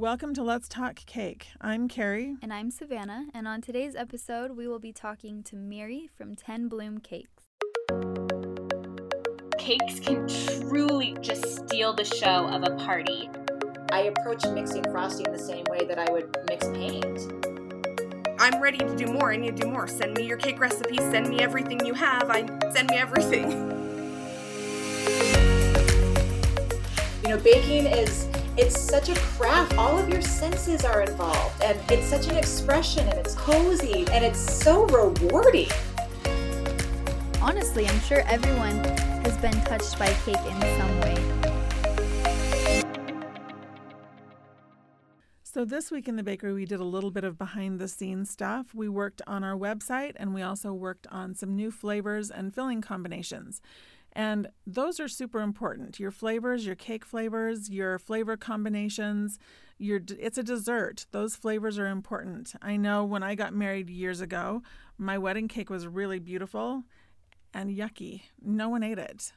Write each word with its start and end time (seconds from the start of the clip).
Welcome 0.00 0.32
to 0.36 0.42
Let's 0.42 0.66
Talk 0.66 1.04
Cake. 1.04 1.48
I'm 1.60 1.86
Carrie. 1.86 2.34
And 2.40 2.54
I'm 2.54 2.70
Savannah. 2.70 3.26
And 3.34 3.46
on 3.46 3.60
today's 3.60 3.94
episode, 3.94 4.52
we 4.52 4.66
will 4.66 4.78
be 4.78 4.94
talking 4.94 5.42
to 5.42 5.56
Miri 5.56 6.08
from 6.16 6.34
10 6.34 6.68
Bloom 6.68 7.00
Cakes. 7.00 7.44
Cakes 9.58 10.00
can 10.00 10.26
truly 10.26 11.18
just 11.20 11.54
steal 11.54 11.92
the 11.92 12.06
show 12.06 12.48
of 12.48 12.62
a 12.62 12.76
party. 12.76 13.28
I 13.92 14.04
approach 14.16 14.42
mixing 14.46 14.84
frosting 14.84 15.30
the 15.30 15.38
same 15.38 15.66
way 15.68 15.84
that 15.84 15.98
I 15.98 16.10
would 16.10 16.34
mix 16.48 16.66
paint. 16.68 17.20
I'm 18.38 18.58
ready 18.58 18.78
to 18.78 18.96
do 18.96 19.04
more. 19.04 19.34
I 19.34 19.36
need 19.36 19.54
to 19.54 19.64
do 19.64 19.68
more. 19.68 19.86
Send 19.86 20.16
me 20.16 20.26
your 20.26 20.38
cake 20.38 20.60
recipes. 20.60 21.00
Send 21.00 21.28
me 21.28 21.40
everything 21.40 21.84
you 21.84 21.92
have. 21.92 22.30
I 22.30 22.46
send 22.70 22.88
me 22.88 22.96
everything. 22.96 23.50
You 27.22 27.36
know, 27.36 27.38
baking 27.42 27.84
is 27.84 28.30
it's 28.56 28.78
such 28.78 29.08
a 29.08 29.14
craft. 29.14 29.76
All 29.76 29.98
of 29.98 30.08
your 30.08 30.22
senses 30.22 30.84
are 30.84 31.02
involved, 31.02 31.62
and 31.62 31.78
it's 31.90 32.06
such 32.06 32.26
an 32.28 32.36
expression, 32.36 33.08
and 33.08 33.18
it's 33.18 33.34
cozy, 33.34 34.06
and 34.12 34.24
it's 34.24 34.40
so 34.40 34.86
rewarding. 34.86 35.68
Honestly, 37.40 37.86
I'm 37.86 38.00
sure 38.00 38.20
everyone 38.26 38.76
has 39.24 39.36
been 39.38 39.58
touched 39.62 39.98
by 39.98 40.12
cake 40.24 40.36
in 40.36 40.60
some 40.78 41.00
way. 41.00 41.40
So, 45.42 45.64
this 45.64 45.90
week 45.90 46.06
in 46.06 46.14
the 46.16 46.22
bakery, 46.22 46.52
we 46.52 46.64
did 46.64 46.78
a 46.80 46.84
little 46.84 47.10
bit 47.10 47.24
of 47.24 47.36
behind 47.36 47.80
the 47.80 47.88
scenes 47.88 48.30
stuff. 48.30 48.72
We 48.72 48.88
worked 48.88 49.20
on 49.26 49.42
our 49.42 49.56
website 49.56 50.12
and 50.14 50.32
we 50.32 50.42
also 50.42 50.72
worked 50.72 51.08
on 51.08 51.34
some 51.34 51.56
new 51.56 51.72
flavors 51.72 52.30
and 52.30 52.54
filling 52.54 52.80
combinations. 52.80 53.60
And 54.12 54.48
those 54.66 54.98
are 54.98 55.08
super 55.08 55.40
important. 55.40 56.00
Your 56.00 56.10
flavors, 56.10 56.66
your 56.66 56.74
cake 56.74 57.04
flavors, 57.04 57.70
your 57.70 57.98
flavor 57.98 58.36
combinations, 58.36 59.38
your 59.78 60.00
it's 60.18 60.38
a 60.38 60.42
dessert. 60.42 61.06
Those 61.12 61.36
flavors 61.36 61.78
are 61.78 61.86
important. 61.86 62.54
I 62.60 62.76
know 62.76 63.04
when 63.04 63.22
I 63.22 63.34
got 63.34 63.54
married 63.54 63.88
years 63.88 64.20
ago, 64.20 64.62
my 64.98 65.16
wedding 65.16 65.48
cake 65.48 65.70
was 65.70 65.86
really 65.86 66.18
beautiful 66.18 66.84
and 67.54 67.70
yucky. 67.70 68.22
No 68.42 68.68
one 68.68 68.82
ate 68.82 68.98
it. 68.98 69.32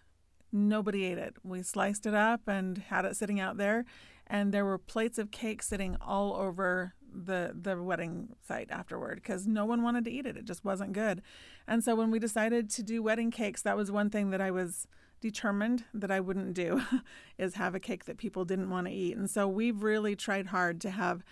Nobody 0.52 1.06
ate 1.06 1.18
it. 1.18 1.36
We 1.44 1.64
sliced 1.64 2.06
it 2.06 2.14
up 2.14 2.42
and 2.48 2.78
had 2.78 3.06
it 3.06 3.16
sitting 3.16 3.40
out 3.40 3.58
there 3.58 3.86
and 4.28 4.54
there 4.54 4.66
were 4.66 4.78
plates 4.78 5.18
of 5.18 5.32
cake 5.32 5.62
sitting 5.62 5.98
all 6.02 6.34
over 6.34 6.94
the 7.14 7.56
the 7.60 7.82
wedding 7.82 8.36
site 8.46 8.70
afterward 8.72 9.16
because 9.16 9.48
no 9.48 9.66
one 9.66 9.84
wanted 9.84 10.06
to 10.06 10.12
eat 10.12 10.26
it. 10.26 10.38
It 10.38 10.46
just 10.46 10.66
wasn't 10.66 10.94
good. 10.94 11.22
And 11.68 11.84
so 11.84 11.96
when 11.96 12.12
we 12.12 12.20
decided 12.20 12.70
to 12.72 12.84
do 12.84 13.04
wedding 13.04 13.32
cakes, 13.32 13.62
that 13.62 13.78
was 13.78 13.92
one 13.92 14.10
thing 14.10 14.30
that 14.32 14.42
I 14.42 14.52
was 14.52 14.88
determined 15.22 15.86
that 15.94 16.12
I 16.12 16.20
wouldn't 16.20 16.54
do 16.54 16.82
is 17.38 17.56
have 17.56 17.76
a 17.76 17.80
cake 17.80 18.06
that 18.06 18.18
people 18.18 18.44
didn't 18.44 18.70
want 18.70 18.88
to 18.88 18.94
eat. 18.94 19.16
And 19.16 19.30
so 19.30 19.48
we've 19.48 19.82
really 19.82 20.16
tried 20.16 20.48
hard 20.48 20.82
to 20.82 20.92
have 20.92 21.24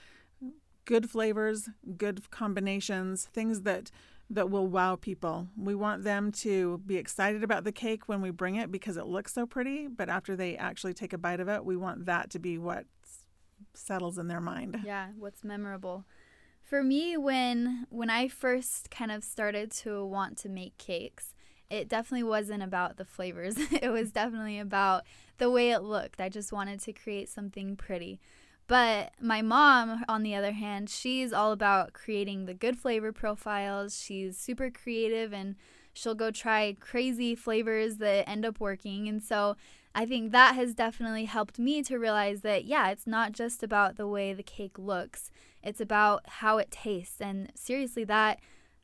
good 0.86 1.10
flavors, 1.10 1.70
good 1.98 2.30
combinations, 2.32 3.26
things 3.34 3.62
that 3.62 3.92
that 4.30 4.50
will 4.50 4.66
wow 4.66 4.96
people. 4.96 5.50
We 5.58 5.76
want 5.76 6.04
them 6.04 6.32
to 6.34 6.78
be 6.86 6.96
excited 6.96 7.44
about 7.44 7.66
the 7.66 7.74
cake 7.74 8.08
when 8.08 8.22
we 8.22 8.32
bring 8.32 8.56
it 8.56 8.72
because 8.72 8.96
it 8.96 9.06
looks 9.06 9.34
so 9.34 9.46
pretty, 9.46 9.88
but 9.88 10.08
after 10.08 10.38
they 10.38 10.56
actually 10.56 10.94
take 10.94 11.12
a 11.12 11.18
bite 11.18 11.42
of 11.42 11.50
it, 11.50 11.66
we 11.66 11.76
want 11.76 12.06
that 12.06 12.30
to 12.30 12.40
be 12.40 12.58
what 12.58 12.86
settles 13.74 14.18
in 14.18 14.28
their 14.28 14.42
mind. 14.42 14.82
Yeah, 14.86 15.10
what's 15.18 15.44
memorable. 15.44 16.06
For 16.62 16.84
me 16.84 17.18
when 17.18 17.88
when 17.90 18.10
I 18.10 18.28
first 18.28 18.92
kind 18.92 19.12
of 19.12 19.24
started 19.24 19.72
to 19.72 20.06
want 20.06 20.38
to 20.40 20.50
make 20.50 20.78
cakes, 20.78 21.34
it 21.70 21.88
definitely 21.88 22.24
wasn't 22.24 22.64
about 22.64 22.98
the 22.98 23.06
flavors. 23.06 23.56
it 23.72 23.90
was 23.92 24.12
definitely 24.12 24.60
about 24.60 25.04
the 25.38 25.50
way 25.50 25.72
it 25.72 25.82
looked. 25.82 26.22
I 26.22 26.30
just 26.30 26.52
wanted 26.52 26.80
to 26.82 26.94
create 26.94 27.30
something 27.30 27.76
pretty. 27.76 28.20
But 28.68 29.12
my 29.20 29.42
mom, 29.42 30.06
on 30.08 30.24
the 30.24 30.36
other 30.36 30.54
hand, 30.54 30.90
she's 30.90 31.34
all 31.34 31.52
about 31.52 31.94
creating 31.94 32.46
the 32.46 32.54
good 32.54 32.78
flavor 32.78 33.12
profiles. 33.12 34.02
She's 34.02 34.38
super 34.38 34.70
creative 34.70 35.34
and 35.34 35.56
she'll 35.94 36.16
go 36.16 36.32
try 36.32 36.78
crazy 36.80 37.36
flavors 37.36 37.98
that 37.98 38.30
end 38.30 38.46
up 38.46 38.60
working. 38.60 39.10
And 39.10 39.22
so 39.22 39.58
I 39.94 40.06
think 40.06 40.32
that 40.32 40.56
has 40.56 40.74
definitely 40.74 41.26
helped 41.26 41.60
me 41.60 41.84
to 41.84 41.98
realize 41.98 42.42
that, 42.42 42.66
yeah, 42.66 42.90
it's 42.90 43.08
not 43.08 43.34
just 43.34 43.62
about 43.62 43.98
the 43.98 44.08
way 44.08 44.34
the 44.34 44.44
cake 44.44 44.80
looks, 44.80 45.32
it's 45.62 45.82
about 45.82 46.22
how 46.28 46.58
it 46.58 46.72
tastes. 46.72 47.20
And 47.22 47.52
seriously, 47.56 48.04
that. 48.06 48.40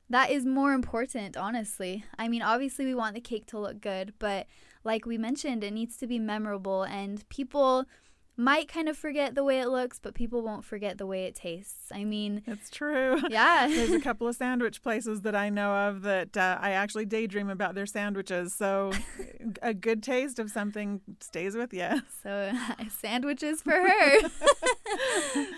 That 0.09 0.31
is 0.31 0.45
more 0.45 0.71
important, 0.71 1.35
honestly. 1.35 2.05
I 2.17 2.29
mean, 2.29 2.41
obviously, 2.41 2.85
we 2.85 2.95
want 2.95 3.13
the 3.13 3.19
cake 3.19 3.45
to 3.47 3.59
look 3.59 3.81
good, 3.81 4.13
but 4.19 4.47
like 4.85 5.05
we 5.05 5.17
mentioned, 5.17 5.65
it 5.65 5.73
needs 5.73 5.97
to 5.97 6.07
be 6.07 6.17
memorable, 6.17 6.83
and 6.83 7.27
people 7.27 7.83
might 8.39 8.67
kind 8.67 8.87
of 8.87 8.95
forget 8.95 9.33
the 9.33 9.43
way 9.43 9.59
it 9.59 9.67
looks, 9.67 9.97
but 9.97 10.13
people 10.13 10.43
won't 10.43 10.63
forget 10.63 10.99
the 10.99 11.07
way 11.07 11.23
it 11.23 11.33
tastes. 11.33 11.91
I 11.91 12.03
mean, 12.03 12.43
it's 12.45 12.69
true. 12.69 13.19
Yeah. 13.29 13.67
There's 13.67 13.91
a 13.91 13.99
couple 14.01 14.27
of 14.27 14.35
sandwich 14.35 14.81
places 14.81 15.21
that 15.21 15.35
I 15.35 15.49
know 15.49 15.73
of 15.89 16.03
that 16.03 16.37
uh, 16.37 16.57
I 16.61 16.71
actually 16.71 17.05
daydream 17.05 17.49
about 17.49 17.75
their 17.75 17.85
sandwiches. 17.85 18.53
So 18.53 18.91
a 19.61 19.73
good 19.73 20.01
taste 20.03 20.39
of 20.39 20.51
something 20.51 21.01
stays 21.19 21.55
with 21.55 21.73
you. 21.73 22.01
So 22.23 22.51
sandwiches 22.99 23.61
for 23.61 23.71
her. 23.71 24.29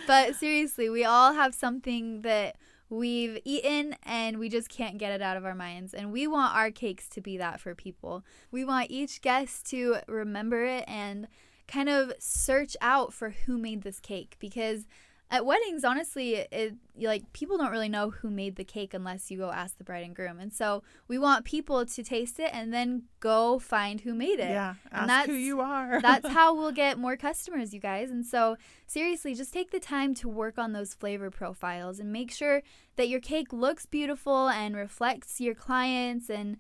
but 0.08 0.36
seriously, 0.36 0.90
we 0.90 1.04
all 1.04 1.34
have 1.34 1.54
something 1.54 2.22
that 2.22 2.56
we've 2.90 3.40
eaten 3.46 3.96
and 4.04 4.40
we 4.40 4.50
just 4.50 4.70
can't 4.70 4.98
get 4.98 5.12
it 5.12 5.22
out 5.22 5.38
of 5.38 5.46
our 5.46 5.56
minds. 5.56 5.94
And 5.94 6.12
we 6.12 6.28
want 6.28 6.56
our 6.56 6.72
cakes 6.72 7.08
to 7.10 7.22
be 7.22 7.38
that 7.38 7.60
for 7.60 7.76
people. 7.76 8.24
We 8.52 8.64
want 8.66 8.90
each 8.90 9.22
guest 9.22 9.70
to 9.72 9.98
remember 10.08 10.64
it 10.66 10.86
and 10.88 11.28
kind 11.70 11.90
of 11.90 12.14
search 12.20 12.76
out 12.82 13.14
for 13.14 13.30
who 13.30 13.58
made 13.58 13.84
this 13.84 14.00
cake 14.00 14.36
because 14.40 14.86
at 15.32 15.46
weddings 15.46 15.84
honestly 15.84 16.36
it 16.36 16.76
like 16.98 17.32
people 17.34 17.56
don't 17.56 17.72
really 17.72 17.88
know 17.88 18.10
who 18.10 18.30
made 18.32 18.56
the 18.56 18.64
cake 18.64 18.96
unless 18.96 19.30
you 19.30 19.38
go 19.38 19.52
ask 19.52 19.78
the 19.78 19.84
bride 19.84 20.04
and 20.04 20.16
groom. 20.16 20.40
And 20.40 20.52
so 20.52 20.84
we 21.08 21.20
want 21.20 21.46
people 21.46 21.86
to 21.86 22.04
taste 22.04 22.40
it 22.40 22.50
and 22.52 22.74
then 22.74 23.04
go 23.20 23.60
find 23.60 24.02
who 24.02 24.14
made 24.14 24.40
it. 24.40 24.50
Yeah 24.50 24.74
and 24.92 25.10
that's 25.10 25.28
who 25.28 25.36
you 25.36 25.62
are. 25.62 26.02
that's 26.02 26.28
how 26.28 26.54
we'll 26.58 26.72
get 26.72 26.98
more 26.98 27.16
customers 27.16 27.74
you 27.74 27.80
guys. 27.80 28.10
And 28.10 28.26
so 28.26 28.58
seriously 28.88 29.36
just 29.36 29.54
take 29.54 29.72
the 29.72 29.80
time 29.80 30.16
to 30.16 30.28
work 30.28 30.58
on 30.58 30.74
those 30.74 30.94
flavor 30.96 31.30
profiles 31.30 32.00
and 32.00 32.12
make 32.12 32.32
sure 32.32 32.64
that 32.96 33.08
your 33.08 33.22
cake 33.22 33.54
looks 33.54 33.86
beautiful 33.86 34.50
and 34.50 34.76
reflects 34.76 35.40
your 35.40 35.56
clients 35.56 36.30
and 36.30 36.58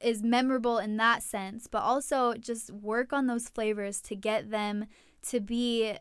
is 0.00 0.22
memorable 0.22 0.78
in 0.78 0.96
that 0.96 1.22
sense, 1.22 1.66
but 1.66 1.82
also 1.82 2.34
just 2.34 2.70
work 2.70 3.12
on 3.12 3.26
those 3.26 3.48
flavors 3.48 4.00
to 4.02 4.14
get 4.14 4.50
them 4.50 4.86
to 5.22 5.40
be 5.40 5.94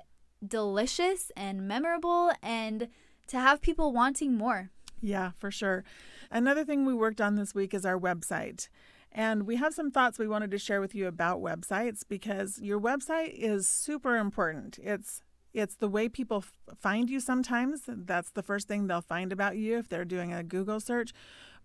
delicious 0.46 1.32
and 1.36 1.68
memorable 1.68 2.32
and 2.42 2.88
to 3.28 3.40
have 3.40 3.62
people 3.62 3.92
wanting 3.92 4.36
more. 4.36 4.70
Yeah, 5.02 5.32
for 5.38 5.52
sure. 5.52 5.84
Another 6.32 6.64
thing 6.64 6.86
we 6.86 6.94
worked 6.94 7.22
on 7.22 7.36
this 7.36 7.54
week 7.54 7.74
is 7.74 7.86
our 7.86 8.00
website. 8.00 8.70
And 9.12 9.48
we 9.48 9.56
have 9.56 9.74
some 9.74 9.90
thoughts 9.90 10.20
we 10.20 10.28
wanted 10.28 10.52
to 10.52 10.58
share 10.58 10.82
with 10.82 10.94
you 10.94 11.08
about 11.08 11.42
websites 11.42 12.04
because 12.08 12.60
your 12.62 12.80
website 12.80 13.34
is 13.34 13.68
super 13.68 14.16
important. 14.18 14.80
It's 14.82 15.24
it's 15.54 15.76
the 15.76 15.88
way 15.88 16.08
people 16.08 16.38
f- 16.38 16.54
find 16.78 17.10
you 17.10 17.20
sometimes. 17.20 17.82
That's 17.88 18.30
the 18.30 18.44
first 18.44 18.68
thing 18.68 18.86
they'll 18.86 19.02
find 19.02 19.32
about 19.32 19.58
you 19.58 19.80
if 19.80 19.90
they're 19.90 20.06
doing 20.06 20.32
a 20.32 20.44
Google 20.44 20.80
search 20.80 21.14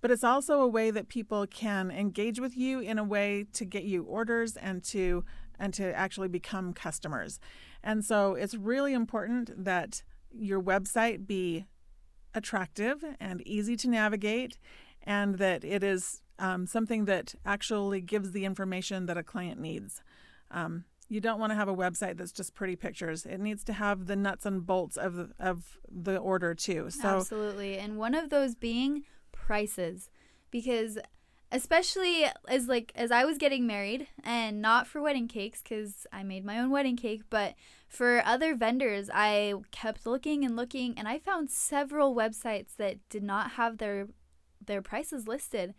but 0.03 0.11
it's 0.11 0.25
also 0.25 0.61
a 0.61 0.67
way 0.67 0.91
that 0.91 1.09
people 1.09 1.47
can 1.47 1.91
engage 1.91 2.39
with 2.39 2.57
you 2.57 2.81
in 2.81 2.99
a 2.99 3.05
way 3.05 3.47
to 3.55 3.65
get 3.65 3.85
you 3.85 4.03
orders 4.03 4.57
and 4.57 4.85
to 4.85 5.25
and 5.59 5.73
to 5.73 5.97
actually 5.97 6.29
become 6.29 6.75
customers. 6.75 7.39
And 7.85 8.05
so 8.05 8.35
it's 8.35 8.55
really 8.55 8.93
important 8.93 9.65
that 9.65 10.03
your 10.33 10.61
website 10.61 11.27
be 11.27 11.67
attractive 12.35 13.05
and 13.21 13.47
easy 13.47 13.77
to 13.77 13.89
navigate 13.89 14.59
and 15.05 15.37
that 15.39 15.65
it 15.65 15.85
is 15.85 16.21
um, 16.39 16.67
something 16.67 17.05
that 17.05 17.37
actually 17.47 18.01
gives 18.01 18.33
the 18.33 18.45
information 18.45 19.07
that 19.07 19.17
a 19.17 19.23
client 19.23 19.61
needs. 19.61 20.03
Um, 20.51 20.85
you 21.09 21.21
don't 21.21 21.39
want 21.39 21.51
to 21.51 21.57
have 21.57 21.69
a 21.69 21.77
website 21.77 22.17
that's 22.17 22.33
just 22.33 22.55
pretty 22.55 22.75
pictures. 22.75 23.25
It 23.25 23.39
needs 23.39 23.63
to 23.65 23.73
have 23.75 24.07
the 24.07 24.17
nuts 24.17 24.47
and 24.47 24.67
bolts 24.67 24.97
of 24.97 25.15
the, 25.15 25.31
of 25.39 25.79
the 25.89 26.17
order 26.17 26.55
too. 26.55 26.91
So 26.91 27.07
Absolutely. 27.07 27.79
And 27.79 27.99
one 27.99 28.15
of 28.15 28.31
those 28.31 28.55
being 28.57 29.05
prices 29.53 30.09
because 30.51 30.99
especially 31.51 32.25
as 32.49 32.69
like 32.69 32.91
as 32.95 33.11
I 33.11 33.27
was 33.27 33.37
getting 33.37 33.67
married 33.67 34.09
and 34.25 34.63
not 34.63 34.87
for 34.87 35.03
wedding 35.03 35.29
cakes 35.29 35.61
cuz 35.61 36.07
I 36.11 36.23
made 36.23 36.43
my 36.43 36.59
own 36.59 36.71
wedding 36.71 36.97
cake 36.97 37.25
but 37.29 37.55
for 37.87 38.23
other 38.25 38.55
vendors 38.55 39.11
I 39.13 39.53
kept 39.71 40.07
looking 40.07 40.43
and 40.43 40.57
looking 40.57 40.95
and 40.97 41.07
I 41.07 41.19
found 41.19 41.51
several 41.51 42.15
websites 42.15 42.77
that 42.77 43.07
did 43.11 43.23
not 43.23 43.51
have 43.59 43.77
their 43.77 44.09
their 44.65 44.81
prices 44.81 45.29
listed 45.29 45.75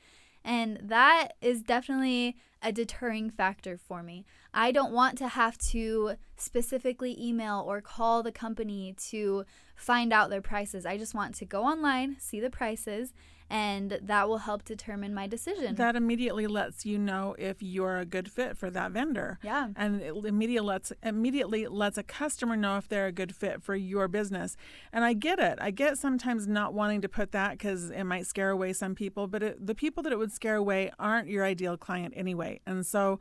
and 0.46 0.80
that 0.84 1.30
is 1.42 1.64
definitely 1.64 2.36
a 2.62 2.72
deterring 2.72 3.30
factor 3.30 3.78
for 3.78 4.04
me. 4.04 4.26
I 4.54 4.72
don't 4.72 4.94
want 4.94 5.18
to 5.18 5.28
have 5.28 5.58
to 5.72 6.16
specifically 6.38 7.16
email 7.20 7.64
or 7.66 7.82
call 7.82 8.24
the 8.24 8.32
company 8.32 8.96
to 9.10 9.46
find 9.76 10.14
out 10.14 10.30
their 10.30 10.42
prices. 10.42 10.86
I 10.86 10.98
just 10.98 11.16
want 11.16 11.36
to 11.36 11.46
go 11.46 11.64
online, 11.64 12.18
see 12.20 12.40
the 12.40 12.50
prices, 12.50 13.14
and 13.54 14.00
that 14.02 14.28
will 14.28 14.40
help 14.40 14.66
determine 14.66 15.14
my 15.14 15.28
decision. 15.28 15.76
That 15.76 15.96
immediately 15.96 16.48
lets 16.48 16.88
you 16.88 16.98
know 16.98 17.36
if 17.38 17.62
you're 17.62 18.00
a 18.00 18.06
good 18.06 18.32
fit 18.32 18.58
for 18.58 18.72
that 18.72 18.92
vendor. 18.92 19.38
Yeah. 19.44 19.68
And 19.76 20.02
it 20.02 20.16
immediately 20.26 20.68
lets 20.68 20.92
immediately 21.04 21.68
lets 21.68 22.00
a 22.00 22.04
customer 22.04 22.58
know 22.58 22.78
if 22.78 22.88
they're 22.88 23.06
a 23.06 23.12
good 23.12 23.36
fit 23.36 23.62
for 23.62 23.76
your 23.76 24.08
business. 24.08 24.58
And 24.92 25.06
I 25.06 25.14
get 25.14 25.38
it. 25.38 25.60
I 25.62 25.70
get 25.70 26.00
sometimes 26.00 26.48
not 26.48 26.74
wanting 26.74 27.02
to 27.02 27.10
put 27.10 27.32
that 27.34 27.52
because 27.52 27.92
it 27.92 28.06
might 28.06 28.26
scare 28.26 28.50
away 28.50 28.74
some 28.74 28.96
people, 28.96 29.28
but 29.28 29.44
it, 29.44 29.64
the 29.64 29.76
people 29.76 30.02
that 30.02 30.12
it 30.12 30.18
would 30.18 30.32
scare 30.32 30.56
away 30.56 30.92
aren't 30.98 31.28
your 31.28 31.46
ideal 31.46 31.78
client 31.78 32.16
anyway. 32.18 32.60
And 32.66 32.84
so 32.84 33.20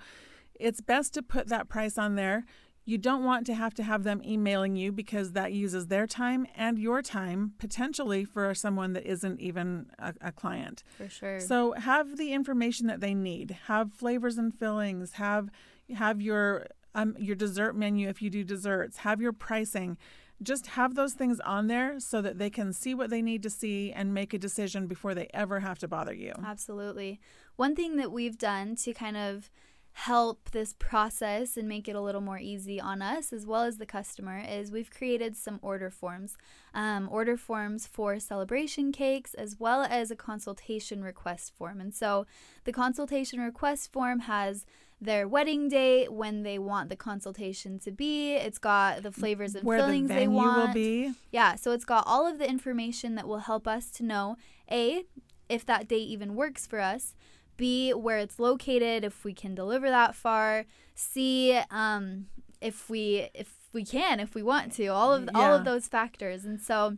it's 0.58 0.80
best 0.80 1.12
to 1.12 1.22
put 1.22 1.48
that 1.48 1.68
price 1.68 1.98
on 1.98 2.14
there. 2.14 2.46
You 2.84 2.98
don't 2.98 3.24
want 3.24 3.46
to 3.46 3.54
have 3.54 3.74
to 3.74 3.82
have 3.82 4.02
them 4.02 4.20
emailing 4.24 4.74
you 4.74 4.90
because 4.90 5.32
that 5.32 5.52
uses 5.52 5.86
their 5.86 6.06
time 6.06 6.46
and 6.56 6.78
your 6.78 7.00
time 7.00 7.52
potentially 7.58 8.24
for 8.24 8.54
someone 8.54 8.92
that 8.94 9.06
isn't 9.06 9.40
even 9.40 9.86
a, 9.98 10.14
a 10.20 10.32
client. 10.32 10.82
For 10.98 11.08
sure. 11.08 11.40
So 11.40 11.72
have 11.72 12.16
the 12.16 12.32
information 12.32 12.88
that 12.88 13.00
they 13.00 13.14
need. 13.14 13.56
Have 13.66 13.92
flavors 13.92 14.36
and 14.36 14.52
fillings. 14.52 15.12
Have 15.12 15.50
have 15.94 16.20
your 16.20 16.66
um, 16.94 17.14
your 17.18 17.36
dessert 17.36 17.76
menu 17.76 18.08
if 18.08 18.20
you 18.20 18.30
do 18.30 18.42
desserts. 18.44 18.98
Have 18.98 19.20
your 19.20 19.32
pricing. 19.32 19.96
Just 20.42 20.68
have 20.68 20.96
those 20.96 21.12
things 21.12 21.38
on 21.40 21.68
there 21.68 22.00
so 22.00 22.20
that 22.20 22.38
they 22.38 22.50
can 22.50 22.72
see 22.72 22.94
what 22.94 23.10
they 23.10 23.22
need 23.22 23.44
to 23.44 23.50
see 23.50 23.92
and 23.92 24.12
make 24.12 24.34
a 24.34 24.38
decision 24.38 24.88
before 24.88 25.14
they 25.14 25.28
ever 25.32 25.60
have 25.60 25.78
to 25.78 25.88
bother 25.88 26.12
you. 26.12 26.32
Absolutely. 26.44 27.20
One 27.54 27.76
thing 27.76 27.96
that 27.96 28.10
we've 28.10 28.36
done 28.36 28.74
to 28.76 28.92
kind 28.92 29.16
of 29.16 29.50
help 29.94 30.50
this 30.52 30.74
process 30.78 31.56
and 31.56 31.68
make 31.68 31.86
it 31.86 31.94
a 31.94 32.00
little 32.00 32.22
more 32.22 32.38
easy 32.38 32.80
on 32.80 33.02
us 33.02 33.30
as 33.32 33.46
well 33.46 33.62
as 33.62 33.76
the 33.76 33.84
customer 33.84 34.42
is 34.48 34.72
we've 34.72 34.90
created 34.90 35.36
some 35.36 35.58
order 35.60 35.90
forms 35.90 36.36
um, 36.72 37.08
order 37.12 37.36
forms 37.36 37.86
for 37.86 38.18
celebration 38.18 38.90
cakes 38.90 39.34
as 39.34 39.60
well 39.60 39.82
as 39.82 40.10
a 40.10 40.16
consultation 40.16 41.02
request 41.04 41.52
form. 41.54 41.80
And 41.80 41.92
so 41.94 42.26
the 42.64 42.72
consultation 42.72 43.38
request 43.40 43.92
form 43.92 44.20
has 44.20 44.64
their 44.98 45.28
wedding 45.28 45.68
date 45.68 46.12
when 46.12 46.42
they 46.42 46.58
want 46.58 46.88
the 46.88 46.96
consultation 46.96 47.78
to 47.80 47.90
be. 47.90 48.34
It's 48.34 48.58
got 48.58 49.02
the 49.02 49.12
flavors 49.12 49.54
and 49.54 49.64
Where 49.64 49.78
fillings 49.78 50.08
the 50.08 50.14
they 50.14 50.20
venue 50.20 50.36
want. 50.36 50.68
will 50.68 50.74
be. 50.74 51.12
yeah 51.30 51.56
so 51.56 51.72
it's 51.72 51.84
got 51.84 52.04
all 52.06 52.26
of 52.26 52.38
the 52.38 52.48
information 52.48 53.14
that 53.16 53.28
will 53.28 53.40
help 53.40 53.68
us 53.68 53.90
to 53.92 54.02
know 54.04 54.36
a 54.70 55.04
if 55.48 55.66
that 55.66 55.86
date 55.86 56.08
even 56.08 56.34
works 56.34 56.66
for 56.66 56.80
us 56.80 57.14
B, 57.62 57.94
where 57.94 58.18
it's 58.18 58.40
located, 58.40 59.04
if 59.04 59.22
we 59.22 59.32
can 59.32 59.54
deliver 59.54 59.88
that 59.88 60.16
far. 60.16 60.64
C, 60.96 61.56
um, 61.70 62.26
if 62.60 62.90
we 62.90 63.28
if 63.34 63.54
we 63.72 63.84
can, 63.84 64.18
if 64.18 64.34
we 64.34 64.42
want 64.42 64.72
to. 64.72 64.88
All 64.88 65.14
of 65.14 65.28
all 65.32 65.54
of 65.54 65.64
those 65.64 65.86
factors, 65.86 66.44
and 66.44 66.60
so 66.60 66.96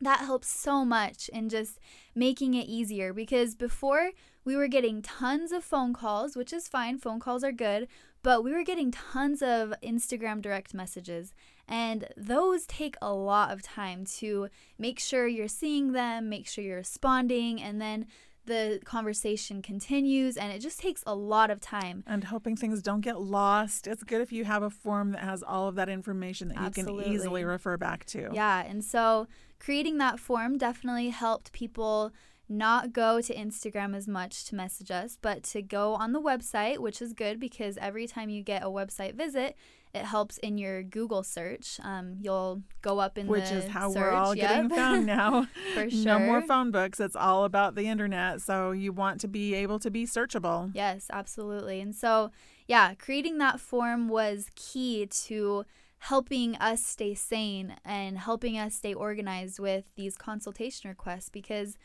that 0.00 0.20
helps 0.20 0.48
so 0.48 0.82
much 0.82 1.28
in 1.28 1.50
just 1.50 1.78
making 2.14 2.54
it 2.54 2.66
easier 2.66 3.12
because 3.12 3.54
before 3.54 4.12
we 4.46 4.56
were 4.56 4.66
getting 4.66 5.02
tons 5.02 5.52
of 5.52 5.62
phone 5.62 5.92
calls, 5.92 6.36
which 6.36 6.54
is 6.54 6.68
fine. 6.68 6.96
Phone 6.96 7.20
calls 7.20 7.44
are 7.44 7.52
good, 7.52 7.86
but 8.22 8.42
we 8.42 8.52
were 8.52 8.64
getting 8.64 8.90
tons 8.90 9.42
of 9.42 9.74
Instagram 9.82 10.40
direct 10.40 10.72
messages. 10.72 11.34
And 11.68 12.08
those 12.16 12.64
take 12.64 12.96
a 13.02 13.12
lot 13.12 13.50
of 13.50 13.60
time 13.60 14.06
to 14.20 14.48
make 14.78 15.00
sure 15.00 15.26
you're 15.26 15.48
seeing 15.48 15.92
them, 15.92 16.30
make 16.30 16.46
sure 16.46 16.64
you're 16.64 16.78
responding, 16.78 17.60
and 17.60 17.78
then 17.78 18.06
the 18.48 18.80
conversation 18.84 19.62
continues. 19.62 20.36
And 20.36 20.52
it 20.52 20.58
just 20.58 20.80
takes 20.80 21.04
a 21.06 21.14
lot 21.14 21.50
of 21.50 21.60
time. 21.60 22.02
And 22.06 22.24
hoping 22.24 22.56
things 22.56 22.82
don't 22.82 23.00
get 23.00 23.20
lost. 23.20 23.86
It's 23.86 24.02
good 24.02 24.20
if 24.20 24.32
you 24.32 24.44
have 24.44 24.62
a 24.62 24.70
form 24.70 25.12
that 25.12 25.22
has 25.22 25.42
all 25.42 25.68
of 25.68 25.76
that 25.76 25.88
information 25.88 26.48
that 26.48 26.76
you 26.76 26.84
can 26.84 27.00
easily 27.02 27.44
refer 27.44 27.76
back 27.76 28.04
to. 28.06 28.30
Yeah. 28.32 28.64
And 28.66 28.84
so 28.84 29.28
creating 29.60 29.98
that 29.98 30.18
form 30.18 30.58
definitely 30.58 31.10
helped 31.10 31.52
people 31.52 32.12
not 32.48 32.92
go 32.92 33.20
to 33.20 33.34
Instagram 33.34 33.94
as 33.94 34.08
much 34.08 34.46
to 34.46 34.54
message 34.54 34.90
us, 34.90 35.18
but 35.20 35.42
to 35.42 35.60
go 35.60 35.94
on 35.94 36.12
the 36.12 36.20
website, 36.20 36.78
which 36.78 37.02
is 37.02 37.12
good 37.12 37.38
because 37.38 37.76
every 37.76 38.06
time 38.06 38.30
you 38.30 38.42
get 38.42 38.62
a 38.62 38.66
website 38.66 39.14
visit, 39.14 39.54
it 39.94 40.04
helps 40.04 40.38
in 40.38 40.58
your 40.58 40.82
Google 40.82 41.22
search. 41.22 41.80
Um, 41.82 42.16
you'll 42.20 42.62
go 42.82 42.98
up 42.98 43.16
in 43.18 43.26
the 43.26 43.32
Which 43.32 43.50
is 43.50 43.66
how 43.68 43.90
search. 43.90 44.00
we're 44.00 44.10
all 44.10 44.34
getting 44.34 44.68
found 44.68 45.06
now. 45.18 45.46
For 45.74 45.88
sure. 45.90 46.04
No 46.04 46.18
more 46.18 46.42
phone 46.42 46.70
books. 46.70 47.00
It's 47.00 47.16
all 47.16 47.44
about 47.44 47.74
the 47.74 47.86
internet. 47.88 48.40
So 48.40 48.70
you 48.72 48.92
want 48.92 49.20
to 49.22 49.28
be 49.28 49.54
able 49.54 49.78
to 49.80 49.90
be 49.90 50.06
searchable. 50.06 50.70
Yes, 50.74 51.06
absolutely. 51.12 51.80
And 51.80 51.94
so, 51.94 52.30
yeah, 52.66 52.94
creating 52.94 53.38
that 53.38 53.60
form 53.60 54.08
was 54.08 54.48
key 54.54 55.06
to 55.06 55.64
helping 56.02 56.54
us 56.56 56.84
stay 56.84 57.14
sane 57.14 57.74
and 57.84 58.18
helping 58.18 58.56
us 58.56 58.74
stay 58.76 58.94
organized 58.94 59.58
with 59.58 59.84
these 59.96 60.16
consultation 60.16 60.88
requests 60.88 61.28
because 61.28 61.76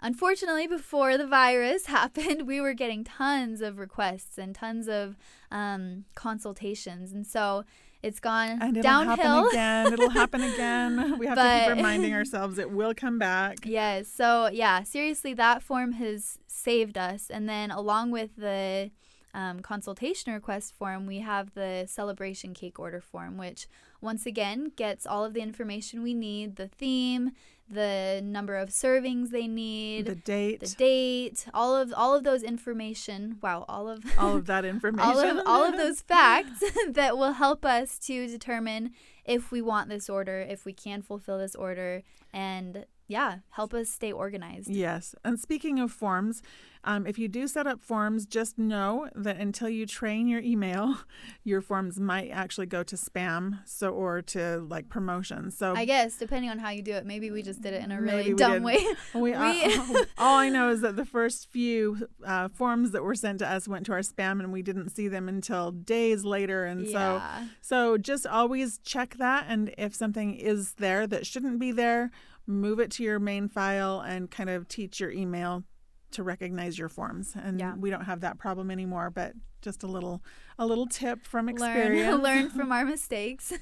unfortunately 0.00 0.66
before 0.66 1.16
the 1.16 1.26
virus 1.26 1.86
happened 1.98 2.46
we 2.46 2.60
were 2.60 2.74
getting 2.74 3.04
tons 3.04 3.60
of 3.60 3.78
requests 3.78 4.38
and 4.38 4.54
tons 4.54 4.88
of 4.88 5.16
um, 5.50 6.04
consultations 6.14 7.12
and 7.12 7.26
so 7.26 7.64
it's 8.02 8.20
gone 8.20 8.58
And 8.60 8.76
it'll 8.76 8.82
downhill 8.82 9.16
happen 9.16 9.48
again. 9.50 9.92
It'll 9.94 10.10
happen 10.10 10.42
again. 10.42 11.18
We 11.18 11.26
have 11.26 11.36
to 11.38 11.42
But- 11.42 11.60
keep 11.68 11.76
reminding 11.76 12.12
ourselves 12.12 12.58
it 12.58 12.70
will 12.70 12.92
come 12.92 13.18
back. 13.18 13.60
Yes. 13.64 14.08
So 14.08 14.50
yeah, 14.52 14.82
seriously, 14.82 15.32
that 15.32 15.62
form 15.62 15.92
has 15.92 16.38
saved 16.46 16.98
us. 16.98 17.30
And 17.30 17.48
then 17.48 17.70
along 17.70 18.10
with 18.10 18.36
the 18.36 18.90
um, 19.34 19.60
consultation 19.60 20.32
request 20.32 20.74
form, 20.74 21.06
we 21.06 21.18
have 21.18 21.52
the 21.54 21.84
celebration 21.88 22.54
cake 22.54 22.78
order 22.78 23.00
form, 23.00 23.36
which 23.36 23.66
once 24.00 24.26
again 24.26 24.72
gets 24.76 25.06
all 25.06 25.24
of 25.24 25.34
the 25.34 25.40
information 25.40 26.02
we 26.02 26.14
need: 26.14 26.56
the 26.56 26.68
theme, 26.68 27.32
the 27.68 28.20
number 28.22 28.56
of 28.56 28.68
servings 28.68 29.30
they 29.30 29.48
need, 29.48 30.06
The 30.06 30.14
date, 30.14 30.60
the 30.60 30.66
date, 30.68 31.46
all 31.52 31.74
of 31.74 31.92
all 31.96 32.14
of 32.14 32.22
those 32.22 32.42
information. 32.42 33.38
Wow, 33.42 33.64
all 33.68 33.88
of 33.88 34.04
all 34.18 34.36
of 34.36 34.46
that 34.52 34.64
information. 34.64 35.08
all 35.10 35.18
of 35.18 35.40
all 35.46 35.64
of 35.68 35.76
those 35.76 36.00
facts 36.00 36.62
that 36.90 37.18
will 37.18 37.32
help 37.32 37.64
us 37.64 37.98
to 38.00 38.26
determine 38.28 38.92
if 39.24 39.50
we 39.50 39.60
want 39.60 39.88
this 39.88 40.08
order, 40.08 40.40
if 40.40 40.64
we 40.64 40.72
can 40.72 41.02
fulfill 41.02 41.38
this 41.38 41.54
order, 41.54 42.02
and 42.32 42.86
yeah, 43.14 43.38
help 43.50 43.72
us 43.74 43.88
stay 43.88 44.10
organized. 44.10 44.68
Yes. 44.68 45.14
And 45.24 45.38
speaking 45.38 45.78
of 45.78 45.92
forms, 45.92 46.42
um, 46.82 47.06
if 47.06 47.16
you 47.16 47.28
do 47.28 47.46
set 47.46 47.64
up 47.64 47.80
forms, 47.80 48.26
just 48.26 48.58
know 48.58 49.08
that 49.14 49.36
until 49.38 49.68
you 49.68 49.86
train 49.86 50.26
your 50.26 50.40
email, 50.40 50.98
your 51.44 51.60
forms 51.60 52.00
might 52.00 52.30
actually 52.30 52.66
go 52.66 52.82
to 52.82 52.96
spam, 52.96 53.60
so 53.66 53.90
or 53.90 54.20
to 54.22 54.66
like 54.68 54.88
promotions. 54.88 55.56
So 55.56 55.76
I 55.76 55.84
guess 55.84 56.16
depending 56.16 56.50
on 56.50 56.58
how 56.58 56.70
you 56.70 56.82
do 56.82 56.92
it, 56.92 57.06
maybe 57.06 57.30
we 57.30 57.42
just 57.42 57.62
did 57.62 57.72
it 57.72 57.84
in 57.84 57.92
a 57.92 58.00
really 58.00 58.34
dumb 58.34 58.54
did. 58.54 58.64
way. 58.64 58.84
we, 59.14 59.32
uh, 59.34 59.52
we- 59.52 60.04
all 60.18 60.36
I 60.38 60.48
know 60.48 60.70
is 60.70 60.80
that 60.80 60.96
the 60.96 61.06
first 61.06 61.48
few 61.52 62.08
uh, 62.26 62.48
forms 62.48 62.90
that 62.90 63.04
were 63.04 63.14
sent 63.14 63.38
to 63.38 63.48
us 63.48 63.68
went 63.68 63.86
to 63.86 63.92
our 63.92 64.00
spam, 64.00 64.40
and 64.40 64.52
we 64.52 64.62
didn't 64.62 64.90
see 64.90 65.06
them 65.06 65.28
until 65.28 65.70
days 65.70 66.24
later. 66.24 66.64
And 66.64 66.88
so, 66.88 67.22
so 67.60 67.96
just 67.96 68.26
always 68.26 68.78
check 68.78 69.14
that, 69.18 69.46
and 69.48 69.72
if 69.78 69.94
something 69.94 70.34
is 70.34 70.74
there 70.74 71.06
that 71.06 71.26
shouldn't 71.26 71.60
be 71.60 71.70
there, 71.70 72.10
move 72.46 72.78
it 72.80 72.90
to 72.92 73.02
your 73.02 73.18
main 73.18 73.48
file 73.48 74.00
and 74.00 74.30
kind 74.30 74.50
of 74.50 74.68
teach 74.68 75.00
your 75.00 75.10
email 75.10 75.64
to 76.12 76.22
recognize 76.22 76.78
your 76.78 76.88
forms. 76.88 77.34
And 77.34 77.58
Yeah. 77.58 77.74
we 77.76 77.90
don't 77.90 78.04
have 78.04 78.20
that 78.20 78.38
problem 78.38 78.70
anymore, 78.70 79.10
but 79.10 79.32
just 79.62 79.82
a 79.82 79.86
little 79.86 80.22
a 80.58 80.66
little 80.66 80.86
tip 80.86 81.24
from 81.24 81.46
learn 81.46 81.54
experience. 81.56 82.22
learn 82.22 82.50
from 82.50 82.70
our 82.70 82.84
mistakes. 82.84 83.52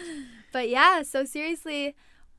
but 0.52 0.68
yeah, 0.68 1.02
so 1.02 1.24
seriously, 1.24 1.94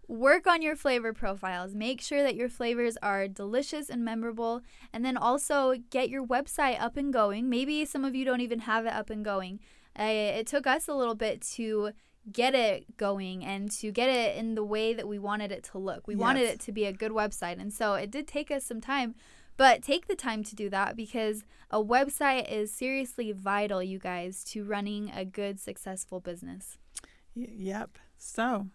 work 0.08 0.48
on 0.48 0.62
your 0.62 0.75
flavor 0.75 1.13
profiles. 1.13 1.75
Make 1.75 2.01
sure 2.01 2.24
that 2.24 2.36
your 2.36 2.50
flavors 2.50 2.98
are 3.03 3.27
delicious 3.27 3.89
and 3.89 4.03
memorable, 4.03 4.62
and 4.94 5.03
then 5.06 5.18
also 5.18 5.75
get 5.91 6.10
your 6.10 6.25
website 6.25 6.82
up 6.82 6.98
and 6.98 7.13
going. 7.13 7.50
Maybe 7.50 7.86
some 7.86 8.06
of 8.06 8.15
you 8.15 8.25
don't 8.25 8.41
even 8.41 8.60
have 8.60 8.86
it 8.86 8.94
up 8.94 9.10
and 9.10 9.24
going. 9.24 9.60
Uh, 10.00 10.03
it 10.03 10.48
took 10.48 10.65
us 10.65 10.88
a 10.88 10.94
little 10.96 11.15
bit 11.15 11.41
to 11.41 11.91
get 12.31 12.55
it 12.55 12.98
going 12.98 13.43
and 13.45 13.71
to 13.71 13.91
get 13.91 14.09
it 14.09 14.36
in 14.38 14.55
the 14.55 14.63
way 14.63 14.93
that 14.93 15.07
we 15.07 15.19
wanted 15.19 15.51
it 15.51 15.63
to 15.71 15.77
look. 15.77 16.07
We 16.07 16.15
wanted 16.15 16.43
it 16.43 16.59
to 16.62 16.71
be 16.71 16.86
a 16.86 16.93
good 16.93 17.12
website, 17.12 17.59
and 17.59 17.74
so 17.74 17.93
it 17.95 18.12
did 18.12 18.27
take 18.27 18.51
us 18.51 18.63
some 18.65 18.81
time. 18.81 19.15
But 19.57 19.81
take 19.81 20.07
the 20.07 20.15
time 20.15 20.43
to 20.45 20.55
do 20.55 20.69
that 20.69 20.95
because 20.95 21.43
a 21.69 21.83
website 21.83 22.50
is 22.50 22.71
seriously 22.74 23.33
vital, 23.33 23.83
you 23.83 24.00
guys, 24.00 24.43
to 24.45 24.63
running 24.63 25.12
a 25.13 25.25
good, 25.25 25.59
successful 25.59 26.21
business. 26.21 26.77
Y- 27.36 27.48
Yep. 27.51 27.98
So, 28.17 28.67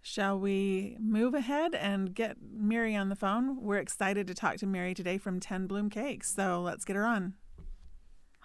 shall 0.00 0.38
we 0.38 0.96
move 1.00 1.34
ahead 1.34 1.74
and 1.74 2.14
get 2.14 2.36
Miri 2.40 2.94
on 2.94 3.08
the 3.08 3.16
phone? 3.16 3.60
We're 3.60 3.78
excited 3.78 4.26
to 4.28 4.34
talk 4.34 4.58
to 4.58 4.66
Miri 4.66 4.94
today 4.94 5.18
from 5.18 5.40
10 5.40 5.66
Bloom 5.66 5.90
Cakes. 5.90 6.32
So, 6.34 6.62
let's 6.62 6.84
get 6.84 6.94
her 6.94 7.04
on. 7.04 7.34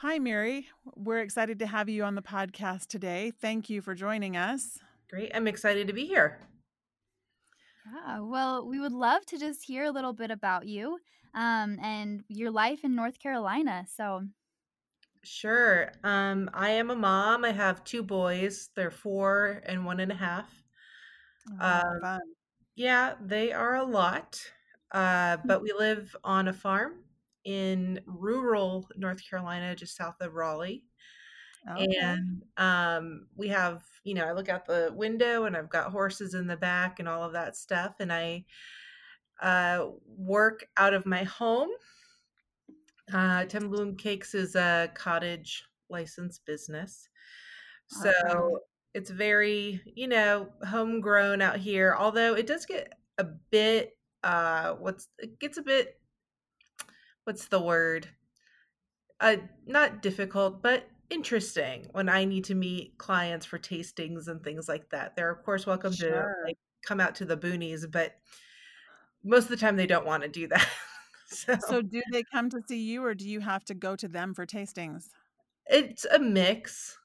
Hi, 0.04 0.20
Miri. 0.20 0.68
We're 0.98 1.20
excited 1.20 1.60
to 1.60 1.66
have 1.66 1.88
you 1.88 2.04
on 2.04 2.16
the 2.16 2.22
podcast 2.22 2.88
today. 2.88 3.32
Thank 3.40 3.70
you 3.70 3.82
for 3.82 3.96
joining 3.96 4.36
us. 4.36 4.80
Great. 5.10 5.32
I'm 5.34 5.48
excited 5.48 5.88
to 5.88 5.94
be 5.94 6.06
here. 6.06 6.40
Yeah, 8.06 8.20
well, 8.20 8.68
we 8.68 8.82
would 8.82 8.92
love 8.92 9.26
to 9.28 9.40
just 9.40 9.64
hear 9.64 9.86
a 9.86 9.92
little 9.92 10.12
bit 10.12 10.30
about 10.30 10.68
you 10.68 11.00
um, 11.34 11.78
and 11.82 12.26
your 12.28 12.52
life 12.52 12.84
in 12.84 12.96
North 12.96 13.18
Carolina. 13.18 13.86
So, 13.96 14.24
Sure. 15.24 15.90
Um, 16.04 16.50
I 16.54 16.72
am 16.72 16.90
a 16.90 16.98
mom. 16.98 17.46
I 17.46 17.52
have 17.52 17.86
two 17.86 18.04
boys. 18.04 18.72
They're 18.76 18.92
four 18.92 19.62
and 19.66 19.86
one 19.86 20.02
and 20.02 20.12
a 20.12 20.16
half. 20.16 20.52
Um, 21.62 22.02
Fun. 22.02 22.20
Yeah, 22.76 23.14
they 23.22 23.54
are 23.54 23.76
a 23.78 23.86
lot. 23.86 24.38
uh, 24.92 25.38
but 25.46 25.62
we 25.64 25.72
live 25.72 26.14
on 26.26 26.50
a 26.50 26.54
farm 26.54 27.03
in 27.46 28.00
rural 28.06 28.90
North 28.96 29.28
Carolina, 29.28 29.76
just 29.76 29.96
south 29.96 30.22
of 30.22 30.34
Raleigh. 30.34 30.84
Okay. 31.70 31.96
And 32.02 32.44
um, 32.58 33.28
we 33.36 33.48
have, 33.48 33.84
you 34.04 34.14
know, 34.14 34.26
I 34.26 34.34
look 34.34 34.50
out 34.50 34.66
the 34.66 34.92
window 34.94 35.46
and 35.46 35.56
I've 35.56 35.70
got 35.70 35.92
horses 35.92 36.34
in 36.34 36.48
the 36.48 36.58
back 36.58 37.00
and 37.00 37.08
all 37.08 37.24
of 37.24 37.34
that 37.34 37.56
stuff. 37.56 37.96
And 38.00 38.12
I 38.12 38.44
uh, 39.42 39.88
work 40.06 40.66
out 40.76 40.94
of 40.94 41.06
my 41.06 41.24
home. 41.24 41.70
Uh, 43.14 43.46
Ten 43.46 43.70
Bloom 43.70 43.96
Cakes 43.96 44.34
is 44.34 44.56
a 44.56 44.92
cottage 44.94 45.64
licensed 45.90 46.46
business. 46.46 47.08
So 47.88 48.12
Awesome. 48.28 48.58
it's 48.94 49.10
very, 49.10 49.82
you 49.86 50.08
know, 50.08 50.50
homegrown 50.68 51.42
out 51.42 51.58
here, 51.58 51.96
although 51.98 52.34
it 52.34 52.48
does 52.48 52.66
get 52.66 52.94
a 53.18 53.24
bit, 53.24 53.98
uh, 54.24 54.74
what's, 54.74 55.08
it 55.20 55.40
gets 55.40 55.58
a 55.58 55.62
bit, 55.62 56.00
what's 57.26 57.48
the 57.48 57.62
word? 57.62 58.10
Uh, 59.20 59.38
not 59.66 60.02
difficult, 60.02 60.62
but 60.62 60.90
interesting 61.10 61.88
when 61.92 62.10
I 62.10 62.26
need 62.26 62.46
to 62.46 62.56
meet 62.56 62.98
clients 62.98 63.46
for 63.46 63.60
tastings 63.60 64.28
and 64.28 64.44
things 64.44 64.68
like 64.68 64.90
that. 64.90 65.16
They're 65.16 65.32
of 65.32 65.44
course 65.44 65.66
welcome 65.66 65.96
to 65.98 66.30
like 66.44 66.58
come 66.86 67.00
out 67.00 67.16
to 67.16 67.26
the 67.26 67.38
boonies, 67.38 67.90
but 67.90 68.16
most 69.24 69.44
of 69.46 69.50
the 69.50 69.58
time 69.58 69.76
they 69.76 69.88
don't 69.88 70.06
want 70.06 70.24
to 70.24 70.30
do 70.30 70.48
that. 70.48 70.68
so 71.28 71.58
So, 71.58 71.82
do 71.82 72.04
they 72.12 72.24
come 72.24 72.50
to 72.52 72.62
see 72.68 72.84
you, 72.84 73.04
or 73.04 73.16
do 73.16 73.28
you 73.28 73.40
have 73.40 73.66
to 73.66 73.74
go 73.74 73.96
to 73.96 74.08
them 74.08 74.34
for 74.36 74.46
tastings? 74.46 75.10
it's 75.66 76.06
a 76.06 76.20
mix. 76.20 76.98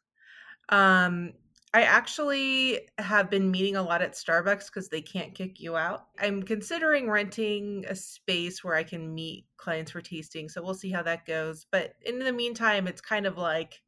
Um, 0.68 1.34
I 1.74 1.82
actually 1.82 2.80
have 2.98 3.28
been 3.28 3.50
meeting 3.50 3.76
a 3.76 3.82
lot 3.82 4.00
at 4.00 4.14
Starbucks 4.14 4.66
because 4.66 4.88
they 4.88 5.02
can't 5.02 5.34
kick 5.34 5.60
you 5.60 5.76
out. 5.76 6.06
I'm 6.18 6.42
considering 6.42 7.10
renting 7.10 7.84
a 7.88 7.94
space 7.94 8.64
where 8.64 8.74
I 8.74 8.82
can 8.82 9.14
meet 9.14 9.44
clients 9.58 9.90
for 9.90 10.00
tasting, 10.00 10.48
so 10.48 10.62
we'll 10.62 10.74
see 10.74 10.90
how 10.90 11.02
that 11.02 11.26
goes. 11.26 11.66
But 11.70 11.94
in 12.02 12.18
the 12.18 12.32
meantime, 12.32 12.86
it's 12.86 13.02
kind 13.02 13.26
of 13.26 13.36
like 13.36 13.82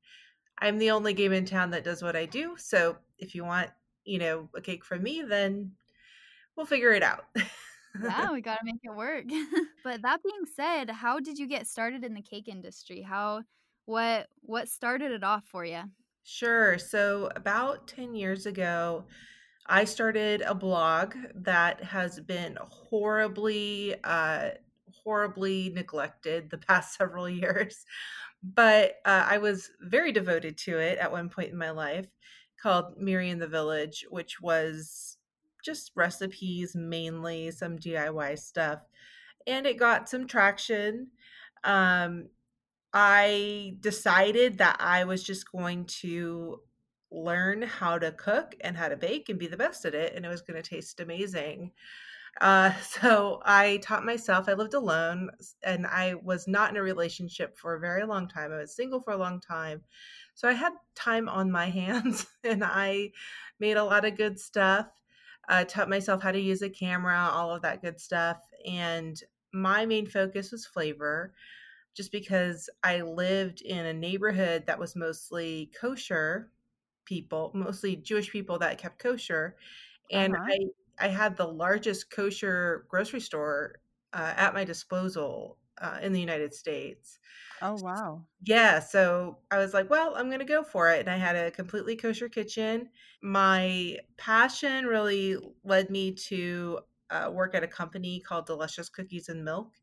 I'm 0.59 0.77
the 0.77 0.91
only 0.91 1.15
game 1.15 1.33
in 1.33 1.47
town 1.47 1.71
that 1.71 1.85
does 1.85 2.03
what 2.03 2.17
I 2.17 2.27
do. 2.27 2.55
So 2.59 2.99
if 3.19 3.35
you 3.35 3.45
want, 3.45 3.71
you 4.05 4.19
know, 4.19 4.51
a 4.55 4.61
cake 4.61 4.85
from 4.85 5.03
me, 5.03 5.23
then 5.27 5.73
we'll 6.57 6.67
figure 6.67 6.93
it 6.93 7.03
out. 7.03 7.25
yeah, 8.03 8.31
we 8.33 8.43
gotta 8.43 8.65
make 8.65 8.81
it 8.83 8.95
work. 8.95 9.25
but 9.85 10.03
that 10.03 10.23
being 10.23 10.45
said, 10.55 10.91
how 10.91 11.19
did 11.19 11.39
you 11.39 11.47
get 11.47 11.67
started 11.67 12.05
in 12.05 12.13
the 12.13 12.21
cake 12.21 12.49
industry? 12.49 13.01
How 13.01 13.43
what 13.87 14.29
what 14.43 14.69
started 14.69 15.13
it 15.13 15.25
off 15.25 15.45
for 15.47 15.65
you? 15.65 15.83
Sure. 16.25 16.79
So 16.79 17.31
about 17.35 17.89
10 17.89 18.15
years 18.15 18.47
ago, 18.47 19.07
I 19.67 19.85
started 19.85 20.43
a 20.43 20.55
blog 20.55 21.15
that 21.35 21.83
has 21.85 22.21
been 22.21 22.59
horribly, 22.61 23.95
uh, 24.05 24.51
horribly 25.05 25.71
neglected 25.71 26.51
the 26.51 26.59
past 26.69 26.97
several 26.97 27.29
years. 27.29 27.85
But 28.43 28.97
uh, 29.05 29.27
I 29.29 29.39
was 29.39 29.71
very 29.81 30.13
devoted 30.13 30.57
to 30.59 30.79
it 30.79 30.99
at 30.99 31.13
one 31.13 31.29
point 31.29 31.51
in 31.51 31.59
my 31.59 31.71
life 31.71 32.07
called 32.61 32.97
Miri 32.99 33.31
in 33.31 33.39
the 33.39 33.47
Village, 33.49 34.07
which 34.11 34.41
was 34.41 35.19
just 35.65 35.93
recipes 35.95 36.75
mainly, 36.75 37.51
some 37.51 37.79
DIY 37.79 38.39
stuff. 38.39 38.81
And 39.47 39.67
it 39.67 39.79
got 39.79 40.09
some 40.09 40.27
traction. 40.27 41.09
Um, 41.65 42.29
I 42.93 43.77
decided 43.81 44.59
that 44.59 44.77
I 44.81 45.05
was 45.05 45.23
just 45.23 45.51
going 45.51 45.85
to 45.87 46.61
learn 47.11 47.63
how 47.63 47.99
to 47.99 48.13
cook 48.13 48.55
and 48.61 48.77
how 48.77 48.89
to 48.89 48.97
bake 48.97 49.29
and 49.29 49.39
be 49.39 49.47
the 49.47 49.57
best 49.57 49.85
at 49.85 49.95
it, 49.95 50.15
and 50.15 50.25
it 50.25 50.29
was 50.29 50.43
going 50.43 50.61
to 50.61 50.69
taste 50.69 51.01
amazing. 51.01 51.73
Uh, 52.41 52.73
so 52.83 53.41
I 53.45 53.79
taught 53.79 54.05
myself. 54.05 54.49
I 54.49 54.55
lived 54.55 54.75
alone, 54.75 55.31
and 55.63 55.87
I 55.87 56.15
was 56.15 56.49
not 56.49 56.71
in 56.71 56.77
a 56.77 56.83
relationship 56.83 57.59
for 57.59 57.75
a 57.75 57.81
very 57.81 58.05
long 58.05 58.29
time. 58.29 58.53
I 58.53 58.59
was 58.59 58.75
single 58.75 59.01
for 59.01 59.13
a 59.13 59.19
long 59.19 59.41
time, 59.41 59.83
so 60.35 60.49
I 60.49 60.53
had 60.53 60.73
time 60.95 61.29
on 61.29 61.51
my 61.51 61.67
hands, 61.71 62.27
and 62.45 62.65
I 62.65 63.13
made 63.59 63.77
a 63.77 63.85
lot 63.85 64.05
of 64.05 64.17
good 64.17 64.39
stuff. 64.39 64.87
I 65.49 65.65
taught 65.65 65.89
myself 65.91 66.23
how 66.23 66.33
to 66.33 66.41
use 66.41 66.63
a 66.63 66.71
camera, 66.71 67.29
all 67.33 67.55
of 67.55 67.63
that 67.63 67.83
good 67.83 68.01
stuff, 68.01 68.39
and 68.67 69.21
my 69.53 69.85
main 69.85 70.07
focus 70.07 70.53
was 70.53 70.65
flavor 70.65 71.33
just 72.01 72.13
because 72.13 72.71
I 72.83 73.03
lived 73.03 73.63
in 73.63 73.87
a 73.87 73.93
neighborhood 73.95 74.67
that 74.67 74.79
was 74.79 74.97
mostly 74.97 75.73
kosher 75.81 76.53
people, 77.05 77.53
mostly 77.55 77.97
Jewish 77.97 78.31
people 78.31 78.59
that 78.61 78.79
kept 78.79 78.99
kosher, 79.01 79.57
and 80.11 80.37
Uh-huh. 80.37 80.51
I 80.51 80.59
I 81.01 81.09
had 81.09 81.37
the 81.37 81.49
largest 81.49 82.11
kosher 82.11 82.87
grocery 82.89 83.21
store 83.21 83.83
uh, 84.15 84.35
at 84.37 84.55
my 84.55 84.65
disposal 84.65 85.59
uh, 85.79 85.99
in 86.03 86.13
the 86.13 86.21
United 86.21 86.55
States. 86.55 87.19
Oh, 87.63 87.77
wow. 87.79 88.27
Yeah, 88.43 88.81
so 88.81 89.41
I 89.51 89.59
was 89.59 89.75
like, 89.75 89.91
well, 89.91 90.15
I'm 90.17 90.29
going 90.29 90.39
to 90.39 90.47
go 90.47 90.63
for 90.65 90.91
it. 90.91 91.01
And 91.01 91.11
I 91.11 91.17
had 91.17 91.37
a 91.37 91.51
completely 91.51 91.95
kosher 91.97 92.29
kitchen. 92.29 92.91
My 93.23 93.99
passion 94.17 94.87
really 94.87 95.37
led 95.63 95.91
me 95.91 96.15
to 96.15 96.81
uh, 97.11 97.31
work 97.33 97.55
at 97.55 97.63
a 97.63 97.69
company 97.69 98.21
called 98.21 98.47
Delicious 98.47 98.89
Cookies 98.89 99.29
and 99.29 99.45
Milk 99.45 99.75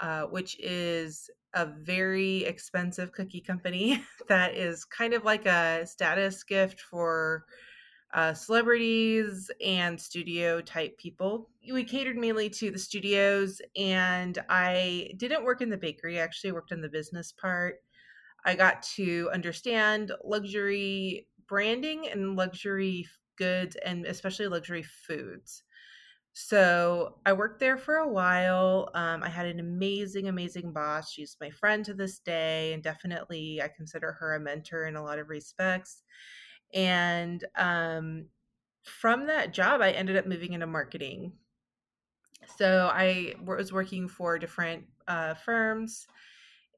uh, 0.00 0.22
which 0.24 0.58
is 0.60 1.30
a 1.54 1.66
very 1.66 2.44
expensive 2.44 3.12
cookie 3.12 3.40
company 3.40 4.02
that 4.28 4.54
is 4.54 4.84
kind 4.84 5.14
of 5.14 5.24
like 5.24 5.46
a 5.46 5.86
status 5.86 6.42
gift 6.42 6.80
for 6.80 7.44
uh, 8.14 8.32
celebrities 8.32 9.50
and 9.64 10.00
studio 10.00 10.60
type 10.60 10.96
people. 10.98 11.50
We 11.70 11.84
catered 11.84 12.16
mainly 12.16 12.48
to 12.50 12.70
the 12.70 12.78
studios, 12.78 13.60
and 13.76 14.38
I 14.48 15.10
didn't 15.16 15.44
work 15.44 15.60
in 15.60 15.70
the 15.70 15.76
bakery. 15.76 16.18
I 16.18 16.22
actually 16.22 16.52
worked 16.52 16.72
in 16.72 16.80
the 16.80 16.88
business 16.88 17.32
part. 17.32 17.82
I 18.44 18.54
got 18.54 18.82
to 18.94 19.28
understand 19.32 20.12
luxury 20.24 21.26
branding 21.48 22.08
and 22.08 22.36
luxury 22.36 23.06
goods, 23.36 23.76
and 23.84 24.06
especially 24.06 24.46
luxury 24.48 24.82
foods. 24.82 25.62
So 26.38 27.14
I 27.24 27.32
worked 27.32 27.60
there 27.60 27.78
for 27.78 27.96
a 27.96 28.06
while. 28.06 28.90
Um, 28.92 29.22
I 29.22 29.28
had 29.30 29.46
an 29.46 29.58
amazing, 29.58 30.28
amazing 30.28 30.70
boss. 30.70 31.10
She's 31.10 31.34
my 31.40 31.48
friend 31.48 31.82
to 31.86 31.94
this 31.94 32.18
day, 32.18 32.74
and 32.74 32.82
definitely 32.82 33.62
I 33.62 33.68
consider 33.74 34.12
her 34.12 34.34
a 34.34 34.40
mentor 34.40 34.84
in 34.84 34.96
a 34.96 35.02
lot 35.02 35.18
of 35.18 35.30
respects. 35.30 36.02
And 36.74 37.42
um, 37.56 38.26
from 38.82 39.28
that 39.28 39.54
job, 39.54 39.80
I 39.80 39.92
ended 39.92 40.18
up 40.18 40.26
moving 40.26 40.52
into 40.52 40.66
marketing. 40.66 41.32
So 42.58 42.90
I 42.92 43.36
was 43.42 43.72
working 43.72 44.06
for 44.06 44.38
different 44.38 44.84
uh, 45.08 45.32
firms 45.32 46.06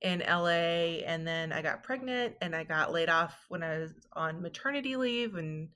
in 0.03 0.21
LA, 0.21 1.03
and 1.05 1.27
then 1.27 1.53
I 1.53 1.63
got 1.63 1.83
pregnant 1.83 2.37
and 2.41 2.55
I 2.55 2.63
got 2.63 2.93
laid 2.93 3.09
off 3.09 3.35
when 3.49 3.65
I 3.65 3.79
was 3.79 3.93
on 4.13 4.41
maternity 4.41 4.95
leave, 4.95 5.35
and 5.35 5.71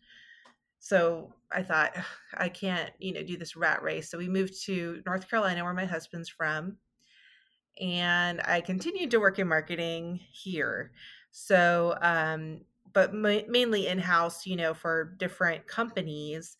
so 0.82 1.34
I 1.52 1.64
thought 1.64 1.96
I 2.34 2.50
can't, 2.50 2.92
you 3.00 3.14
know, 3.14 3.24
do 3.24 3.38
this 3.38 3.56
rat 3.56 3.82
race. 3.82 4.10
So 4.10 4.18
we 4.18 4.28
moved 4.28 4.62
to 4.64 5.02
North 5.06 5.30
Carolina, 5.30 5.64
where 5.64 5.74
my 5.74 5.86
husband's 5.86 6.30
from, 6.30 6.78
and 7.80 8.40
I 8.42 8.60
continued 8.60 9.10
to 9.12 9.18
work 9.20 9.38
in 9.38 9.48
marketing 9.48 10.16
here. 10.16 10.92
So, 11.30 11.96
um, 12.02 12.64
but 12.92 13.14
ma- 13.14 13.40
mainly 13.48 13.86
in 13.86 13.98
house, 13.98 14.46
you 14.46 14.56
know, 14.56 14.74
for 14.74 15.14
different 15.18 15.66
companies, 15.66 16.56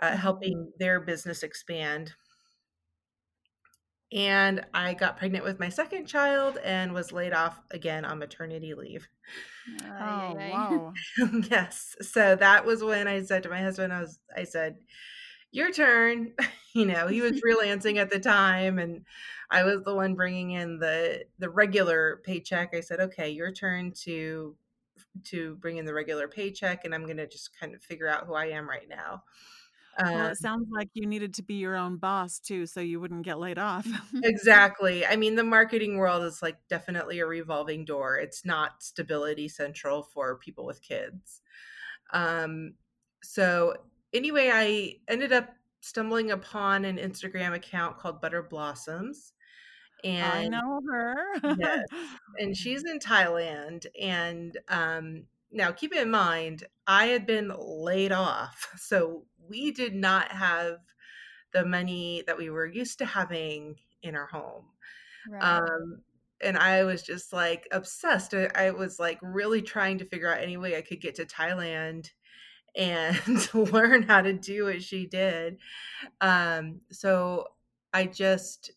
uh, 0.00 0.16
Mhm. 0.16 0.16
helping 0.16 0.72
their 0.78 1.00
business 1.00 1.42
expand. 1.42 2.14
And 4.14 4.64
I 4.72 4.94
got 4.94 5.16
pregnant 5.16 5.44
with 5.44 5.58
my 5.58 5.68
second 5.68 6.06
child 6.06 6.56
and 6.62 6.94
was 6.94 7.10
laid 7.10 7.32
off 7.32 7.60
again 7.72 8.04
on 8.04 8.20
maternity 8.20 8.72
leave. 8.72 9.08
Oh, 9.82 10.34
wow. 10.36 10.92
yes. 11.50 11.96
So 12.00 12.36
that 12.36 12.64
was 12.64 12.84
when 12.84 13.08
I 13.08 13.22
said 13.22 13.42
to 13.42 13.48
my 13.48 13.60
husband, 13.60 13.92
I 13.92 14.00
was, 14.00 14.20
I 14.36 14.44
said, 14.44 14.76
your 15.50 15.72
turn. 15.72 16.32
you 16.74 16.86
know, 16.86 17.08
he 17.08 17.22
was 17.22 17.32
freelancing 17.44 17.96
at 17.96 18.08
the 18.08 18.20
time 18.20 18.78
and 18.78 19.04
I 19.50 19.64
was 19.64 19.82
the 19.82 19.96
one 19.96 20.14
bringing 20.14 20.52
in 20.52 20.78
the, 20.78 21.24
the 21.40 21.50
regular 21.50 22.20
paycheck. 22.24 22.72
I 22.72 22.80
said, 22.80 23.00
okay, 23.00 23.30
your 23.30 23.50
turn 23.50 23.90
to, 24.04 24.54
to 25.24 25.56
bring 25.56 25.78
in 25.78 25.86
the 25.86 25.94
regular 25.94 26.28
paycheck. 26.28 26.84
And 26.84 26.94
I'm 26.94 27.04
going 27.04 27.16
to 27.16 27.26
just 27.26 27.58
kind 27.58 27.74
of 27.74 27.82
figure 27.82 28.08
out 28.08 28.26
who 28.26 28.34
I 28.34 28.46
am 28.46 28.68
right 28.68 28.88
now. 28.88 29.24
Well, 30.10 30.26
Um, 30.26 30.32
it 30.32 30.36
sounds 30.38 30.68
like 30.70 30.90
you 30.94 31.06
needed 31.06 31.34
to 31.34 31.42
be 31.42 31.54
your 31.54 31.76
own 31.76 31.96
boss 31.96 32.38
too, 32.40 32.66
so 32.66 32.80
you 32.80 33.00
wouldn't 33.00 33.22
get 33.24 33.38
laid 33.38 33.58
off. 33.58 33.86
exactly. 34.22 35.06
I 35.06 35.16
mean, 35.16 35.34
the 35.34 35.44
marketing 35.44 35.96
world 35.98 36.24
is 36.24 36.42
like 36.42 36.56
definitely 36.68 37.20
a 37.20 37.26
revolving 37.26 37.84
door. 37.84 38.16
It's 38.18 38.44
not 38.44 38.82
stability 38.82 39.48
central 39.48 40.02
for 40.02 40.36
people 40.38 40.66
with 40.66 40.82
kids. 40.82 41.40
Um, 42.12 42.74
so 43.22 43.76
anyway, 44.12 44.50
I 44.52 44.96
ended 45.08 45.32
up 45.32 45.50
stumbling 45.80 46.30
upon 46.30 46.84
an 46.84 46.98
Instagram 46.98 47.54
account 47.54 47.98
called 47.98 48.20
Butter 48.20 48.42
Blossoms. 48.42 49.32
And 50.04 50.24
I 50.24 50.48
know 50.48 50.80
her. 50.90 51.16
yes, 51.56 51.86
and 52.38 52.56
she's 52.56 52.84
in 52.84 52.98
Thailand. 52.98 53.86
And 54.00 54.56
um, 54.68 55.24
now 55.54 55.72
keep 55.72 55.94
in 55.94 56.10
mind, 56.10 56.64
I 56.86 57.06
had 57.06 57.26
been 57.26 57.52
laid 57.56 58.12
off. 58.12 58.68
So 58.78 59.24
we 59.48 59.72
did 59.72 59.94
not 59.94 60.32
have 60.32 60.78
the 61.52 61.64
money 61.64 62.22
that 62.26 62.36
we 62.36 62.50
were 62.50 62.66
used 62.66 62.98
to 62.98 63.06
having 63.06 63.76
in 64.02 64.14
our 64.16 64.26
home. 64.26 64.64
Right. 65.30 65.42
Um, 65.42 66.02
and 66.42 66.58
I 66.58 66.84
was 66.84 67.02
just 67.02 67.32
like 67.32 67.66
obsessed. 67.72 68.34
I, 68.34 68.50
I 68.54 68.70
was 68.70 68.98
like 68.98 69.18
really 69.22 69.62
trying 69.62 69.98
to 69.98 70.04
figure 70.04 70.32
out 70.32 70.42
any 70.42 70.56
way 70.56 70.76
I 70.76 70.82
could 70.82 71.00
get 71.00 71.14
to 71.16 71.24
Thailand 71.24 72.10
and 72.76 73.54
learn 73.72 74.02
how 74.02 74.20
to 74.20 74.32
do 74.32 74.64
what 74.64 74.82
she 74.82 75.06
did. 75.06 75.58
Um, 76.20 76.80
so 76.90 77.46
I 77.92 78.06
just 78.06 78.72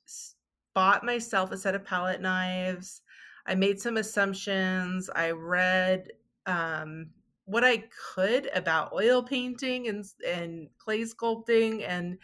bought 0.74 1.04
myself 1.04 1.52
a 1.52 1.58
set 1.58 1.76
of 1.76 1.84
palette 1.84 2.22
knives. 2.22 3.02
I 3.46 3.56
made 3.56 3.80
some 3.80 3.98
assumptions. 3.98 5.10
I 5.16 5.32
read 5.32 6.08
um, 6.48 7.12
what 7.46 7.66
I 7.66 7.86
could 8.16 8.48
about 8.56 8.94
oil 8.94 9.24
painting 9.24 9.88
and 9.90 10.06
and 10.28 10.70
clay 10.80 11.02
sculpting, 11.04 11.84
and 11.88 12.20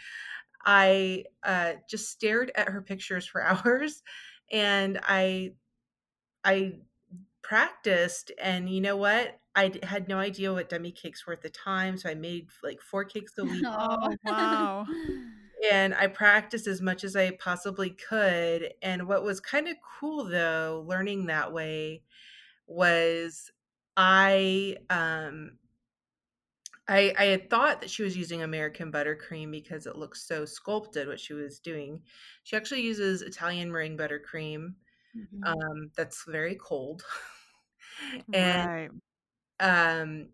I 0.66 1.26
uh, 1.44 1.76
just 1.90 2.10
stared 2.12 2.52
at 2.56 2.70
her 2.70 2.82
pictures 2.82 3.28
for 3.28 3.42
hours, 3.46 4.04
and 4.52 5.00
I 5.04 5.56
I 6.44 6.80
practiced 7.44 8.32
and 8.42 8.70
you 8.70 8.82
know 8.82 8.98
what 8.98 9.40
I 9.56 9.74
had 9.84 10.08
no 10.10 10.20
idea 10.20 10.54
what 10.54 10.70
dummy 10.70 10.92
cakes 10.92 11.28
were 11.28 11.34
at 11.34 11.42
the 11.42 11.50
time 11.50 11.98
so 11.98 12.10
i 12.10 12.16
made 12.16 12.50
like 12.64 12.82
four 12.82 13.06
cakes 13.06 13.38
a 13.38 13.46
week 13.46 13.66
Oh, 13.66 14.16
wow. 14.24 14.86
and 15.72 15.94
i 15.96 16.08
practiced 16.08 16.68
as 16.68 16.82
much 16.82 17.04
as 17.04 17.16
i 17.16 17.32
possibly 17.32 17.90
could 17.90 18.74
and 18.82 19.08
what 19.08 19.24
was 19.24 19.40
kind 19.40 19.68
of 19.68 19.76
cool 20.00 20.26
though 20.26 20.84
learning 20.88 21.26
that 21.28 21.54
way 21.54 22.04
was 22.68 23.52
i 23.98 24.78
um 24.90 25.58
I, 26.88 27.14
I 27.18 27.26
had 27.26 27.50
thought 27.50 27.80
that 27.82 27.90
she 27.90 28.04
was 28.04 28.18
using 28.18 28.42
American 28.42 28.92
buttercream 28.92 29.52
because 29.52 29.88
it 29.88 29.96
looks 29.96 30.22
so 30.28 30.44
sculpted 30.46 31.08
what 31.08 31.20
she 31.20 31.34
was 31.34 31.60
doing. 31.60 32.04
She 32.44 32.56
actually 32.58 32.82
uses 32.82 33.22
Italian 33.22 33.72
meringue 33.72 33.98
buttercream 33.98 34.76
Mhm. 35.14 35.46
um, 35.46 35.92
that's 35.98 36.26
very 36.26 36.56
cold. 36.56 37.04
and 38.34 38.68
Right. 38.68 38.92
um 39.60 40.30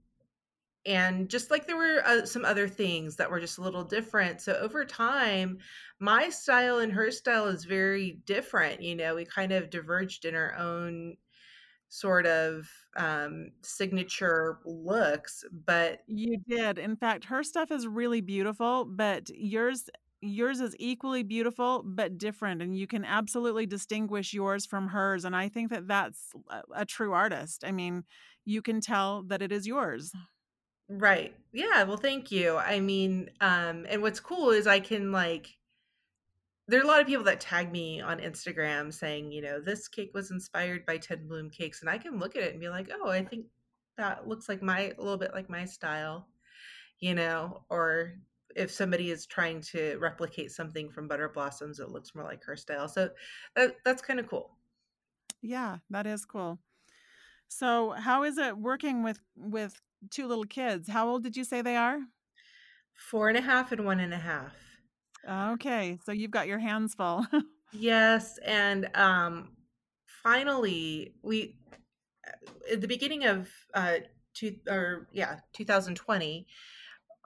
and 0.86 1.30
just 1.30 1.52
like 1.52 1.68
there 1.68 1.78
were 1.78 2.02
uh, 2.06 2.26
some 2.26 2.46
other 2.46 2.68
things 2.68 3.18
that 3.18 3.32
were 3.32 3.40
just 3.40 3.58
a 3.60 3.62
little 3.62 3.84
different 3.84 4.42
so 4.42 4.54
over 4.56 4.86
time 4.86 5.60
my 6.00 6.30
style 6.30 6.80
and 6.80 6.94
her 6.94 7.12
style 7.12 7.48
is 7.48 7.66
very 7.66 8.14
different 8.26 8.82
you 8.82 8.96
know 8.96 9.16
we 9.16 9.26
kind 9.26 9.52
of 9.54 9.70
diverged 9.70 10.26
in 10.26 10.36
our 10.36 10.56
own 10.56 11.18
sort 11.90 12.26
of 12.28 12.70
um 12.98 13.52
signature 13.64 14.60
looks 14.66 15.44
but 15.52 16.02
You 16.08 16.38
did. 16.48 16.80
In 16.80 16.96
fact, 16.96 17.26
her 17.26 17.44
stuff 17.44 17.72
is 17.72 17.88
really 17.88 18.22
beautiful, 18.22 18.86
but 18.86 19.30
yours 19.30 19.90
yours 20.22 20.60
is 20.60 20.76
equally 20.80 21.24
beautiful 21.24 21.82
but 21.82 22.18
different 22.18 22.62
and 22.62 22.76
you 22.78 22.86
can 22.86 23.06
absolutely 23.06 23.66
distinguish 23.66 24.34
yours 24.34 24.66
from 24.66 24.90
hers 24.90 25.24
and 25.24 25.34
I 25.34 25.48
think 25.48 25.70
that 25.70 25.88
that's 25.88 26.34
a, 26.50 26.62
a 26.76 26.86
true 26.86 27.14
artist. 27.14 27.64
I 27.64 27.72
mean, 27.72 28.04
you 28.44 28.62
can 28.62 28.82
tell 28.82 29.24
that 29.24 29.42
it 29.42 29.52
is 29.54 29.66
yours. 29.66 30.12
right 30.88 31.36
yeah 31.54 31.84
well 31.84 31.98
thank 31.98 32.32
you 32.32 32.58
i 32.58 32.80
mean 32.80 33.30
um 33.42 33.86
and 33.90 34.02
what's 34.02 34.20
cool 34.20 34.50
is 34.50 34.66
i 34.66 34.80
can 34.80 35.12
like 35.12 35.59
there 36.70 36.80
are 36.80 36.84
a 36.84 36.88
lot 36.88 37.02
of 37.02 37.08
people 37.08 37.24
that 37.24 37.40
tag 37.40 37.72
me 37.72 38.00
on 38.00 38.20
Instagram 38.20 38.94
saying, 38.94 39.32
you 39.32 39.42
know, 39.42 39.60
this 39.60 39.88
cake 39.88 40.12
was 40.14 40.30
inspired 40.30 40.86
by 40.86 40.98
Ten 40.98 41.28
Bloom 41.28 41.50
cakes, 41.50 41.82
and 41.82 41.90
I 41.90 41.98
can 41.98 42.20
look 42.20 42.36
at 42.36 42.44
it 42.44 42.52
and 42.52 42.62
be 42.62 42.70
like, 42.70 42.92
oh, 42.94 43.10
I 43.10 43.26
think 43.26 43.48
that 43.98 44.28
looks 44.28 44.48
like 44.48 44.62
my 44.62 44.94
a 44.98 45.02
little 45.02 45.18
bit 45.18 45.34
like 45.34 45.50
my 45.50 45.66
style, 45.66 46.28
you 47.00 47.16
know, 47.16 47.64
or 47.70 48.14
if 48.56 48.70
somebody 48.70 49.10
is 49.10 49.26
trying 49.26 49.62
to 49.62 49.98
replicate 49.98 50.52
something 50.52 50.92
from 50.92 51.08
Butter 51.08 51.30
Blossoms, 51.30 51.80
it 51.80 51.90
looks 51.90 52.14
more 52.14 52.24
like 52.24 52.44
her 52.44 52.56
style. 52.56 52.88
So 52.88 53.10
that 53.56 53.78
that's 53.84 54.04
kind 54.04 54.20
of 54.20 54.30
cool. 54.30 54.52
Yeah, 55.42 55.78
that 55.90 56.06
is 56.06 56.24
cool. 56.24 56.60
So, 57.48 57.92
how 57.92 58.24
is 58.24 58.38
it 58.38 58.56
working 58.56 59.02
with 59.02 59.20
with 59.36 59.82
two 60.12 60.28
little 60.28 60.44
kids? 60.44 60.88
How 60.88 61.10
old 61.10 61.24
did 61.24 61.36
you 61.36 61.44
say 61.44 61.64
they 61.64 61.78
are? 61.78 62.00
Four 62.94 63.30
and 63.30 63.38
a 63.40 63.42
half 63.42 63.72
and 63.72 63.86
one 63.86 64.00
and 64.00 64.14
a 64.14 64.18
half. 64.18 64.54
Okay, 65.28 66.00
so 66.06 66.12
you've 66.12 66.32
got 66.32 66.48
your 66.48 66.60
hands 66.60 66.96
full. 66.96 67.26
Yes, 67.72 68.40
and 68.40 68.90
um, 68.96 69.56
finally, 70.24 71.14
we 71.22 71.56
at 72.72 72.82
the 72.82 72.88
beginning 72.88 73.26
of 73.26 73.50
uh, 73.74 73.98
two 74.34 74.56
or 74.68 75.08
yeah, 75.12 75.40
2020, 75.54 76.48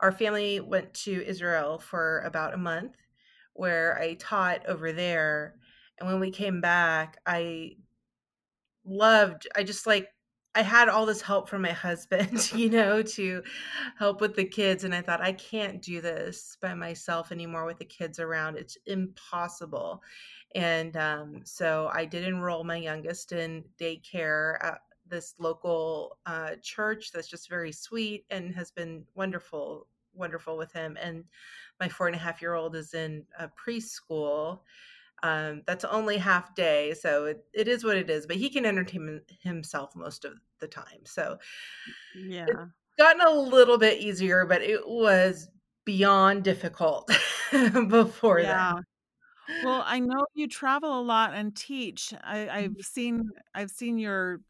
our 0.02 0.12
family 0.12 0.60
went 0.60 0.94
to 0.96 1.26
Israel 1.26 1.80
for 1.80 2.22
about 2.22 2.54
a 2.54 2.58
month, 2.58 2.96
where 3.54 3.98
I 3.98 4.16
taught 4.16 4.66
over 4.68 4.92
there, 4.92 5.56
and 6.00 6.10
when 6.10 6.20
we 6.20 6.32
came 6.32 6.60
back, 6.60 7.18
I 7.26 7.78
loved. 8.86 9.48
I 9.56 9.64
just 9.64 9.88
like 9.88 10.13
I 10.56 10.62
had 10.62 10.88
all 10.88 11.06
this 11.06 11.22
help 11.22 11.50
from 11.50 11.64
my 11.64 11.72
husband, 11.72 12.52
you 12.56 12.70
know, 12.70 13.02
to 13.02 13.44
help 13.98 14.22
with 14.22 14.36
the 14.36 14.46
kids. 14.46 14.84
And 14.84 14.94
I 14.94 15.02
thought, 15.02 15.22
I 15.22 15.34
can't 15.34 15.82
do 15.82 16.00
this 16.00 16.58
by 16.62 16.74
myself 16.74 17.32
anymore 17.32 17.66
with 17.66 17.80
the 17.80 17.86
kids 17.86 18.20
around. 18.20 18.58
It's 18.58 18.78
impossible. 18.86 20.04
And 20.56 20.96
um, 20.96 21.42
so 21.44 21.90
I 21.92 22.06
did 22.06 22.24
enroll 22.26 22.64
my 22.64 22.78
youngest 22.78 23.32
in 23.32 23.64
daycare 23.80 24.64
at 24.64 24.80
this 25.08 25.34
local 25.40 26.18
uh, 26.26 26.52
church 26.62 27.12
that's 27.12 27.28
just 27.28 27.50
very 27.50 27.72
sweet 27.72 28.26
and 28.30 28.54
has 28.54 28.72
been 28.72 29.04
wonderful, 29.16 29.88
wonderful 30.14 30.56
with 30.56 30.72
him. 30.72 30.98
And 31.02 31.24
my 31.80 31.90
four 31.90 32.08
and 32.08 32.16
a 32.16 32.20
half 32.20 32.42
year 32.42 32.54
old 32.54 32.76
is 32.76 32.94
in 32.94 33.26
a 33.40 33.50
preschool 33.50 34.60
um, 35.24 35.64
that's 35.68 35.86
only 35.86 36.18
half 36.18 36.56
day, 36.56 36.94
so 36.94 37.26
it, 37.26 37.46
it 37.54 37.68
is 37.68 37.84
what 37.84 37.98
it 37.98 38.10
is. 38.10 38.28
But 38.28 38.38
he 38.38 38.50
can 38.50 38.66
entertain 38.66 39.22
himself 39.42 39.96
most 39.96 40.26
of 40.26 40.34
the 40.60 40.68
time. 40.68 41.06
So 41.06 41.40
yeah. 42.14 42.70
it's 42.88 42.98
gotten 42.98 43.22
a 43.22 43.32
little 43.32 43.78
bit 43.78 44.00
easier, 44.02 44.46
but 44.46 44.62
it 44.62 44.88
was 44.88 45.50
beyond 45.86 46.44
difficult 46.44 47.10
before 47.90 48.46
Yeah. 48.46 48.46
that. 48.46 48.74
Well, 49.62 49.84
I 49.86 50.00
know 50.00 50.26
you 50.36 50.48
travel 50.48 51.00
a 51.00 51.04
lot 51.04 51.34
and 51.34 51.56
teach. 51.56 52.14
I, 52.24 52.50
I've 52.50 52.76
Mhm. 52.76 52.84
seen 52.84 53.30
I've 53.56 53.72
seen 53.72 53.98
your 54.00 54.42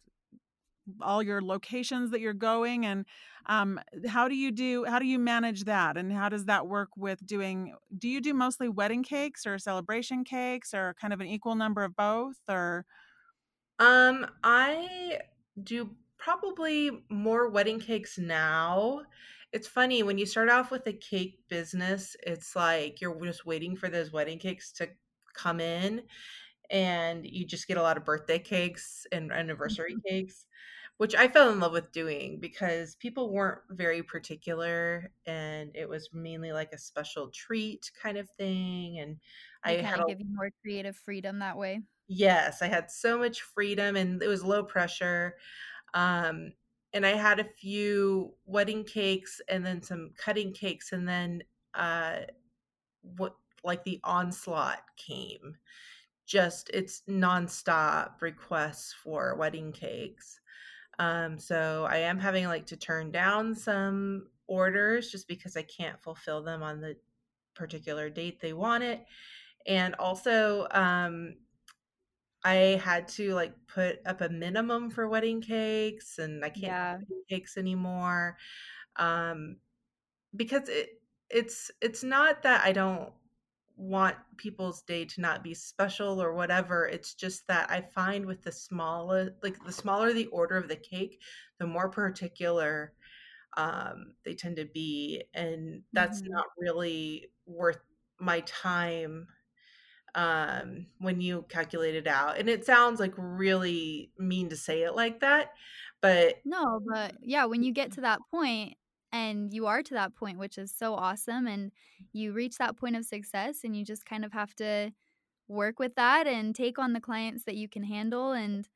all 1.02 1.24
your 1.24 1.42
locations 1.42 2.12
that 2.12 2.20
you're 2.20 2.34
going 2.34 2.86
and 2.86 3.06
um 3.45 3.79
how 4.08 4.27
do 4.27 4.36
you 4.36 4.51
do 4.51 4.86
how 4.86 4.99
do 4.99 5.06
you 5.06 5.19
manage 5.19 5.65
that 5.65 5.97
and 5.97 6.12
how 6.12 6.29
does 6.29 6.45
that 6.45 6.67
work 6.67 6.89
with 6.95 7.25
doing 7.25 7.75
do 7.97 8.08
you 8.08 8.21
do 8.21 8.34
mostly 8.34 8.69
wedding 8.69 9.03
cakes 9.03 9.45
or 9.45 9.58
celebration 9.60 10.23
cakes 10.23 10.73
or 10.73 10.95
kind 10.99 11.13
of 11.13 11.21
an 11.21 11.27
equal 11.27 11.56
number 11.56 11.84
of 11.84 11.95
both 11.95 12.38
or? 12.49 12.86
Um, 13.79 14.27
I 14.43 15.21
do 15.62 15.95
probably 16.17 17.06
more 17.10 17.49
wedding 17.49 17.79
cakes 17.79 18.17
now. 18.17 19.03
It's 19.51 19.67
funny 19.67 20.03
when 20.03 20.17
you 20.17 20.25
start 20.25 20.49
off 20.49 20.71
with 20.71 20.88
a 20.88 20.93
cake 20.93 21.43
business, 21.49 22.15
it's 22.25 22.56
like 22.56 23.01
you're 23.01 23.19
just 23.25 23.45
waiting 23.45 23.75
for 23.75 23.89
those 23.89 24.12
wedding 24.12 24.39
cakes 24.39 24.71
to 24.73 24.89
come 25.34 25.60
in 25.60 26.03
and 26.69 27.25
you 27.25 27.45
just 27.45 27.67
get 27.67 27.77
a 27.77 27.82
lot 27.82 27.97
of 27.97 28.06
birthday 28.06 28.39
cakes 28.39 29.06
and 29.12 29.32
anniversary 29.32 29.97
cakes, 30.08 30.47
which 30.97 31.15
I 31.15 31.27
fell 31.27 31.51
in 31.51 31.60
love 31.60 31.73
with 31.73 31.91
doing 31.91 32.39
because 32.39 32.95
people 32.95 33.32
weren't 33.34 33.62
very 33.69 34.03
particular 34.03 35.12
and 35.25 35.71
it 35.75 35.89
was 35.89 36.10
mainly 36.13 36.51
like 36.53 36.71
a 36.73 36.77
special 36.77 37.29
treat 37.32 37.91
kind 38.01 38.17
of 38.17 38.29
thing. 38.32 38.99
And 38.99 39.19
I 39.63 39.73
kind 39.75 39.82
had 39.82 39.99
of 39.99 40.01
a 40.01 40.06
give 40.06 40.19
you 40.19 40.27
more 40.29 40.51
creative 40.62 40.95
freedom 40.95 41.39
that 41.39 41.58
way. 41.58 41.82
yes, 42.08 42.62
I 42.62 42.67
had 42.67 42.91
so 42.91 43.17
much 43.17 43.41
freedom 43.41 43.95
and 43.95 44.21
it 44.21 44.27
was 44.27 44.43
low 44.43 44.63
pressure. 44.63 45.38
Um, 45.93 46.53
and 46.93 47.06
I 47.06 47.12
had 47.12 47.39
a 47.39 47.43
few 47.45 48.36
wedding 48.45 48.86
cakes 48.86 49.41
and 49.49 49.65
then 49.65 49.82
some 49.84 50.13
cutting 50.17 50.53
cakes 50.53 50.93
and 50.93 51.08
then 51.08 51.43
uh 51.75 52.21
what 53.01 53.38
like 53.63 53.84
the 53.86 53.99
onslaught 54.03 54.84
came 54.97 55.58
just 56.25 56.69
it's 56.73 57.01
nonstop 57.10 58.21
requests 58.21 58.93
for 58.93 59.36
wedding 59.38 59.71
cakes. 59.73 60.41
Um, 60.99 61.39
so 61.39 61.86
I 61.89 61.97
am 61.97 62.19
having 62.19 62.45
like 62.45 62.67
to 62.67 62.77
turn 62.77 63.12
down 63.12 63.56
some 63.56 64.29
orders 64.47 65.12
just 65.12 65.27
because 65.27 65.58
I 65.58 65.63
can't 65.63 66.01
fulfill 66.01 66.43
them 66.43 66.63
on 66.63 66.82
the 66.82 66.97
particular 67.56 68.10
date 68.10 68.39
they 68.41 68.53
want 68.53 68.84
it. 68.84 69.06
And 69.67 69.95
also, 69.95 70.67
um, 70.71 71.38
I 72.43 72.56
had 72.84 73.08
to 73.10 73.34
like 73.34 73.67
put 73.67 73.99
up 74.06 74.21
a 74.21 74.29
minimum 74.29 74.89
for 74.89 75.08
wedding 75.08 75.41
cakes, 75.41 76.19
and 76.19 76.43
I 76.43 76.49
can't 76.49 76.75
Yeah. 76.75 76.99
cakes 77.29 77.58
anymore. 77.58 78.38
Um, 78.97 79.62
because 80.36 80.69
it 80.69 81.03
it's 81.29 81.71
it's 81.82 82.03
not 82.03 82.43
that 82.43 82.65
I 82.65 82.73
don't 82.73 83.13
want 83.76 84.18
people's 84.38 84.84
day 84.84 85.06
to 85.06 85.22
not 85.22 85.44
be 85.44 85.54
special 85.54 86.22
or 86.22 86.34
whatever. 86.34 86.88
It's 86.88 87.14
just 87.16 87.48
that 87.48 87.70
I 87.72 87.82
find 87.82 88.26
with 88.26 88.44
the 88.44 88.52
smaller 88.52 89.36
like 89.44 89.64
the 89.66 89.72
smaller 89.72 90.14
the 90.14 90.28
order 90.28 90.58
of 90.58 90.68
the 90.70 90.76
cake, 90.76 91.22
the 91.60 91.68
more 91.68 91.90
particular 91.90 92.94
um 93.58 94.16
they 94.26 94.36
tend 94.36 94.58
to 94.58 94.66
be 94.66 95.24
and 95.34 95.84
that's 95.94 96.22
Mhm. 96.22 96.34
not 96.36 96.48
really 96.60 97.32
worth 97.48 97.80
my 98.20 98.42
time 98.42 99.28
um, 100.16 100.88
when 101.00 101.22
you 101.22 101.44
calculate 101.50 101.96
it 101.96 102.08
out. 102.08 102.38
And 102.38 102.50
it 102.50 102.66
sounds 102.66 103.00
like 103.00 103.14
really 103.18 104.12
mean 104.18 104.50
to 104.50 104.58
say 104.58 104.84
it 104.84 104.94
like 104.96 105.22
that, 105.22 105.54
but 106.02 106.44
No, 106.46 106.80
but 106.86 107.16
yeah, 107.22 107.46
when 107.46 107.64
you 107.64 107.72
get 107.72 107.92
to 107.94 108.02
that 108.02 108.20
point 108.30 108.78
and 109.13 109.54
you 109.54 109.67
are 109.67 109.82
to 109.84 109.93
that 109.93 110.15
point, 110.15 110.39
which 110.39 110.58
is 110.58 110.73
so 110.76 110.95
awesome, 110.95 111.47
and 111.47 111.71
you 112.12 112.34
reach 112.34 112.58
that 112.58 112.76
point 112.76 112.97
of 112.97 113.06
success, 113.06 113.60
and 113.63 113.78
you 113.78 113.86
just 113.86 114.06
kind 114.06 114.26
of 114.26 114.34
have 114.34 114.54
to 114.56 114.91
work 115.47 115.80
with 115.80 115.95
that 115.95 116.28
and 116.28 116.56
take 116.56 116.80
on 116.80 116.93
the 116.93 116.99
clients 116.99 117.43
that 117.45 117.56
you 117.56 117.69
can 117.69 117.84
handle 117.84 118.32
and 118.32 118.67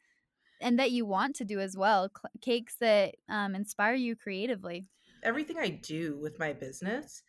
and 0.59 0.79
that 0.79 0.91
you 0.91 1.05
want 1.05 1.35
to 1.35 1.45
do 1.45 1.59
as 1.59 1.77
well, 1.77 2.09
cl- 2.09 2.31
cakes 2.41 2.77
that 2.79 3.15
um, 3.29 3.53
inspire 3.53 3.93
you 3.93 4.15
creatively. 4.15 4.87
everything 5.23 5.57
I 5.57 5.69
do 5.69 6.17
with 6.17 6.39
my 6.39 6.53
business, 6.53 7.21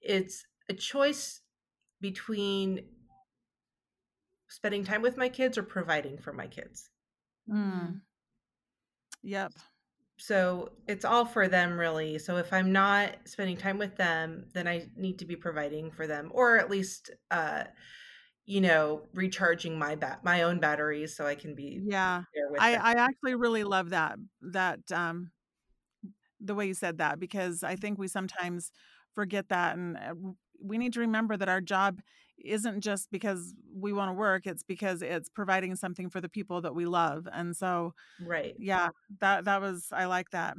it's 0.00 0.46
a 0.68 0.74
choice 0.74 1.40
between 2.00 2.84
spending 4.48 4.84
time 4.84 5.02
with 5.02 5.16
my 5.16 5.28
kids 5.28 5.58
or 5.58 5.62
providing 5.62 6.18
for 6.18 6.32
my 6.32 6.46
kids. 6.46 6.90
Mm. 7.50 8.02
Yep. 9.22 9.52
So 10.22 10.70
it's 10.86 11.04
all 11.04 11.24
for 11.24 11.48
them, 11.48 11.76
really. 11.76 12.16
So 12.20 12.36
if 12.36 12.52
I'm 12.52 12.70
not 12.70 13.16
spending 13.24 13.56
time 13.56 13.76
with 13.76 13.96
them, 13.96 14.46
then 14.52 14.68
I 14.68 14.88
need 14.96 15.18
to 15.18 15.24
be 15.24 15.34
providing 15.34 15.90
for 15.90 16.06
them, 16.06 16.30
or 16.32 16.58
at 16.58 16.70
least, 16.70 17.10
uh, 17.32 17.64
you 18.46 18.60
know, 18.60 19.02
recharging 19.14 19.76
my 19.76 19.96
bat 19.96 20.22
my 20.22 20.42
own 20.42 20.60
batteries 20.60 21.16
so 21.16 21.26
I 21.26 21.34
can 21.34 21.56
be 21.56 21.80
Yeah. 21.84 22.22
there 22.34 22.50
with 22.52 22.60
I, 22.60 22.74
them. 22.74 22.82
I 22.84 22.92
actually 22.92 23.34
really 23.34 23.64
love 23.64 23.90
that 23.90 24.16
that 24.42 24.92
um 24.92 25.32
the 26.40 26.54
way 26.54 26.66
you 26.66 26.74
said 26.74 26.98
that 26.98 27.18
because 27.18 27.62
I 27.64 27.76
think 27.76 27.98
we 27.98 28.08
sometimes 28.08 28.70
forget 29.14 29.48
that 29.48 29.76
and 29.76 29.96
uh, 29.96 30.14
we 30.60 30.78
need 30.78 30.92
to 30.94 31.00
remember 31.00 31.36
that 31.36 31.48
our 31.48 31.60
job 31.60 32.00
isn't 32.44 32.80
just 32.80 33.10
because 33.10 33.54
we 33.74 33.92
want 33.92 34.08
to 34.08 34.14
work 34.14 34.46
it's 34.46 34.62
because 34.62 35.02
it's 35.02 35.28
providing 35.28 35.74
something 35.76 36.10
for 36.10 36.20
the 36.20 36.28
people 36.28 36.60
that 36.60 36.74
we 36.74 36.86
love 36.86 37.26
and 37.32 37.56
so 37.56 37.94
Right. 38.20 38.54
yeah 38.58 38.88
that 39.20 39.44
that 39.44 39.60
was 39.60 39.88
I 39.92 40.04
like 40.06 40.30
that 40.30 40.56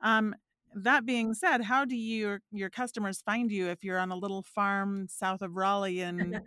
um 0.00 0.34
that 0.74 1.04
being 1.04 1.34
said 1.34 1.62
how 1.62 1.84
do 1.84 1.96
your 1.96 2.40
your 2.52 2.70
customers 2.70 3.22
find 3.22 3.50
you 3.50 3.68
if 3.68 3.82
you're 3.82 3.98
on 3.98 4.12
a 4.12 4.16
little 4.16 4.42
farm 4.42 5.06
south 5.08 5.42
of 5.42 5.56
Raleigh 5.56 6.00
in 6.00 6.40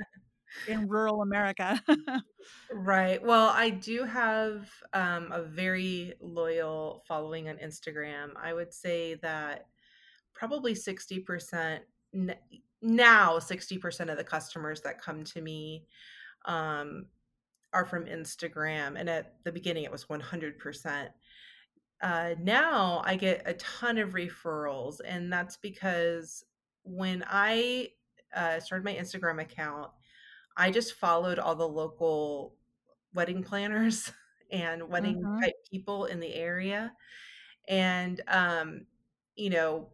in 0.67 0.88
rural 0.88 1.22
America 1.22 1.82
Right. 2.72 3.22
Well, 3.22 3.50
I 3.50 3.69
do 3.69 4.04
have 4.04 4.67
um, 4.93 5.32
a 5.32 5.43
very 5.43 6.13
loyal 6.19 7.04
following 7.08 7.48
on 7.48 7.58
Instagram. 7.58 8.32
I 8.36 8.54
would 8.54 8.74
say 8.74 9.13
that 9.15 9.67
probably 10.34 10.74
60% 10.74 11.80
n- 12.15 12.36
now 12.84 13.39
60% 13.39 14.12
of 14.12 14.17
the 14.17 14.24
customers 14.26 14.82
that 14.82 15.02
come 15.02 15.24
to 15.26 15.41
me 15.41 15.88
um, 16.46 17.08
are 17.74 17.86
from 17.86 18.06
Instagram. 18.06 19.00
And 19.00 19.10
at 19.10 19.36
the 19.43 19.52
beginning, 19.52 19.86
it 19.86 19.91
was 19.91 20.06
100%. 20.06 21.10
Uh, 22.02 22.36
now 22.39 23.02
I 23.06 23.15
get 23.15 23.43
a 23.46 23.54
ton 23.56 23.98
of 23.98 24.12
referrals, 24.12 24.98
and 25.06 25.32
that's 25.32 25.58
because 25.58 26.43
when 26.84 27.24
I 27.28 27.89
uh, 28.36 28.60
started 28.60 28.84
my 28.84 28.96
Instagram 28.96 29.41
account, 29.41 29.91
I 30.58 30.72
just 30.72 30.93
followed 30.96 31.39
all 31.39 31.56
the 31.56 31.67
local 31.67 32.58
wedding 33.13 33.43
planners 33.43 34.12
and 34.52 34.89
wedding 34.89 35.22
Mhm. 35.22 35.41
type 35.41 35.56
people 35.72 36.06
in 36.06 36.19
the 36.19 36.34
area. 36.34 36.93
And, 37.67 38.22
um, 38.28 38.88
you 39.36 39.50
know, 39.50 39.93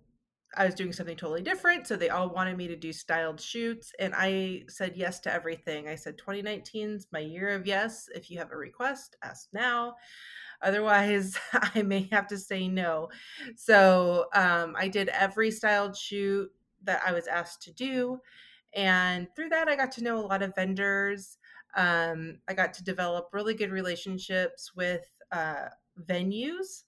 I 0.55 0.65
was 0.65 0.75
doing 0.75 0.93
something 0.93 1.15
totally 1.15 1.43
different. 1.43 1.87
So 1.87 1.95
they 1.95 2.09
all 2.09 2.29
wanted 2.29 2.57
me 2.57 2.67
to 2.67 2.75
do 2.75 2.91
styled 2.91 3.39
shoots. 3.39 3.91
And 3.99 4.13
I 4.15 4.63
said 4.67 4.93
yes 4.95 5.19
to 5.21 5.33
everything. 5.33 5.87
I 5.87 5.95
said 5.95 6.17
2019's 6.17 7.07
my 7.11 7.19
year 7.19 7.49
of 7.49 7.67
yes. 7.67 8.09
If 8.15 8.31
you 8.31 8.39
have 8.39 8.51
a 8.51 8.57
request, 8.57 9.15
ask 9.23 9.47
now. 9.53 9.95
Otherwise, 10.61 11.37
I 11.53 11.83
may 11.83 12.09
have 12.11 12.27
to 12.27 12.37
say 12.37 12.67
no. 12.67 13.09
So 13.55 14.25
um, 14.33 14.75
I 14.77 14.87
did 14.87 15.09
every 15.09 15.51
styled 15.51 15.95
shoot 15.95 16.51
that 16.83 17.01
I 17.05 17.11
was 17.11 17.27
asked 17.27 17.61
to 17.63 17.73
do. 17.73 18.19
And 18.73 19.27
through 19.35 19.49
that, 19.49 19.67
I 19.67 19.75
got 19.75 19.91
to 19.93 20.03
know 20.03 20.17
a 20.17 20.25
lot 20.25 20.41
of 20.41 20.55
vendors. 20.55 21.37
Um, 21.75 22.39
I 22.47 22.53
got 22.53 22.73
to 22.75 22.83
develop 22.83 23.29
really 23.33 23.53
good 23.53 23.71
relationships 23.71 24.71
with 24.75 25.05
uh, 25.31 25.69
venues. 26.07 26.83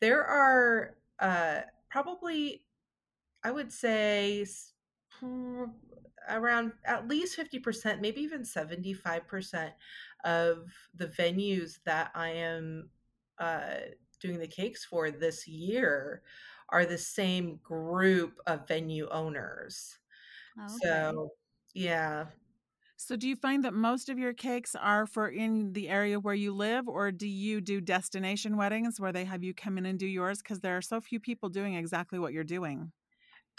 There 0.00 0.24
are 0.24 0.96
uh, 1.18 1.60
probably, 1.90 2.62
I 3.44 3.50
would 3.50 3.72
say, 3.72 4.46
hmm, 5.20 5.64
around 6.28 6.72
at 6.84 7.08
least 7.08 7.36
50%, 7.36 8.00
maybe 8.00 8.20
even 8.20 8.44
75% 8.44 9.72
of 10.24 10.72
the 10.94 11.08
venues 11.08 11.78
that 11.84 12.12
I 12.14 12.30
am 12.30 12.90
uh, 13.38 13.76
doing 14.20 14.38
the 14.38 14.46
cakes 14.46 14.84
for 14.84 15.10
this 15.10 15.48
year 15.48 16.22
are 16.68 16.86
the 16.86 16.98
same 16.98 17.58
group 17.62 18.38
of 18.46 18.66
venue 18.68 19.08
owners. 19.10 19.98
Okay. 20.58 20.78
So, 20.82 21.30
yeah. 21.74 22.26
So, 22.96 23.16
do 23.16 23.28
you 23.28 23.34
find 23.36 23.64
that 23.64 23.74
most 23.74 24.08
of 24.08 24.18
your 24.18 24.32
cakes 24.32 24.76
are 24.76 25.06
for 25.06 25.28
in 25.28 25.72
the 25.72 25.88
area 25.88 26.20
where 26.20 26.34
you 26.34 26.52
live, 26.52 26.88
or 26.88 27.10
do 27.10 27.26
you 27.26 27.60
do 27.60 27.80
destination 27.80 28.56
weddings 28.56 29.00
where 29.00 29.12
they 29.12 29.24
have 29.24 29.42
you 29.42 29.54
come 29.54 29.76
in 29.76 29.86
and 29.86 29.98
do 29.98 30.06
yours? 30.06 30.38
Because 30.38 30.60
there 30.60 30.76
are 30.76 30.82
so 30.82 31.00
few 31.00 31.18
people 31.18 31.48
doing 31.48 31.74
exactly 31.74 32.18
what 32.20 32.32
you're 32.32 32.44
doing. 32.44 32.92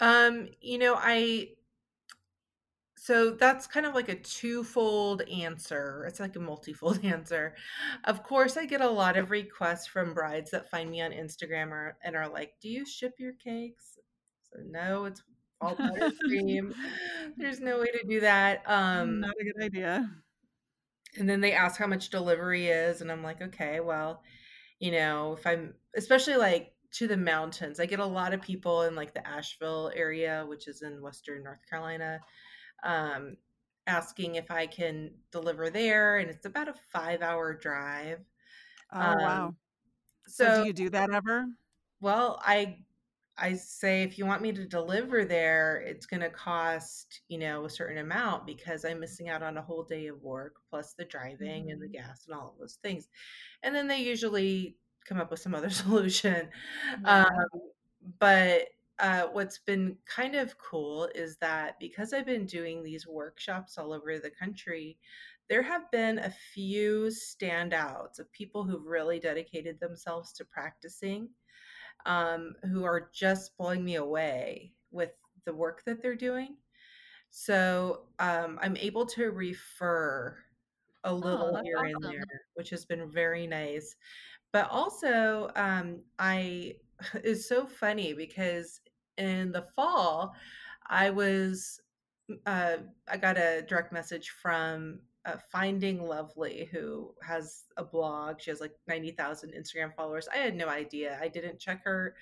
Um, 0.00 0.48
you 0.60 0.78
know, 0.78 0.94
I 0.96 1.50
so 2.96 3.32
that's 3.32 3.66
kind 3.66 3.84
of 3.86 3.94
like 3.94 4.08
a 4.08 4.14
twofold 4.14 5.22
answer. 5.22 6.04
It's 6.08 6.20
like 6.20 6.36
a 6.36 6.40
multifold 6.40 7.04
answer. 7.04 7.54
Of 8.04 8.22
course, 8.22 8.56
I 8.56 8.66
get 8.66 8.80
a 8.80 8.88
lot 8.88 9.16
of 9.16 9.30
requests 9.30 9.86
from 9.86 10.14
brides 10.14 10.50
that 10.52 10.70
find 10.70 10.90
me 10.90 11.02
on 11.02 11.10
Instagram 11.12 11.70
or, 11.70 11.96
and 12.02 12.16
are 12.16 12.28
like, 12.28 12.54
"Do 12.60 12.68
you 12.68 12.86
ship 12.86 13.14
your 13.18 13.32
cakes?" 13.34 13.98
So 14.52 14.60
no, 14.64 15.04
it's 15.06 15.22
all 15.60 15.76
buttercream. 15.80 16.72
There's 17.36 17.60
no 17.60 17.78
way 17.80 17.86
to 17.86 18.04
do 18.08 18.20
that. 18.20 18.62
Um, 18.66 19.20
Not 19.20 19.34
a 19.40 19.44
good 19.44 19.62
idea. 19.62 20.10
and 21.18 21.28
then 21.28 21.40
they 21.40 21.52
ask 21.52 21.78
how 21.78 21.86
much 21.86 22.10
delivery 22.10 22.66
is 22.68 23.00
and 23.00 23.10
i'm 23.10 23.22
like 23.22 23.40
okay 23.42 23.80
well 23.80 24.22
you 24.80 24.90
know 24.90 25.34
if 25.38 25.46
i'm 25.46 25.74
especially 25.96 26.36
like 26.36 26.73
to 26.94 27.08
the 27.08 27.16
mountains 27.16 27.80
i 27.80 27.86
get 27.86 28.00
a 28.00 28.06
lot 28.06 28.34
of 28.34 28.42
people 28.42 28.82
in 28.82 28.94
like 28.94 29.14
the 29.14 29.26
asheville 29.26 29.92
area 29.94 30.44
which 30.48 30.68
is 30.68 30.82
in 30.82 31.02
western 31.02 31.44
north 31.44 31.60
carolina 31.68 32.20
um 32.84 33.36
asking 33.86 34.36
if 34.36 34.50
i 34.50 34.66
can 34.66 35.14
deliver 35.32 35.70
there 35.70 36.18
and 36.18 36.30
it's 36.30 36.46
about 36.46 36.68
a 36.68 36.74
five 36.74 37.22
hour 37.22 37.54
drive 37.54 38.24
Oh, 38.90 39.18
um 39.18 39.18
wow. 39.18 39.56
So, 40.26 40.48
so 40.48 40.50
do 40.50 40.62
you 40.62 40.72
do 40.72 40.90
that 40.90 41.10
ever? 41.10 41.46
well 42.00 42.38
i 42.42 42.84
i 43.36 43.54
say 43.54 44.02
if 44.02 44.18
you 44.18 44.26
want 44.26 44.42
me 44.42 44.52
to 44.52 44.66
deliver 44.66 45.24
there 45.24 45.80
it's 45.80 46.06
going 46.06 46.20
to 46.20 46.30
cost 46.30 47.22
you 47.28 47.38
know 47.38 47.64
a 47.64 47.70
certain 47.70 47.98
amount 47.98 48.46
because 48.46 48.84
i'm 48.84 49.00
missing 49.00 49.28
out 49.28 49.42
on 49.42 49.56
a 49.56 49.62
whole 49.62 49.84
day 49.84 50.06
of 50.06 50.20
work 50.22 50.56
plus 50.68 50.94
the 50.94 51.04
driving 51.04 51.70
and 51.70 51.82
the 51.82 51.88
Mhm. 51.88 51.92
gas 51.92 52.26
and 52.26 52.34
all 52.36 52.50
of 52.52 52.58
those 52.58 52.76
things 52.76 53.08
and 53.62 53.74
then 53.74 53.88
they 53.88 53.98
usually 54.02 54.78
come 55.04 55.20
up 55.20 55.30
with 55.30 55.40
some 55.40 55.54
other 55.54 55.70
solution 55.84 56.50
Yeah. 56.86 57.06
um, 57.06 57.26
but 58.18 58.68
uh, 59.00 59.26
what's 59.32 59.58
been 59.58 59.98
kind 60.06 60.34
of 60.36 60.56
cool 60.58 61.08
is 61.14 61.36
that 61.38 61.78
because 61.80 62.12
i've 62.12 62.26
been 62.26 62.46
doing 62.46 62.82
these 62.82 63.06
workshops 63.06 63.78
all 63.78 63.92
over 63.92 64.18
the 64.18 64.30
country 64.30 64.98
there 65.48 65.62
have 65.62 65.90
been 65.90 66.18
a 66.18 66.30
few 66.30 67.06
standouts 67.06 68.18
of 68.18 68.30
people 68.32 68.64
who've 68.64 68.86
really 68.86 69.18
dedicated 69.20 69.78
themselves 69.80 70.32
to 70.32 70.44
practicing 70.44 71.28
um, 72.06 72.54
who 72.64 72.84
are 72.84 73.10
just 73.12 73.56
blowing 73.56 73.84
me 73.84 73.96
away 73.96 74.74
with 74.90 75.12
the 75.44 75.54
work 75.54 75.84
that 75.84 76.02
they're 76.02 76.16
doing. 76.16 76.56
So 77.30 78.08
um, 78.18 78.58
I'm 78.62 78.76
able 78.76 79.06
to 79.06 79.30
refer 79.30 80.38
a 81.04 81.14
Oh, 81.20 81.50
little 81.50 81.52
that's 81.52 81.68
here 81.68 81.84
and 81.84 82.02
there, 82.02 82.24
which 82.54 82.70
has 82.70 82.84
been 82.84 83.10
very 83.10 83.46
nice. 83.46 83.96
But 84.54 84.70
also, 84.70 85.50
um, 85.56 85.98
I 86.20 86.76
it's 87.24 87.48
so 87.48 87.66
funny 87.66 88.14
because 88.14 88.80
in 89.18 89.50
the 89.50 89.66
fall, 89.74 90.32
I 90.88 91.10
was 91.10 91.80
uh, 92.46 92.76
I 93.08 93.16
got 93.16 93.36
a 93.36 93.62
direct 93.68 93.92
message 93.92 94.30
from 94.30 95.00
uh, 95.26 95.38
Finding 95.50 96.06
Lovely, 96.06 96.68
who 96.70 97.12
has 97.20 97.64
a 97.78 97.84
blog. 97.84 98.40
She 98.40 98.50
has 98.50 98.60
like 98.60 98.70
90,000 98.86 99.52
Instagram 99.52 99.92
followers. 99.96 100.28
I 100.32 100.36
had 100.36 100.54
no 100.54 100.68
idea. 100.68 101.18
I 101.20 101.26
didn't 101.26 101.58
check 101.58 101.82
her 101.84 102.14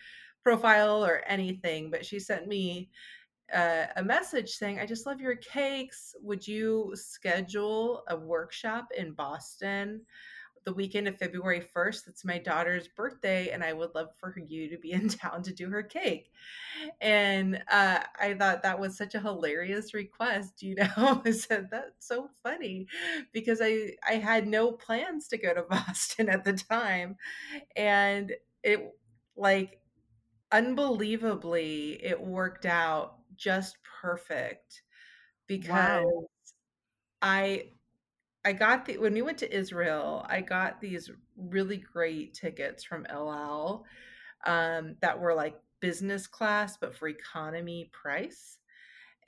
profile 0.42 1.04
or 1.04 1.22
anything, 1.26 1.90
but 1.90 2.06
she 2.06 2.18
sent 2.18 2.48
me 2.48 2.88
uh, 3.52 3.86
a 3.96 4.02
message 4.02 4.52
saying, 4.52 4.80
I 4.80 4.86
just 4.86 5.04
love 5.04 5.20
your 5.20 5.36
cakes. 5.36 6.14
Would 6.22 6.48
you 6.48 6.92
schedule 6.94 8.04
a 8.08 8.16
workshop 8.16 8.88
in 8.96 9.12
Boston 9.12 10.00
the 10.64 10.74
weekend 10.74 11.08
of 11.08 11.18
February 11.18 11.60
1st. 11.60 12.08
It's 12.08 12.24
my 12.24 12.38
daughter's 12.38 12.88
birthday, 12.88 13.50
and 13.50 13.64
I 13.64 13.72
would 13.72 13.94
love 13.94 14.16
for 14.18 14.34
you 14.38 14.68
to 14.70 14.78
be 14.78 14.92
in 14.94 15.08
town 15.08 15.42
to 15.44 15.52
do 15.54 15.70
her 15.70 15.82
cake. 15.82 16.32
And 17.00 17.62
uh, 17.70 18.04
I 18.20 18.34
thought 18.34 18.62
that 18.62 18.80
was 18.80 18.96
such 18.96 19.14
a 19.14 19.20
hilarious 19.20 19.94
request. 19.94 20.62
You 20.62 20.76
know, 20.76 21.22
I 21.24 21.30
said 21.32 21.70
that's 21.70 22.06
so 22.06 22.28
funny 22.42 22.88
because 23.32 23.60
I 23.62 23.96
I 24.08 24.14
had 24.14 24.46
no 24.48 24.72
plans 24.72 25.28
to 25.28 25.38
go 25.38 25.54
to 25.54 25.62
Boston 25.70 26.28
at 26.28 26.44
the 26.44 26.54
time, 26.54 27.16
and 27.76 28.34
it 28.62 28.92
like 29.36 29.80
unbelievably 30.52 32.04
it 32.04 32.20
worked 32.22 32.66
out 32.66 33.20
just 33.36 33.78
perfect 33.84 34.82
because 35.46 35.68
Wow. 35.68 36.28
I 37.20 37.72
I 38.44 38.52
got 38.52 38.86
the 38.86 38.98
when 38.98 39.14
we 39.14 39.22
went 39.22 39.38
to 39.38 39.56
Israel, 39.56 40.26
I 40.28 40.40
got 40.40 40.80
these 40.80 41.10
really 41.36 41.76
great 41.76 42.34
tickets 42.34 42.82
from 42.82 43.06
El 43.06 43.30
Al 43.32 43.84
um, 44.44 44.96
that 45.00 45.20
were 45.20 45.34
like 45.34 45.56
business 45.80 46.26
class, 46.26 46.76
but 46.76 46.94
for 46.94 47.08
economy 47.08 47.90
price. 47.92 48.58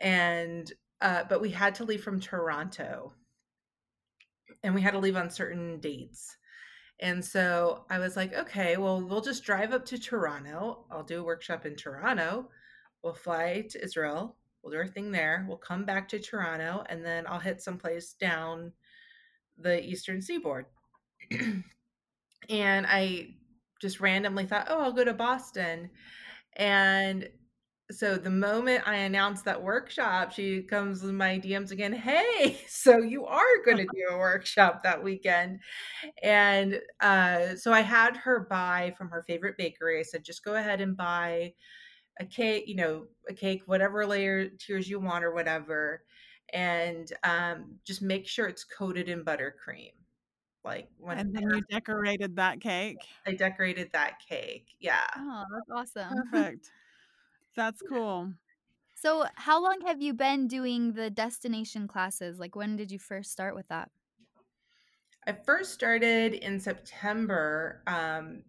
And 0.01 0.73
uh, 1.01 1.25
but 1.29 1.41
we 1.41 1.51
had 1.51 1.75
to 1.77 1.85
leave 1.85 2.03
from 2.03 2.21
Toronto, 2.21 3.13
and 4.63 4.75
we 4.75 4.81
had 4.81 4.93
to 4.93 4.99
leave 4.99 5.17
on 5.17 5.31
certain 5.31 5.79
dates. 5.81 6.37
And 7.01 7.25
so 7.25 7.85
I 7.91 7.99
was 7.99 8.17
like, 8.17 8.33
okay, 8.35 8.77
well, 8.77 9.01
we'll 9.03 9.21
just 9.21 9.45
drive 9.45 9.73
up 9.73 9.85
to 9.87 9.99
Toronto. 9.99 10.87
I'll 10.91 11.03
do 11.03 11.21
a 11.21 11.25
workshop 11.25 11.67
in 11.67 11.77
Toronto. 11.77 12.49
We'll 13.03 13.15
fly 13.15 13.67
to 13.71 13.85
Israel. 13.85 14.37
We'll 14.63 14.73
do 14.73 14.79
our 14.79 14.87
thing 14.87 15.13
there. 15.13 15.45
We'll 15.49 15.59
come 15.59 15.85
back 15.85 16.09
to 16.09 16.19
Toronto, 16.19 16.85
and 16.89 17.05
then 17.05 17.27
I'll 17.27 17.41
hit 17.41 17.63
someplace 17.63 18.15
down 18.15 18.73
the 19.59 19.85
eastern 19.85 20.21
seaboard. 20.21 20.67
and 21.31 22.87
I 22.87 23.35
just 23.81 24.01
randomly 24.01 24.47
thought, 24.47 24.67
oh, 24.69 24.81
I'll 24.81 24.93
go 24.93 25.05
to 25.05 25.15
Boston. 25.15 25.91
And 26.57 27.29
so 27.91 28.17
the 28.17 28.31
moment 28.31 28.89
I 28.89 28.97
announced 28.97 29.45
that 29.45 29.63
workshop, 29.63 30.33
she 30.33 30.63
comes 30.63 31.03
in 31.03 31.17
my 31.17 31.39
DMs 31.39 31.71
again. 31.71 31.93
Hey, 31.93 32.61
so 32.69 32.99
you 32.99 33.27
are 33.27 33.63
going 33.65 33.77
to 33.79 33.85
do 33.85 34.09
a 34.11 34.19
workshop 34.19 34.83
that 34.83 35.03
weekend. 35.03 35.61
And 36.23 36.81
uh, 37.01 37.57
so 37.57 37.73
I 37.73 37.83
had 37.83 38.17
her 38.17 38.47
buy 38.49 38.95
from 38.97 39.11
her 39.11 39.23
favorite 39.27 39.57
bakery. 39.59 40.01
I 40.01 40.03
said, 40.03 40.25
just 40.25 40.45
go 40.45 40.55
ahead 40.55 40.81
and 40.81 40.97
buy 40.97 41.53
a 42.21 42.25
cake, 42.25 42.65
you 42.67 42.77
know, 42.77 43.07
a 43.29 43.35
cake, 43.35 43.63
whatever 43.67 44.07
layer 44.07 44.49
tiers 44.49 44.89
you 44.89 45.01
want 45.01 45.25
or 45.25 45.35
whatever. 45.35 46.03
And 46.55 47.13
um, 47.25 47.81
just 47.85 48.01
make 48.01 48.27
sure 48.27 48.47
it's 48.47 48.65
coated 48.65 49.09
in 49.09 49.25
buttercream. 49.25 49.91
Like 50.65 50.89
when 50.99 51.19
And 51.19 51.35
then 51.35 51.43
you 51.43 51.63
decorated 51.69 52.37
that 52.37 52.61
cake. 52.61 53.07
I 53.27 53.35
decorated 53.35 53.91
that 53.93 54.21
cake. 54.27 54.69
Yeah. 54.81 55.05
Oh, 55.17 55.45
that's 55.53 55.71
awesome. 55.97 56.23
Perfect. 56.31 56.71
That's 57.55 57.83
cool. 57.89 58.33
So, 58.95 59.27
how 59.35 59.63
long 59.63 59.81
have 59.87 60.01
you 60.01 60.15
been 60.15 60.49
doing 60.49 60.93
the 60.93 61.11
destination 61.11 61.87
classes? 61.87 62.39
Like, 62.39 62.57
when 62.57 62.77
did 62.77 62.91
you 62.91 62.99
first 62.99 63.31
start 63.31 63.55
with 63.55 63.69
that? 63.69 63.91
I 65.27 65.33
first 65.33 65.73
started 65.73 66.35
in 66.35 66.61
September. 66.61 67.83
Um, 67.87 68.43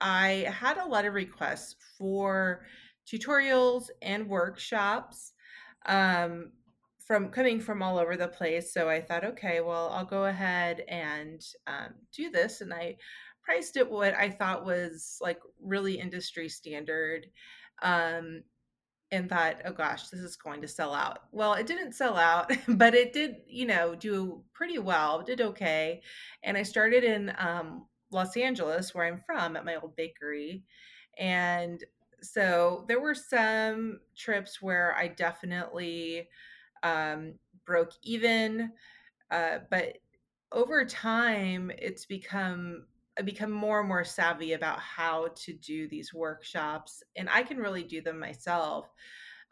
I 0.00 0.46
had 0.50 0.78
a 0.78 0.86
lot 0.86 1.04
of 1.04 1.14
requests 1.14 1.76
for 1.98 2.66
tutorials 3.06 3.90
and 4.02 4.28
workshops 4.28 5.32
um, 5.86 6.52
from 7.10 7.28
coming 7.28 7.58
from 7.58 7.82
all 7.82 7.98
over 7.98 8.16
the 8.16 8.28
place. 8.28 8.72
So 8.72 8.88
I 8.88 9.00
thought, 9.00 9.24
okay, 9.24 9.60
well, 9.60 9.90
I'll 9.92 10.04
go 10.04 10.26
ahead 10.26 10.84
and 10.86 11.44
um, 11.66 11.94
do 12.16 12.30
this. 12.30 12.60
And 12.60 12.72
I 12.72 12.98
priced 13.42 13.76
it 13.76 13.90
what 13.90 14.14
I 14.14 14.30
thought 14.30 14.64
was 14.64 15.18
like 15.20 15.40
really 15.60 15.98
industry 15.98 16.48
standard. 16.48 17.26
Um, 17.82 18.44
and 19.10 19.28
thought, 19.28 19.56
oh 19.64 19.72
gosh, 19.72 20.06
this 20.06 20.20
is 20.20 20.36
going 20.36 20.60
to 20.60 20.68
sell 20.68 20.94
out. 20.94 21.22
Well, 21.32 21.54
it 21.54 21.66
didn't 21.66 21.94
sell 21.94 22.16
out, 22.16 22.52
but 22.68 22.94
it 22.94 23.12
did, 23.12 23.38
you 23.44 23.66
know, 23.66 23.96
do 23.96 24.44
pretty 24.54 24.78
well, 24.78 25.20
did 25.22 25.40
okay. 25.40 26.02
And 26.44 26.56
I 26.56 26.62
started 26.62 27.02
in 27.02 27.34
um, 27.38 27.86
Los 28.12 28.36
Angeles, 28.36 28.94
where 28.94 29.06
I'm 29.06 29.20
from, 29.26 29.56
at 29.56 29.64
my 29.64 29.74
old 29.74 29.96
bakery. 29.96 30.62
And 31.18 31.82
so 32.22 32.84
there 32.86 33.00
were 33.00 33.16
some 33.16 33.98
trips 34.16 34.62
where 34.62 34.94
I 34.96 35.08
definitely 35.08 36.28
um, 36.82 37.34
broke 37.66 37.92
even. 38.02 38.72
Uh, 39.30 39.58
but 39.70 39.98
over 40.52 40.84
time, 40.84 41.70
it's 41.78 42.06
become 42.06 42.86
I 43.18 43.22
become 43.22 43.50
more 43.50 43.80
and 43.80 43.88
more 43.88 44.04
savvy 44.04 44.52
about 44.52 44.78
how 44.78 45.28
to 45.34 45.52
do 45.52 45.88
these 45.88 46.14
workshops, 46.14 47.02
and 47.16 47.28
I 47.28 47.42
can 47.42 47.58
really 47.58 47.82
do 47.82 48.00
them 48.00 48.18
myself. 48.18 48.88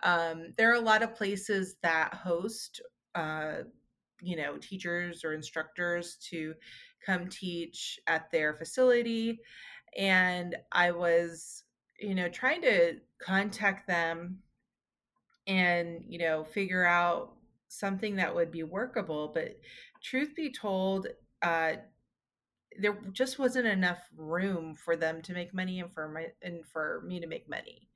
Um, 0.03 0.55
there 0.57 0.71
are 0.71 0.77
a 0.77 0.81
lot 0.81 1.03
of 1.03 1.17
places 1.17 1.77
that 1.83 2.15
host, 2.15 2.81
uh, 3.15 3.59
you 4.23 4.37
know, 4.37 4.57
teachers 4.59 5.25
or 5.25 5.35
instructors 5.35 6.17
to 6.31 6.55
come 7.05 7.29
teach 7.29 7.99
at 8.07 8.31
their 8.31 8.55
facility, 8.55 9.41
and 9.97 10.57
I 10.73 10.93
was, 10.93 11.65
you 11.99 12.15
know, 12.15 12.29
trying 12.29 12.63
to 12.63 12.99
contact 13.21 13.87
them 13.87 14.39
and 15.49 16.05
you 16.09 16.21
know 16.21 16.45
figure 16.45 16.87
out 16.87 17.35
something 17.69 18.17
that 18.17 18.35
would 18.35 18.53
be 18.53 18.65
workable. 18.65 19.33
But 19.35 19.61
truth 20.03 20.35
be 20.37 20.53
told, 20.53 21.09
uh, 21.43 21.75
there 22.79 22.99
just 23.13 23.39
wasn't 23.39 23.67
enough 23.67 23.99
room 24.17 24.75
for 24.75 24.97
them 24.97 25.23
to 25.23 25.33
make 25.33 25.55
money 25.55 25.81
and 25.81 25.93
for 25.93 26.09
my 26.09 26.29
and 26.43 26.65
for 26.67 27.03
me 27.07 27.21
to 27.21 27.27
make 27.27 27.49
money 27.49 27.89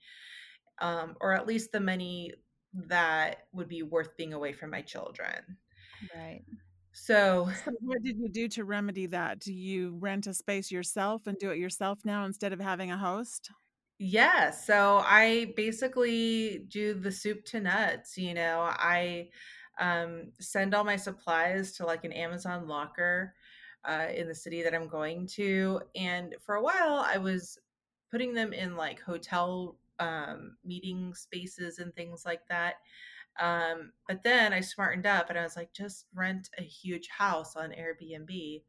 um, 0.81 1.17
or 1.21 1.33
at 1.35 1.47
least 1.47 1.73
the 1.73 1.81
money 1.81 2.35
that 2.75 3.49
would 3.53 3.69
be 3.69 3.83
worth 3.83 4.17
being 4.17 4.33
away 4.35 4.53
from 4.53 4.71
my 4.71 4.83
children 4.83 5.59
Right. 6.15 6.45
so 6.93 7.49
So 7.53 7.73
what 7.81 8.03
did 8.03 8.19
you 8.19 8.29
do 8.29 8.49
to 8.49 8.65
remedy 8.65 9.07
that? 9.07 9.39
Do 9.41 9.53
you 9.53 9.97
rent 10.01 10.27
a 10.27 10.35
space 10.35 10.71
yourself 10.71 11.27
and 11.27 11.39
do 11.39 11.51
it 11.51 11.59
yourself 11.59 12.01
now 12.05 12.25
instead 12.25 12.53
of 12.53 12.61
having 12.61 12.91
a 12.91 12.99
host? 12.99 13.51
Yeah 14.03 14.51
so 14.51 15.01
i 15.05 15.53
basically 15.57 16.65
do 16.69 16.95
the 16.95 17.11
soup 17.11 17.45
to 17.45 17.61
nuts 17.61 18.19
you 18.19 18.35
know 18.35 18.61
i 18.61 19.29
um, 19.81 20.31
send 20.39 20.75
all 20.75 20.85
my 20.85 20.97
supplies 20.97 21.73
to 21.73 21.87
like 21.87 22.05
an 22.05 22.13
amazon 22.13 22.69
locker 22.69 23.35
uh, 23.85 24.07
in 24.15 24.29
the 24.29 24.35
city 24.35 24.63
that 24.63 24.75
i'm 24.75 24.89
going 24.89 25.27
to 25.27 25.81
and 25.95 26.35
for 26.45 26.57
a 26.57 26.63
while 26.63 27.07
i 27.09 27.17
was 27.17 27.59
putting 28.11 28.35
them 28.35 28.53
in 28.53 28.77
like 28.77 29.01
hotel 29.01 29.77
um, 29.99 30.57
meeting 30.65 31.15
spaces 31.15 31.79
and 31.79 31.95
things 31.95 32.25
like 32.27 32.47
that. 32.49 32.75
Um, 33.41 33.93
but 34.07 34.23
then 34.23 34.53
I 34.53 34.61
smartened 34.61 35.07
up 35.07 35.31
and 35.31 35.39
I 35.39 35.43
was 35.43 35.57
like, 35.57 35.73
just 35.73 36.07
rent 36.15 36.51
a 36.59 36.63
huge 36.63 37.09
house 37.09 37.57
on 37.57 37.71
Airbnb 37.71 38.63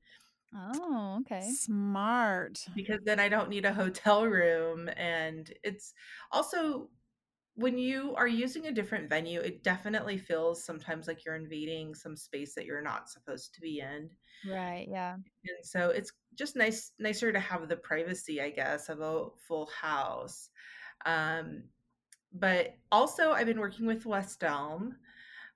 Oh, 0.55 1.19
okay. 1.21 1.49
Smart. 1.51 2.59
because 2.75 2.99
then 3.05 3.19
I 3.19 3.29
don't 3.29 3.49
need 3.49 3.65
a 3.65 3.73
hotel 3.73 4.25
room. 4.25 4.89
And 4.97 5.51
it's 5.63 5.93
also 6.31 6.89
when 7.55 7.77
you 7.77 8.15
are 8.15 8.27
using 8.27 8.67
a 8.67 8.71
different 8.71 9.09
venue, 9.09 9.39
it 9.39 9.63
definitely 9.63 10.17
feels 10.17 10.63
sometimes 10.63 11.07
like 11.07 11.23
you're 11.25 11.35
invading 11.35 11.93
some 11.93 12.15
space 12.15 12.55
that 12.55 12.65
you're 12.65 12.81
not 12.81 13.09
supposed 13.09 13.53
to 13.53 13.61
be 13.61 13.79
in. 13.79 14.09
Right. 14.47 14.87
Yeah. 14.89 15.13
And 15.13 15.63
so 15.63 15.89
it's 15.89 16.11
just 16.35 16.55
nice 16.55 16.91
nicer 16.99 17.31
to 17.31 17.39
have 17.39 17.67
the 17.67 17.77
privacy, 17.77 18.41
I 18.41 18.49
guess, 18.49 18.89
of 18.89 19.01
a 19.01 19.27
full 19.47 19.69
house. 19.79 20.49
Um, 21.05 21.65
but 22.33 22.77
also, 22.91 23.31
I've 23.31 23.45
been 23.45 23.59
working 23.59 23.85
with 23.85 24.05
West 24.05 24.43
Elm. 24.43 24.95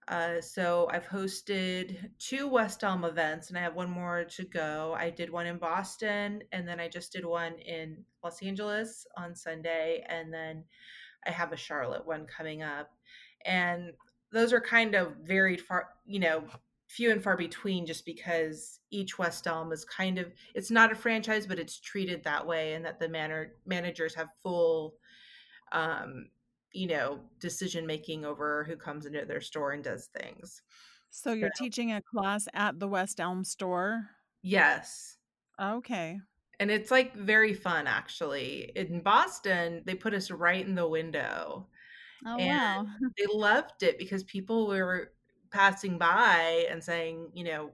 Uh, 0.07 0.39
so 0.39 0.87
I've 0.91 1.05
hosted 1.05 1.97
two 2.17 2.47
West 2.47 2.83
Elm 2.83 3.03
events, 3.03 3.49
and 3.49 3.57
I 3.57 3.61
have 3.61 3.75
one 3.75 3.89
more 3.89 4.23
to 4.23 4.45
go. 4.45 4.95
I 4.97 5.09
did 5.09 5.29
one 5.29 5.47
in 5.47 5.57
Boston, 5.57 6.41
and 6.53 6.67
then 6.67 6.79
I 6.79 6.87
just 6.87 7.11
did 7.11 7.25
one 7.25 7.53
in 7.59 8.05
Los 8.23 8.41
Angeles 8.41 9.05
on 9.17 9.35
Sunday, 9.35 10.05
and 10.07 10.33
then 10.33 10.63
I 11.25 11.31
have 11.31 11.51
a 11.51 11.57
Charlotte 11.57 12.07
one 12.07 12.25
coming 12.25 12.63
up. 12.63 12.91
And 13.45 13.91
those 14.31 14.53
are 14.53 14.61
kind 14.61 14.95
of 14.95 15.15
very 15.23 15.57
far, 15.57 15.89
you 16.05 16.19
know, 16.19 16.43
few 16.87 17.11
and 17.11 17.21
far 17.21 17.35
between 17.35 17.85
just 17.85 18.05
because 18.05 18.79
each 18.91 19.19
West 19.19 19.45
Elm 19.45 19.73
is 19.73 19.83
kind 19.83 20.17
of 20.17 20.31
it's 20.55 20.71
not 20.71 20.91
a 20.91 20.95
franchise, 20.95 21.45
but 21.45 21.59
it's 21.59 21.79
treated 21.79 22.23
that 22.23 22.47
way 22.47 22.73
and 22.73 22.85
that 22.85 22.97
the 22.99 23.09
manor 23.09 23.55
managers 23.65 24.15
have 24.15 24.29
full 24.41 24.95
um, 25.73 26.29
you 26.73 26.87
know, 26.87 27.29
decision 27.39 27.85
making 27.87 28.25
over 28.25 28.63
who 28.65 28.77
comes 28.77 29.05
into 29.05 29.25
their 29.25 29.41
store 29.41 29.71
and 29.71 29.83
does 29.83 30.07
things. 30.07 30.61
So 31.09 31.33
you're 31.33 31.49
teaching 31.49 31.91
a 31.91 32.01
class 32.01 32.47
at 32.53 32.79
the 32.79 32.87
West 32.87 33.19
Elm 33.19 33.43
store? 33.43 34.09
Yes. 34.41 35.19
Okay. 35.59 36.19
And 36.59 36.71
it's 36.71 36.89
like 36.91 37.13
very 37.15 37.53
fun 37.53 37.87
actually. 37.87 38.71
In 38.75 39.01
Boston, 39.01 39.83
they 39.85 39.95
put 39.95 40.13
us 40.13 40.31
right 40.31 40.65
in 40.65 40.75
the 40.75 40.87
window. 40.87 41.69
Oh, 42.25 42.37
And 42.37 42.47
wow. 42.47 42.85
They 43.17 43.27
loved 43.27 43.83
it 43.83 43.99
because 43.99 44.23
people 44.25 44.67
were 44.67 45.13
passing 45.51 45.97
by 45.99 46.67
and 46.69 46.83
saying, 46.83 47.31
you 47.35 47.45
know, 47.45 47.73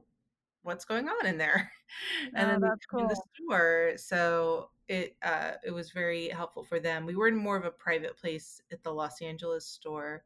what's 0.63 0.85
going 0.85 1.09
on 1.09 1.27
in 1.27 1.37
there 1.39 1.71
and 2.35 2.49
Oh, 2.49 2.51
then 2.51 2.59
that's 2.59 2.85
come 2.85 3.01
in 3.01 3.07
the 3.09 3.17
store 3.35 3.93
so 3.97 4.71
it 4.87 5.15
uh 5.23 5.53
it 5.63 5.71
was 5.71 5.91
very 5.91 6.27
helpful 6.29 6.63
for 6.63 6.79
them 6.79 7.05
we 7.05 7.15
were 7.15 7.27
in 7.27 7.35
more 7.35 7.55
of 7.57 7.65
a 7.65 7.71
private 7.71 8.17
place 8.17 8.61
at 8.71 8.83
the 8.83 8.91
los 8.91 9.21
angeles 9.21 9.65
store 9.65 10.23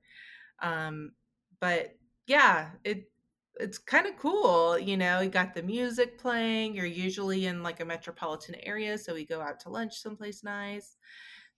um 0.59 1.11
but 1.59 1.97
yeah 2.27 2.71
it 2.83 3.11
it's 3.59 3.77
kind 3.77 4.07
of 4.07 4.15
cool 4.17 4.77
you 4.77 4.97
know 4.97 5.19
you 5.21 5.29
got 5.29 5.53
the 5.53 5.63
music 5.63 6.17
playing 6.17 6.75
you're 6.75 6.85
usually 6.85 7.45
in 7.45 7.63
like 7.63 7.79
a 7.79 7.85
metropolitan 7.85 8.55
area 8.55 8.97
so 8.97 9.13
we 9.13 9.25
go 9.25 9.41
out 9.41 9.59
to 9.59 9.69
lunch 9.69 9.97
someplace 9.99 10.43
nice 10.43 10.97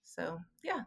so 0.04 0.40
yeah 0.62 0.82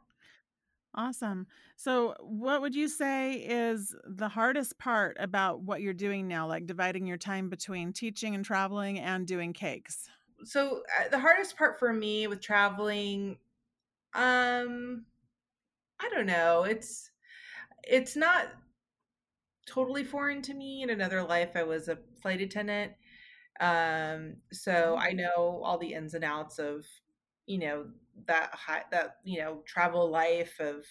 Awesome. 0.96 1.48
So, 1.76 2.16
what 2.20 2.62
would 2.62 2.76
you 2.76 2.88
say 2.88 3.44
is 3.44 3.96
the 4.06 4.30
hardest 4.30 4.78
part 4.78 5.18
about 5.20 5.62
what 5.62 5.82
you're 5.82 5.94
doing 5.94 6.28
now, 6.28 6.48
like 6.48 6.68
dividing 6.68 7.08
your 7.08 7.18
time 7.18 7.50
between 7.50 7.94
teaching 7.94 8.36
and 8.36 8.46
traveling 8.46 9.00
and 9.00 9.26
doing 9.26 9.54
cakes? 9.54 10.08
So 10.46 10.84
uh, 11.00 11.10
the 11.10 11.20
hardest 11.20 11.58
part 11.58 11.80
for 11.80 11.94
me 11.94 12.28
with 12.28 12.42
traveling 12.42 13.38
um 14.14 15.06
i 16.00 16.10
don't 16.10 16.26
know 16.26 16.64
it's 16.64 17.12
it's 17.84 18.16
not 18.16 18.48
totally 19.68 20.04
foreign 20.04 20.42
to 20.42 20.54
me 20.54 20.84
in 20.84 20.90
another 20.90 21.24
life 21.24 21.52
i 21.56 21.64
was 21.64 21.88
a 21.88 21.98
flight 22.22 22.42
attendant 22.42 22.92
um 23.60 24.36
so 24.52 24.98
i 25.00 25.12
know 25.12 25.62
all 25.64 25.78
the 25.78 25.94
ins 25.94 26.14
and 26.14 26.24
outs 26.24 26.60
of 26.60 26.86
you 27.46 27.60
know 27.60 27.86
that 28.28 28.54
high 28.54 28.84
that 28.92 29.18
you 29.24 29.40
know 29.40 29.62
travel 29.66 30.10
life 30.10 30.60
of 30.60 30.86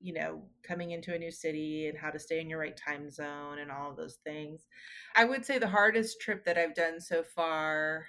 you 0.00 0.12
know 0.12 0.42
coming 0.62 0.90
into 0.90 1.14
a 1.14 1.18
new 1.18 1.30
city 1.30 1.88
and 1.88 1.98
how 1.98 2.10
to 2.10 2.18
stay 2.18 2.40
in 2.40 2.50
your 2.50 2.58
right 2.58 2.76
time 2.76 3.10
zone 3.10 3.58
and 3.58 3.70
all 3.70 3.90
of 3.90 3.96
those 3.96 4.18
things. 4.24 4.66
I 5.16 5.24
would 5.24 5.44
say 5.44 5.58
the 5.58 5.68
hardest 5.68 6.20
trip 6.20 6.44
that 6.44 6.58
i've 6.58 6.74
done 6.74 7.00
so 7.00 7.22
far 7.22 8.06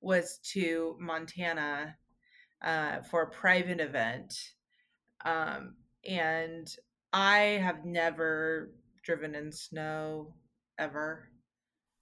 was 0.00 0.38
to 0.42 0.96
montana 1.00 1.96
uh, 2.62 3.00
for 3.02 3.22
a 3.22 3.30
private 3.30 3.80
event 3.80 4.34
um, 5.24 5.74
and 6.08 6.74
i 7.12 7.38
have 7.62 7.84
never 7.84 8.72
driven 9.04 9.34
in 9.34 9.50
snow 9.52 10.34
ever 10.78 11.30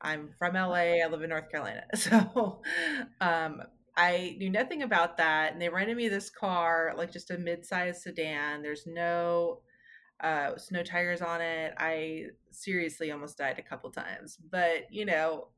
I'm 0.00 0.30
from 0.38 0.54
LA. 0.54 1.02
I 1.02 1.06
live 1.10 1.22
in 1.22 1.30
North 1.30 1.50
Carolina. 1.50 1.84
So 1.96 2.60
um, 3.20 3.62
I 3.96 4.36
knew 4.38 4.50
nothing 4.50 4.82
about 4.82 5.16
that. 5.16 5.52
And 5.52 5.60
they 5.60 5.68
rented 5.68 5.96
me 5.96 6.08
this 6.08 6.30
car, 6.30 6.94
like 6.96 7.12
just 7.12 7.30
a 7.30 7.38
mid-sized 7.38 8.02
sedan. 8.02 8.62
There's 8.62 8.86
no 8.86 9.62
uh, 10.22 10.56
snow 10.56 10.82
tires 10.82 11.20
on 11.20 11.40
it. 11.40 11.74
I 11.78 12.26
seriously 12.50 13.10
almost 13.10 13.38
died 13.38 13.58
a 13.58 13.68
couple 13.68 13.90
times. 13.90 14.38
But, 14.50 14.86
you 14.90 15.04
know, 15.04 15.48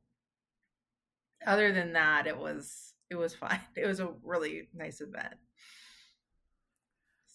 other 1.45 1.71
than 1.71 1.93
that, 1.93 2.27
it 2.27 2.37
was 2.37 2.93
it 3.09 3.15
was 3.15 3.35
fine. 3.43 3.61
It 3.75 3.85
was 3.85 3.99
a 3.99 4.09
really 4.23 4.69
nice 4.73 5.01
event. 5.01 5.35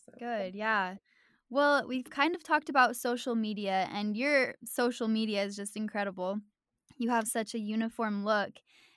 So, 0.04 0.12
Good, 0.18 0.54
yeah. 0.54 0.96
Well, 1.48 1.86
we've 1.86 2.10
kind 2.10 2.34
of 2.34 2.42
talked 2.42 2.68
about 2.68 2.96
social 2.96 3.34
media, 3.34 3.88
and 3.92 4.16
your 4.16 4.54
social 4.64 5.08
media 5.08 5.44
is 5.44 5.54
just 5.54 5.76
incredible. 5.76 6.40
You 6.98 7.10
have 7.10 7.28
such 7.28 7.54
a 7.54 7.60
uniform 7.60 8.24
look. 8.24 8.50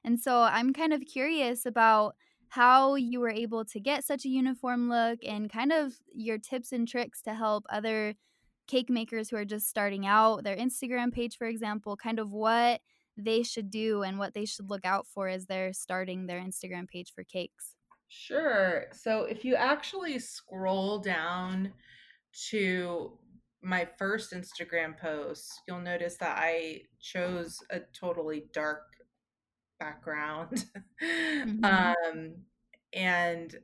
And 0.03 0.19
so 0.19 0.41
I'm 0.41 0.73
kind 0.73 0.93
of 0.93 1.01
curious 1.05 1.65
about 1.65 2.15
how 2.49 2.95
you 2.95 3.19
were 3.19 3.29
able 3.29 3.63
to 3.65 3.79
get 3.79 4.03
such 4.03 4.25
a 4.25 4.29
uniform 4.29 4.89
look 4.89 5.19
and 5.23 5.51
kind 5.51 5.71
of 5.71 5.93
your 6.13 6.37
tips 6.39 6.71
and 6.71 6.87
tricks 6.87 7.21
to 7.23 7.33
help 7.33 7.65
other 7.69 8.15
cake 8.67 8.89
makers 8.89 9.29
who 9.29 9.35
are 9.35 9.45
just 9.45 9.67
starting 9.67 10.05
out, 10.07 10.43
their 10.43 10.55
Instagram 10.55 11.11
page, 11.11 11.37
for 11.37 11.47
example, 11.47 11.95
kind 11.95 12.19
of 12.19 12.31
what 12.31 12.81
they 13.25 13.43
should 13.43 13.69
do 13.69 14.03
and 14.03 14.19
what 14.19 14.33
they 14.33 14.45
should 14.45 14.69
look 14.69 14.85
out 14.85 15.07
for 15.07 15.27
as 15.27 15.45
they're 15.47 15.73
starting 15.73 16.27
their 16.27 16.39
Instagram 16.41 16.87
page 16.87 17.13
for 17.13 17.23
cakes. 17.23 17.75
Sure. 18.07 18.87
So 18.93 19.23
if 19.23 19.45
you 19.45 19.55
actually 19.55 20.17
scroll 20.19 20.99
down 20.99 21.73
to 22.49 23.19
my 23.61 23.85
first 23.85 24.31
Instagram 24.33 24.97
post, 24.97 25.61
you'll 25.67 25.81
notice 25.81 26.17
that 26.17 26.37
I 26.39 26.83
chose 26.99 27.63
a 27.69 27.81
totally 27.81 28.49
dark 28.53 28.83
background. 29.79 30.65
Mhm. 31.43 31.63
um 31.63 32.45
and 32.93 33.55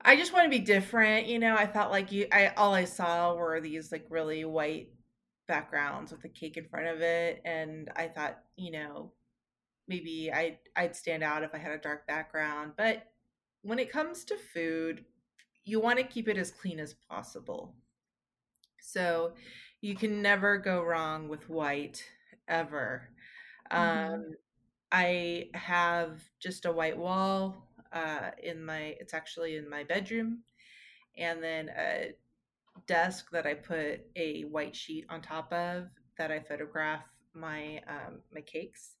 I 0.00 0.16
just 0.16 0.32
want 0.32 0.44
to 0.44 0.50
be 0.50 0.64
different, 0.64 1.26
you 1.26 1.38
know. 1.38 1.56
I 1.56 1.66
felt 1.66 1.90
like 1.90 2.12
you 2.12 2.28
I 2.32 2.48
all 2.48 2.72
I 2.74 2.84
saw 2.84 3.34
were 3.34 3.60
these 3.60 3.90
like 3.90 4.06
really 4.10 4.44
white 4.44 4.92
backgrounds 5.48 6.12
with 6.12 6.24
a 6.24 6.30
cake 6.30 6.58
in 6.58 6.68
front 6.68 6.88
of 6.88 7.02
it 7.02 7.42
and 7.46 7.90
I 7.96 8.08
thought, 8.08 8.40
you 8.56 8.72
know, 8.72 9.12
maybe 9.88 10.30
I'd 10.32 10.58
I'd 10.76 10.96
stand 10.96 11.22
out 11.24 11.44
if 11.44 11.54
I 11.54 11.58
had 11.58 11.72
a 11.72 11.78
dark 11.78 12.06
background, 12.06 12.74
but 12.76 13.04
when 13.62 13.78
it 13.80 13.92
comes 13.92 14.24
to 14.26 14.36
food, 14.36 15.04
you 15.64 15.80
want 15.80 15.98
to 15.98 16.04
keep 16.04 16.28
it 16.28 16.38
as 16.38 16.50
clean 16.52 16.80
as 16.80 16.94
possible. 16.94 17.76
So 18.80 19.34
you 19.80 19.94
can 19.94 20.22
never 20.22 20.58
go 20.58 20.82
wrong 20.82 21.28
with 21.28 21.48
white 21.48 22.04
ever. 22.48 23.10
Mhm. 23.74 24.02
Um, 24.04 24.34
I 24.92 25.50
have 25.54 26.22
just 26.40 26.66
a 26.66 26.72
white 26.72 26.98
wall 26.98 27.68
uh, 27.92 28.32
in 28.42 28.64
my, 28.64 28.96
it's 29.00 29.14
actually 29.14 29.56
in 29.56 29.68
my 29.68 29.84
bedroom, 29.84 30.44
and 31.16 31.42
then 31.42 31.70
a 31.76 32.14
desk 32.88 33.30
that 33.32 33.46
I 33.46 33.54
put 33.54 34.02
a 34.16 34.42
white 34.44 34.76
sheet 34.76 35.06
on 35.10 35.22
top 35.22 35.52
of 35.52 35.88
that 36.18 36.32
I 36.32 36.40
photograph 36.40 37.04
my 37.34 37.82
um, 37.88 38.22
my 38.32 38.42
cakes. 38.42 38.96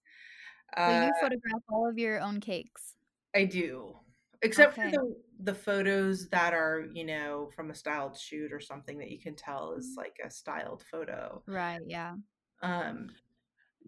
So 0.78 0.90
Uh, 0.90 0.90
you 0.90 1.12
photograph 1.20 1.62
all 1.68 1.88
of 1.88 1.98
your 1.98 2.20
own 2.20 2.40
cakes. 2.40 2.96
I 3.34 3.44
do. 3.44 4.00
Except 4.42 4.74
for 4.74 4.88
the 4.88 5.20
the 5.40 5.54
photos 5.54 6.28
that 6.28 6.54
are, 6.54 6.88
you 6.92 7.04
know, 7.04 7.50
from 7.54 7.70
a 7.70 7.74
styled 7.74 8.16
shoot 8.16 8.52
or 8.52 8.60
something 8.60 8.98
that 8.98 9.10
you 9.10 9.20
can 9.20 9.34
tell 9.34 9.72
is 9.74 9.94
like 9.96 10.18
a 10.24 10.30
styled 10.30 10.82
photo. 10.84 11.44
Right, 11.46 11.80
yeah. 11.86 12.16
Um, 12.62 13.16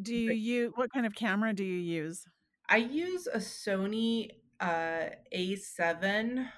Do 0.02 0.14
you 0.14 0.28
but 0.30 0.38
use 0.38 0.72
what 0.74 0.92
kind 0.92 1.06
of 1.06 1.14
camera 1.14 1.52
do 1.54 1.64
you 1.64 1.78
use? 1.78 2.26
I 2.68 2.76
use 2.78 3.26
a 3.26 3.38
Sony 3.38 4.30
uh 4.60 5.10
A7. 5.32 6.38
I 6.38 6.50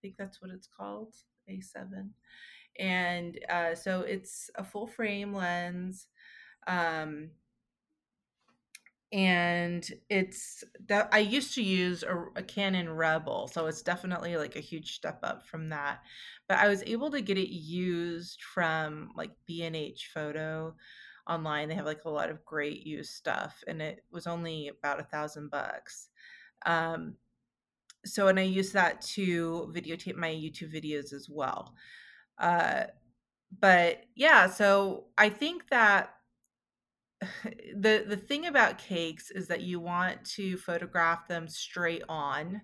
think 0.00 0.16
that's 0.16 0.40
what 0.42 0.50
it's 0.50 0.66
called, 0.68 1.14
A7. 1.48 2.14
And 2.78 3.38
uh 3.48 3.74
so 3.74 4.00
it's 4.02 4.50
a 4.56 4.64
full 4.64 4.86
frame 4.86 5.34
lens. 5.34 6.06
Um 6.66 7.30
and 9.12 9.86
it's 10.08 10.64
that 10.88 11.10
I 11.12 11.18
used 11.18 11.54
to 11.56 11.62
use 11.62 12.02
a, 12.02 12.24
a 12.34 12.42
Canon 12.42 12.88
Rebel, 12.88 13.46
so 13.46 13.66
it's 13.66 13.82
definitely 13.82 14.38
like 14.38 14.56
a 14.56 14.60
huge 14.60 14.94
step 14.94 15.18
up 15.22 15.46
from 15.46 15.68
that. 15.68 16.00
But 16.48 16.58
I 16.58 16.68
was 16.68 16.82
able 16.84 17.10
to 17.10 17.20
get 17.20 17.36
it 17.36 17.50
used 17.50 18.42
from 18.42 19.10
like 19.14 19.32
B&H 19.46 20.10
Photo 20.14 20.74
online. 21.28 21.68
They 21.68 21.74
have 21.74 21.84
like 21.84 22.04
a 22.06 22.10
lot 22.10 22.30
of 22.30 22.44
great 22.46 22.86
used 22.86 23.12
stuff, 23.12 23.62
and 23.66 23.82
it 23.82 24.02
was 24.10 24.26
only 24.26 24.68
about 24.68 25.00
a 25.00 25.04
thousand 25.04 25.50
bucks. 25.50 26.08
Um, 26.64 27.16
so, 28.04 28.28
and 28.28 28.38
I 28.38 28.42
use 28.42 28.72
that 28.72 29.02
to 29.02 29.72
videotape 29.74 30.16
my 30.16 30.30
YouTube 30.30 30.74
videos 30.74 31.12
as 31.12 31.28
well. 31.30 31.74
Uh, 32.38 32.84
but 33.60 34.04
yeah, 34.16 34.48
so 34.48 35.06
I 35.18 35.28
think 35.28 35.68
that 35.70 36.14
the 37.76 38.04
the 38.06 38.16
thing 38.16 38.46
about 38.46 38.78
cakes 38.78 39.30
is 39.30 39.46
that 39.48 39.62
you 39.62 39.78
want 39.80 40.24
to 40.24 40.56
photograph 40.56 41.28
them 41.28 41.48
straight 41.48 42.02
on. 42.08 42.60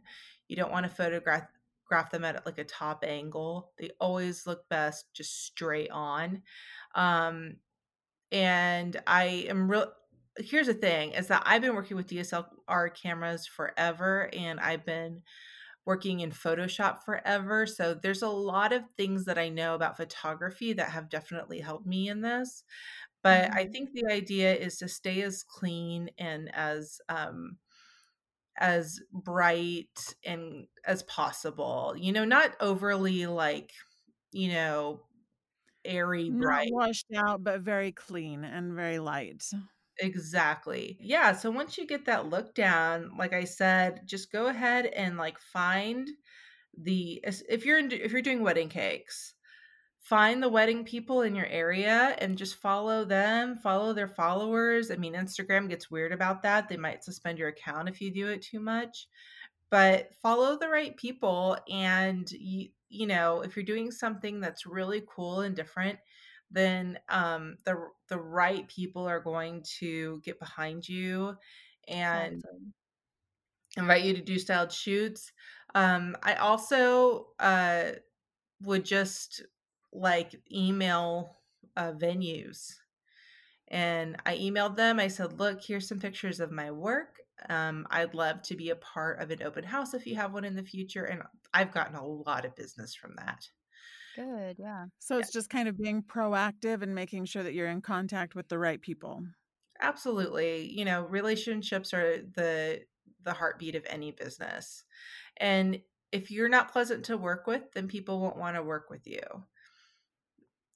You 0.48 0.57
don't 0.57 0.72
want 0.72 0.85
to 0.85 0.90
photograph 0.90 1.44
graph 1.87 2.11
them 2.11 2.24
at 2.24 2.44
like 2.44 2.59
a 2.59 2.64
top 2.64 3.04
angle. 3.07 3.72
They 3.78 3.90
always 4.00 4.46
look 4.46 4.68
best 4.68 5.07
just 5.14 5.44
straight 5.46 5.90
on. 5.90 6.42
Um, 6.94 7.57
and 8.33 9.00
I 9.07 9.46
am 9.48 9.70
real. 9.70 9.92
Here's 10.38 10.68
the 10.68 10.74
thing: 10.74 11.12
is 11.12 11.28
that 11.28 11.42
I've 11.46 11.62
been 11.62 11.74
working 11.74 11.96
with 11.96 12.09
DSLR 12.09 12.90
cameras 12.90 13.46
forever, 13.46 14.31
and 14.35 14.61
I've 14.61 14.87
been 14.87 15.22
working 15.88 16.20
in 16.20 16.33
Photoshop 16.33 17.03
forever. 17.05 17.66
So 17.66 17.94
there's 17.94 18.22
a 18.22 18.29
lot 18.29 18.72
of 18.74 18.85
things 18.98 19.27
that 19.27 19.38
I 19.38 19.51
know 19.51 19.74
about 19.74 19.98
photography 19.98 20.74
that 20.74 20.90
have 20.92 21.11
definitely 21.11 21.61
helped 21.61 21.87
me 21.88 22.09
in 22.11 22.22
this. 22.22 22.64
But 23.22 23.51
I 23.57 23.64
Mhm. 23.64 23.72
think 23.72 23.92
the 23.92 24.07
idea 24.12 24.55
is 24.55 24.79
to 24.79 24.88
stay 24.88 25.22
as 25.22 25.44
clean 25.44 26.11
and 26.18 26.55
as 26.55 27.01
um 27.09 27.59
as 28.57 29.01
bright 29.12 30.14
and 30.24 30.66
as 30.84 31.03
possible. 31.05 31.95
You 31.97 32.12
know, 32.12 32.24
not 32.24 32.57
overly 32.61 33.26
like, 33.26 33.72
you 34.32 34.49
know, 34.49 35.07
airy 35.84 36.30
Not 36.30 36.66
bright. 36.70 36.70
washed 36.70 37.07
out, 37.14 37.43
but 37.43 37.61
very 37.62 37.91
clean 37.93 38.45
and 38.45 38.74
very 38.74 38.99
light. 38.99 39.43
Exactly. 40.01 40.96
Yeah, 41.01 41.32
so 41.32 41.51
once 41.51 41.76
you 41.76 41.86
get 41.86 42.05
that 42.07 42.26
look 42.26 42.55
down, 42.55 43.16
like 43.16 43.32
I 43.32 43.44
said, 43.44 44.03
just 44.07 44.30
go 44.30 44.46
ahead 44.46 44.86
and 44.86 45.16
like 45.16 45.38
find 45.40 46.09
the 46.76 47.20
if 47.26 47.64
you're 47.66 47.78
in, 47.78 47.90
if 47.92 48.12
you're 48.12 48.22
doing 48.22 48.42
wedding 48.42 48.68
cakes, 48.68 49.34
find 50.01 50.42
the 50.42 50.49
wedding 50.49 50.84
people 50.84 51.22
in 51.22 51.34
your 51.34 51.46
area 51.46 52.16
and 52.20 52.38
just 52.38 52.57
follow 52.57 53.05
them, 53.05 53.57
follow 53.59 53.92
their 53.94 54.09
followers. 54.09 54.90
I 54.90 54.96
mean, 54.96 55.14
Instagram 55.14 55.68
gets 55.68 55.90
weird 55.90 56.12
about 56.12 56.42
that. 56.42 56.68
They 56.68 56.76
might 56.78 57.05
suspend 57.05 57.38
your 57.38 57.49
account 57.49 57.88
if 57.88 58.01
you 58.01 58.12
do 58.12 58.28
it 58.28 58.42
too 58.42 58.61
much. 58.61 59.09
But 59.70 60.14
follow 60.22 60.59
the 60.59 60.68
right 60.68 60.96
people 60.96 61.59
and 61.70 62.30
you 62.32 62.70
you 62.90 63.07
know, 63.07 63.42
if 63.42 63.55
you're 63.57 63.64
doing 63.66 63.90
something 63.90 64.40
that's 64.40 64.64
really 64.66 65.03
cool 65.14 65.40
and 65.40 65.55
different, 65.55 65.99
then 66.51 66.99
um 67.09 67.57
the 67.64 67.76
the 68.09 68.18
right 68.18 68.68
people 68.68 69.07
are 69.07 69.20
going 69.20 69.62
to 69.78 70.20
get 70.24 70.38
behind 70.38 70.88
you 70.88 71.36
and 71.86 72.42
Awesome. 72.42 72.72
invite 73.76 74.05
you 74.05 74.14
to 74.14 74.20
do 74.22 74.38
styled 74.38 74.72
shoots. 74.72 75.32
Um, 75.74 76.16
I 76.22 76.34
also 76.34 77.28
uh, 77.38 77.92
would 78.62 78.84
just 78.84 79.42
like 79.92 80.34
email 80.53 81.38
uh, 81.76 81.92
venues. 81.92 82.74
And 83.68 84.16
I 84.24 84.36
emailed 84.38 84.76
them. 84.76 84.99
I 84.99 85.09
said, 85.09 85.38
look, 85.38 85.62
here's 85.62 85.88
some 85.88 86.01
pictures 86.01 86.40
of 86.40 86.51
my 86.51 86.70
work. 86.70 87.16
Um, 87.49 87.86
I'd 87.90 88.14
love 88.14 88.42
to 88.42 88.57
be 88.57 88.70
a 88.70 88.76
part 88.76 89.20
of 89.20 89.30
an 89.30 89.42
open 89.42 89.64
house 89.64 89.94
if 89.94 90.07
you 90.07 90.16
have 90.16 90.32
one 90.32 90.44
in 90.44 90.57
the 90.57 90.62
future. 90.62 91.05
And 91.05 91.22
I've 91.53 91.72
gotten 91.72 91.94
a 91.94 92.07
lot 92.07 92.44
of 92.44 92.57
business 92.57 92.94
from 92.94 93.14
that. 93.16 93.49
Good. 94.14 94.59
Yeah. 94.59 94.86
So 94.98 95.18
it's 95.18 95.30
just 95.30 95.50
kind 95.50 95.68
of 95.68 95.78
being 95.78 96.02
proactive 96.02 96.82
and 96.82 96.94
making 96.94 97.26
sure 97.26 97.42
that 97.42 97.54
you're 97.54 97.68
in 97.68 97.82
contact 97.82 98.34
with 98.34 98.48
the 98.48 98.59
right 98.59 98.80
people. 98.80 99.22
Absolutely. 99.80 100.70
You 100.70 100.84
know, 100.84 101.02
relationships 101.06 101.94
are 101.94 102.18
the 102.22 102.84
the 103.22 103.32
heartbeat 103.32 103.74
of 103.74 103.84
any 103.88 104.11
business. 104.12 104.84
And 105.36 105.80
if 106.12 106.30
you're 106.30 106.48
not 106.48 106.72
pleasant 106.72 107.04
to 107.06 107.16
work 107.16 107.46
with, 107.46 107.72
then 107.72 107.88
people 107.88 108.20
won't 108.20 108.36
want 108.36 108.56
to 108.56 108.62
work 108.62 108.90
with 108.90 109.06
you. 109.06 109.20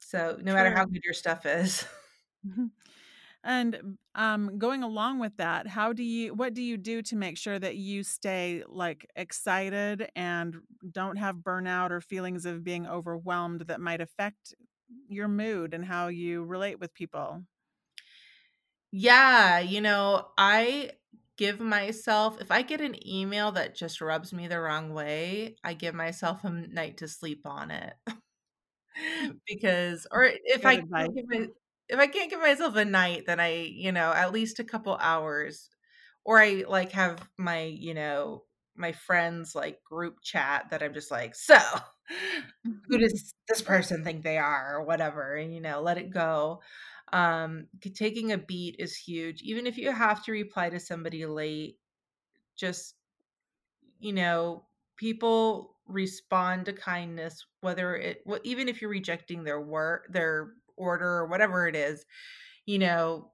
So 0.00 0.38
no 0.40 0.54
matter 0.54 0.70
how 0.70 0.84
good 0.84 1.02
your 1.04 1.14
stuff 1.14 1.46
is. 1.46 1.84
Mm-hmm. 2.44 2.66
And 3.44 3.98
um, 4.14 4.58
going 4.58 4.82
along 4.84 5.18
with 5.18 5.36
that, 5.38 5.66
how 5.66 5.92
do 5.92 6.02
you, 6.04 6.32
what 6.34 6.54
do 6.54 6.62
you 6.62 6.76
do 6.76 7.02
to 7.02 7.16
make 7.16 7.36
sure 7.36 7.58
that 7.58 7.76
you 7.76 8.04
stay 8.04 8.62
like 8.68 9.06
excited 9.16 10.08
and 10.14 10.56
don't 10.90 11.16
have 11.16 11.36
burnout 11.36 11.90
or 11.90 12.00
feelings 12.00 12.46
of 12.46 12.62
being 12.62 12.86
overwhelmed 12.86 13.62
that 13.62 13.80
might 13.80 14.00
affect 14.00 14.54
your 15.08 15.28
mood 15.28 15.74
and 15.74 15.84
how 15.84 16.08
you 16.08 16.44
relate 16.44 16.78
with 16.78 16.94
people? 16.94 17.44
Yeah, 18.90 19.58
you 19.58 19.80
know, 19.80 20.32
I 20.36 20.92
give 21.36 21.60
myself 21.60 22.40
if 22.40 22.50
I 22.50 22.62
get 22.62 22.80
an 22.80 23.06
email 23.08 23.52
that 23.52 23.74
just 23.74 24.00
rubs 24.00 24.32
me 24.32 24.48
the 24.48 24.60
wrong 24.60 24.92
way, 24.92 25.56
I 25.64 25.74
give 25.74 25.94
myself 25.94 26.44
a 26.44 26.50
night 26.50 26.98
to 26.98 27.08
sleep 27.08 27.46
on 27.46 27.70
it. 27.70 27.94
because 29.46 30.06
or 30.10 30.24
if 30.44 30.64
Good 30.64 30.66
I 30.66 30.76
give 31.14 31.26
my 31.28 31.46
if 31.92 32.00
I 32.00 32.08
can't 32.08 32.30
give 32.30 32.40
myself 32.40 32.76
a 32.76 32.86
night, 32.86 33.24
then 33.26 33.40
I, 33.40 33.64
you 33.64 33.92
know, 33.92 34.12
at 34.12 34.32
least 34.32 34.60
a 34.60 34.64
couple 34.64 34.96
hours 35.00 35.70
or 36.24 36.40
I 36.40 36.64
like 36.68 36.92
have 36.92 37.28
my, 37.38 37.62
you 37.64 37.94
know, 37.94 38.44
my 38.76 38.92
friends 38.92 39.54
like 39.54 39.82
group 39.84 40.18
chat 40.22 40.66
that 40.70 40.82
I'm 40.82 40.94
just 40.94 41.10
like, 41.10 41.34
so 41.36 41.58
who 42.88 42.98
does 42.98 43.34
this 43.48 43.62
person 43.62 44.04
think 44.04 44.22
they 44.22 44.38
are 44.38 44.76
or 44.78 44.84
whatever, 44.84 45.34
and 45.36 45.54
you 45.54 45.60
know, 45.60 45.80
let 45.82 45.98
it 45.98 46.10
go. 46.10 46.60
Um, 47.12 47.66
taking 47.94 48.32
a 48.32 48.38
beat 48.38 48.76
is 48.78 48.96
huge. 48.96 49.42
Even 49.42 49.66
if 49.66 49.76
you 49.76 49.92
have 49.92 50.24
to 50.24 50.32
reply 50.32 50.70
to 50.70 50.80
somebody 50.80 51.26
late, 51.26 51.78
just 52.56 52.94
you 53.98 54.12
know, 54.12 54.64
people 54.96 55.76
respond 55.86 56.66
to 56.66 56.72
kindness, 56.72 57.44
whether 57.60 57.96
it, 57.96 58.22
wh- 58.28 58.44
even 58.44 58.68
if 58.68 58.80
you're 58.80 58.90
rejecting 58.90 59.44
their 59.44 59.60
work, 59.60 60.06
their 60.10 60.54
order, 60.82 61.08
or 61.08 61.26
whatever 61.26 61.66
it 61.68 61.76
is, 61.76 62.04
you 62.66 62.78
know, 62.78 63.30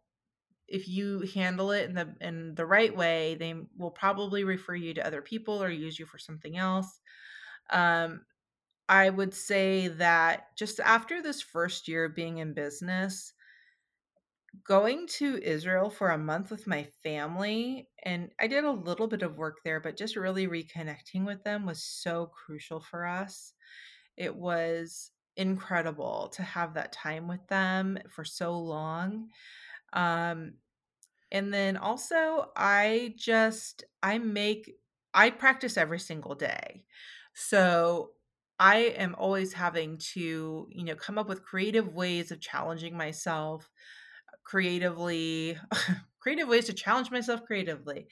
if 0.68 0.86
you 0.86 1.20
handle 1.34 1.70
it 1.72 1.88
in 1.88 1.94
the 1.94 2.14
in 2.20 2.55
the 2.55 2.66
right 2.66 2.94
way, 2.94 3.36
they 3.40 3.55
will 3.76 3.90
probably 3.90 4.44
refer 4.44 4.74
you 4.74 4.94
to 4.94 5.07
other 5.07 5.22
people 5.22 5.62
or 5.62 5.70
use 5.70 5.99
you 5.99 6.07
for 6.07 6.18
something 6.18 6.57
else. 6.57 7.01
Um, 7.70 8.22
I 8.88 9.11
would 9.11 9.34
say 9.34 9.88
that 9.88 10.57
just 10.57 10.80
after 10.80 11.22
this 11.22 11.42
first 11.42 11.88
year 11.88 12.07
of 12.07 12.14
being 12.14 12.38
in 12.38 12.55
business, 12.55 13.32
going 14.66 15.07
to 15.07 15.42
Israel 15.42 15.90
for 15.90 16.11
a 16.11 16.18
month 16.18 16.51
with 16.51 16.66
my 16.66 16.88
family, 17.03 17.88
and 18.03 18.30
I 18.40 18.46
did 18.46 18.64
a 18.64 18.70
little 18.70 19.07
bit 19.07 19.22
of 19.22 19.36
work 19.36 19.59
there, 19.64 19.80
but 19.80 19.96
just 19.96 20.16
really 20.16 20.46
reconnecting 20.46 21.26
with 21.26 21.44
them 21.44 21.66
was 21.66 21.82
so 21.82 22.26
crucial 22.26 22.80
for 22.80 23.07
us. 23.07 23.53
It 24.16 24.34
was 24.34 25.11
incredible 25.39 26.30
to 26.34 26.43
have 26.45 26.74
that 26.74 26.93
time 26.93 27.28
with 27.28 27.47
them 27.49 27.99
for 28.11 28.24
so 28.24 28.59
long. 28.59 29.30
Um, 29.93 30.55
and 31.30 31.53
then 31.53 31.76
also, 31.76 32.53
I 32.57 33.14
just 33.16 33.84
I 34.03 34.18
make 34.18 34.76
I 35.14 35.30
practice 35.30 35.76
every 35.76 36.01
single 36.01 36.34
day. 36.34 36.86
So 37.34 38.12
I 38.59 38.78
am 38.78 39.14
always 39.16 39.53
having 39.53 39.99
to, 40.14 40.68
you 40.70 40.84
know, 40.84 40.97
come 40.97 41.18
up 41.18 41.28
with 41.28 41.45
creative 41.45 41.89
ways 41.95 42.32
of 42.32 42.41
challenging 42.41 42.97
myself 42.97 43.70
creatively, 44.45 45.59
creative 46.20 46.49
ways 46.49 46.66
to 46.66 46.72
challenge 46.72 47.11
myself 47.11 47.45
creatively. 47.45 48.09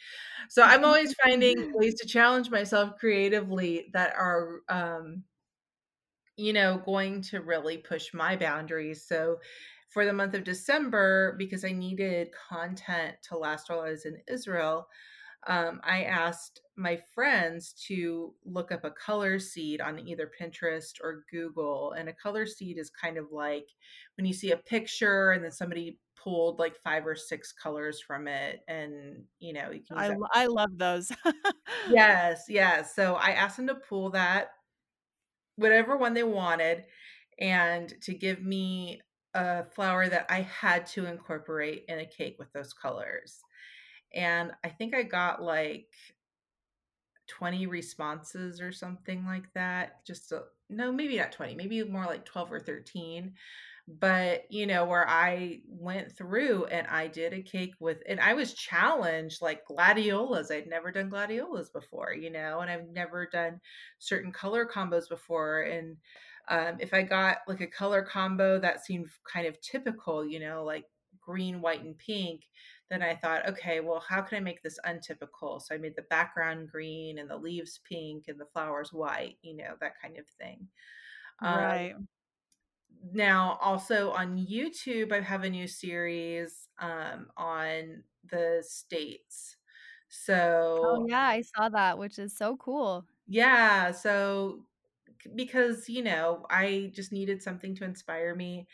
So 0.50 0.62
I'm 0.62 0.84
always 0.84 1.14
finding 1.14 1.66
ways 1.74 1.94
to 1.96 2.08
challenge 2.08 2.50
myself 2.50 2.96
creatively 2.98 3.90
that 3.94 4.14
are 4.16 4.62
um 4.68 5.24
you 6.36 6.52
know, 6.52 6.82
going 6.84 7.22
to 7.22 7.40
really 7.40 7.78
push 7.78 8.12
my 8.12 8.36
boundaries. 8.36 9.04
So 9.06 9.38
for 9.88 10.04
the 10.04 10.12
month 10.12 10.34
of 10.34 10.44
December, 10.44 11.34
because 11.38 11.64
I 11.64 11.72
needed 11.72 12.28
content 12.50 13.16
to 13.28 13.38
last 13.38 13.68
while 13.68 13.80
I 13.80 13.90
was 13.90 14.04
in 14.04 14.18
Israel, 14.28 14.86
um, 15.46 15.80
I 15.84 16.02
asked 16.02 16.60
my 16.76 17.00
friends 17.14 17.72
to 17.86 18.34
look 18.44 18.72
up 18.72 18.84
a 18.84 18.90
color 18.90 19.38
seed 19.38 19.80
on 19.80 19.98
either 20.06 20.30
Pinterest 20.40 21.00
or 21.02 21.24
Google. 21.30 21.92
And 21.92 22.08
a 22.08 22.12
color 22.12 22.46
seed 22.46 22.78
is 22.78 22.90
kind 22.90 23.16
of 23.16 23.26
like 23.30 23.68
when 24.16 24.26
you 24.26 24.34
see 24.34 24.50
a 24.50 24.56
picture 24.56 25.30
and 25.30 25.44
then 25.44 25.52
somebody 25.52 25.98
pulled 26.22 26.58
like 26.58 26.76
five 26.82 27.06
or 27.06 27.14
six 27.14 27.52
colors 27.52 28.00
from 28.00 28.26
it 28.26 28.60
and 28.66 29.22
you 29.38 29.52
know 29.52 29.70
you 29.70 29.82
can 29.86 30.10
use 30.10 30.24
I, 30.32 30.42
I 30.42 30.46
love 30.46 30.70
those. 30.76 31.12
yes 31.90 32.46
yes 32.48 32.96
so 32.96 33.14
i 33.14 33.30
asked 33.30 33.58
them 33.58 33.68
to 33.68 33.76
pull 33.76 34.10
that 34.10 34.48
whatever 35.56 35.96
one 35.96 36.14
they 36.14 36.22
wanted 36.22 36.84
and 37.38 37.94
to 38.02 38.14
give 38.14 38.42
me 38.42 39.00
a 39.34 39.64
flower 39.64 40.08
that 40.08 40.26
I 40.30 40.42
had 40.42 40.86
to 40.88 41.06
incorporate 41.06 41.84
in 41.88 41.98
a 41.98 42.06
cake 42.06 42.36
with 42.38 42.52
those 42.52 42.72
colors. 42.72 43.40
And 44.14 44.52
I 44.64 44.68
think 44.68 44.94
I 44.94 45.02
got 45.02 45.42
like 45.42 45.92
20 47.28 47.66
responses 47.66 48.60
or 48.60 48.72
something 48.72 49.26
like 49.26 49.52
that. 49.54 50.04
Just 50.06 50.32
a, 50.32 50.44
no, 50.70 50.90
maybe 50.92 51.18
not 51.18 51.32
20, 51.32 51.54
maybe 51.54 51.82
more 51.84 52.06
like 52.06 52.24
12 52.24 52.52
or 52.52 52.60
13. 52.60 53.34
But, 53.88 54.50
you 54.50 54.66
know, 54.66 54.84
where 54.84 55.08
I 55.08 55.60
went 55.68 56.10
through 56.10 56.64
and 56.66 56.88
I 56.88 57.06
did 57.06 57.32
a 57.32 57.42
cake 57.42 57.74
with, 57.78 58.02
and 58.08 58.18
I 58.18 58.34
was 58.34 58.52
challenged 58.52 59.40
like 59.40 59.64
gladiolas. 59.64 60.50
I'd 60.50 60.66
never 60.66 60.90
done 60.90 61.08
gladiolas 61.08 61.70
before, 61.70 62.12
you 62.12 62.30
know, 62.30 62.58
and 62.60 62.68
I've 62.70 62.88
never 62.88 63.26
done 63.28 63.60
certain 63.98 64.32
color 64.32 64.66
combos 64.66 65.08
before. 65.08 65.62
And 65.62 65.98
um, 66.48 66.78
if 66.80 66.92
I 66.92 67.02
got 67.02 67.38
like 67.46 67.60
a 67.60 67.66
color 67.68 68.02
combo 68.04 68.58
that 68.58 68.84
seemed 68.84 69.08
kind 69.32 69.46
of 69.46 69.60
typical, 69.60 70.24
you 70.26 70.40
know, 70.40 70.64
like 70.64 70.86
green, 71.20 71.60
white, 71.60 71.82
and 71.82 71.96
pink, 71.96 72.42
then 72.90 73.02
I 73.02 73.14
thought, 73.16 73.48
okay, 73.48 73.80
well, 73.80 74.00
how 74.00 74.22
can 74.22 74.36
I 74.38 74.40
make 74.40 74.62
this 74.62 74.78
untypical? 74.84 75.60
So 75.60 75.74
I 75.74 75.78
made 75.78 75.94
the 75.96 76.02
background 76.02 76.70
green 76.70 77.18
and 77.18 77.30
the 77.30 77.36
leaves 77.36 77.80
pink 77.88 78.24
and 78.28 78.38
the 78.40 78.46
flowers 78.46 78.92
white, 78.92 79.38
you 79.42 79.54
know, 79.56 79.76
that 79.80 79.94
kind 80.00 80.18
of 80.18 80.26
thing. 80.28 80.68
Um, 81.44 81.78
right. 81.80 81.96
Now, 83.12 83.58
also 83.60 84.10
on 84.12 84.38
YouTube, 84.38 85.12
I 85.12 85.20
have 85.20 85.44
a 85.44 85.50
new 85.50 85.66
series 85.68 86.68
um, 86.78 87.30
on 87.36 88.04
the 88.24 88.62
states. 88.66 89.56
Oh 90.82 90.94
So, 90.94 91.06
yeah, 91.06 91.20
I 91.20 91.42
saw 91.42 91.68
that, 91.70 91.98
which 91.98 92.18
is 92.18 92.34
so 92.36 92.56
cool. 92.56 93.06
yeah, 93.26 93.90
so 93.92 94.66
because 95.34 95.88
you 95.88 96.02
know 96.02 96.46
i 96.50 96.90
just 96.94 97.12
needed 97.12 97.42
something 97.42 97.74
to 97.74 97.84
inspire 97.84 98.34
me 98.34 98.66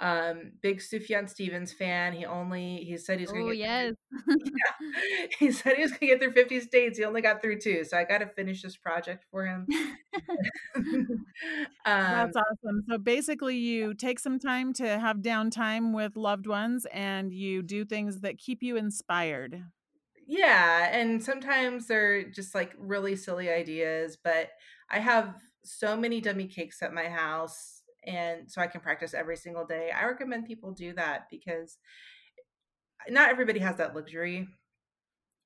um 0.00 0.52
big 0.62 0.78
sufjan 0.80 1.28
stevens 1.28 1.72
fan 1.72 2.12
he 2.12 2.24
only 2.26 2.78
he 2.84 2.96
said 2.98 3.18
he's 3.20 3.32
gonna 3.32 3.44
Oh 3.44 3.50
get 3.50 3.56
yes. 3.56 3.94
yeah 4.38 5.26
he 5.38 5.50
said 5.52 5.76
he 5.76 5.82
was 5.82 5.92
gonna 5.92 6.06
get 6.12 6.20
through 6.20 6.32
50 6.32 6.60
states 6.60 6.98
he 6.98 7.04
only 7.04 7.22
got 7.22 7.42
through 7.42 7.58
two 7.60 7.84
so 7.84 7.96
i 7.98 8.04
gotta 8.04 8.26
finish 8.26 8.62
this 8.62 8.76
project 8.76 9.24
for 9.30 9.46
him 9.46 9.68
um 11.86 12.06
That's 12.08 12.36
awesome. 12.36 12.82
So 12.88 12.98
basically, 12.98 13.56
you 13.56 13.92
take 13.94 14.18
some 14.20 14.38
time 14.38 14.72
to 14.74 14.98
have 14.98 15.18
downtime 15.18 15.94
with 15.94 16.16
loved 16.16 16.46
ones 16.46 16.86
and 16.92 17.32
you 17.32 17.62
do 17.62 17.84
things 17.84 18.20
that 18.20 18.38
keep 18.38 18.62
you 18.62 18.76
inspired. 18.76 19.64
Yeah, 20.26 20.88
and 20.92 21.22
sometimes 21.22 21.86
they're 21.86 22.28
just 22.30 22.54
like 22.54 22.74
really 22.78 23.14
silly 23.16 23.48
ideas, 23.50 24.16
but 24.16 24.50
I 24.90 24.98
have 24.98 25.40
so 25.64 25.96
many 25.96 26.20
dummy 26.20 26.48
cakes 26.48 26.82
at 26.82 26.92
my 26.92 27.08
house 27.08 27.75
and 28.06 28.50
so 28.50 28.60
I 28.60 28.66
can 28.66 28.80
practice 28.80 29.14
every 29.14 29.36
single 29.36 29.66
day. 29.66 29.90
I 29.90 30.06
recommend 30.06 30.46
people 30.46 30.72
do 30.72 30.92
that 30.94 31.26
because 31.30 31.78
not 33.08 33.30
everybody 33.30 33.60
has 33.60 33.76
that 33.76 33.94
luxury. 33.94 34.48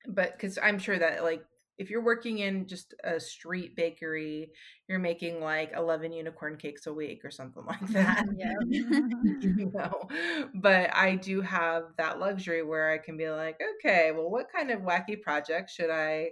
But 0.06 0.32
because 0.32 0.58
I'm 0.62 0.78
sure 0.78 0.98
that 0.98 1.22
like 1.24 1.44
if 1.80 1.88
you're 1.88 2.04
working 2.04 2.40
in 2.40 2.66
just 2.66 2.94
a 3.04 3.18
street 3.18 3.74
bakery, 3.74 4.50
you're 4.86 4.98
making 4.98 5.40
like 5.40 5.72
11 5.74 6.12
unicorn 6.12 6.58
cakes 6.58 6.86
a 6.86 6.92
week 6.92 7.24
or 7.24 7.30
something 7.30 7.64
like 7.66 7.86
that. 7.88 8.26
Yeah. 8.36 8.52
you 8.68 9.72
know, 9.74 10.08
but 10.54 10.94
I 10.94 11.16
do 11.16 11.40
have 11.40 11.84
that 11.96 12.20
luxury 12.20 12.62
where 12.62 12.90
I 12.90 12.98
can 12.98 13.16
be 13.16 13.30
like, 13.30 13.60
okay, 13.78 14.12
well, 14.12 14.30
what 14.30 14.52
kind 14.54 14.70
of 14.70 14.80
wacky 14.80 15.20
project 15.20 15.70
should 15.70 15.90
I, 15.90 16.30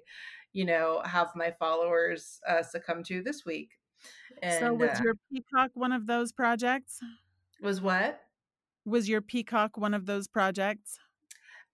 you 0.53 0.67
know, 0.67 1.01
have 1.05 1.29
my 1.35 1.55
followers 1.59 2.41
uh, 2.47 2.63
succumb 2.63 3.03
to 3.05 3.23
this 3.23 3.45
week? 3.47 3.71
And, 4.43 4.55
so 4.55 4.75
was 4.75 4.91
uh, 4.91 5.01
your 5.03 5.15
peacock 5.31 5.71
one 5.75 5.93
of 5.93 6.07
those 6.07 6.33
projects? 6.33 7.01
was 7.61 7.81
what? 7.81 8.21
Was 8.85 9.09
your 9.09 9.21
peacock 9.21 9.77
one 9.77 9.95
of 9.95 10.07
those 10.07 10.29
projects? 10.29 10.99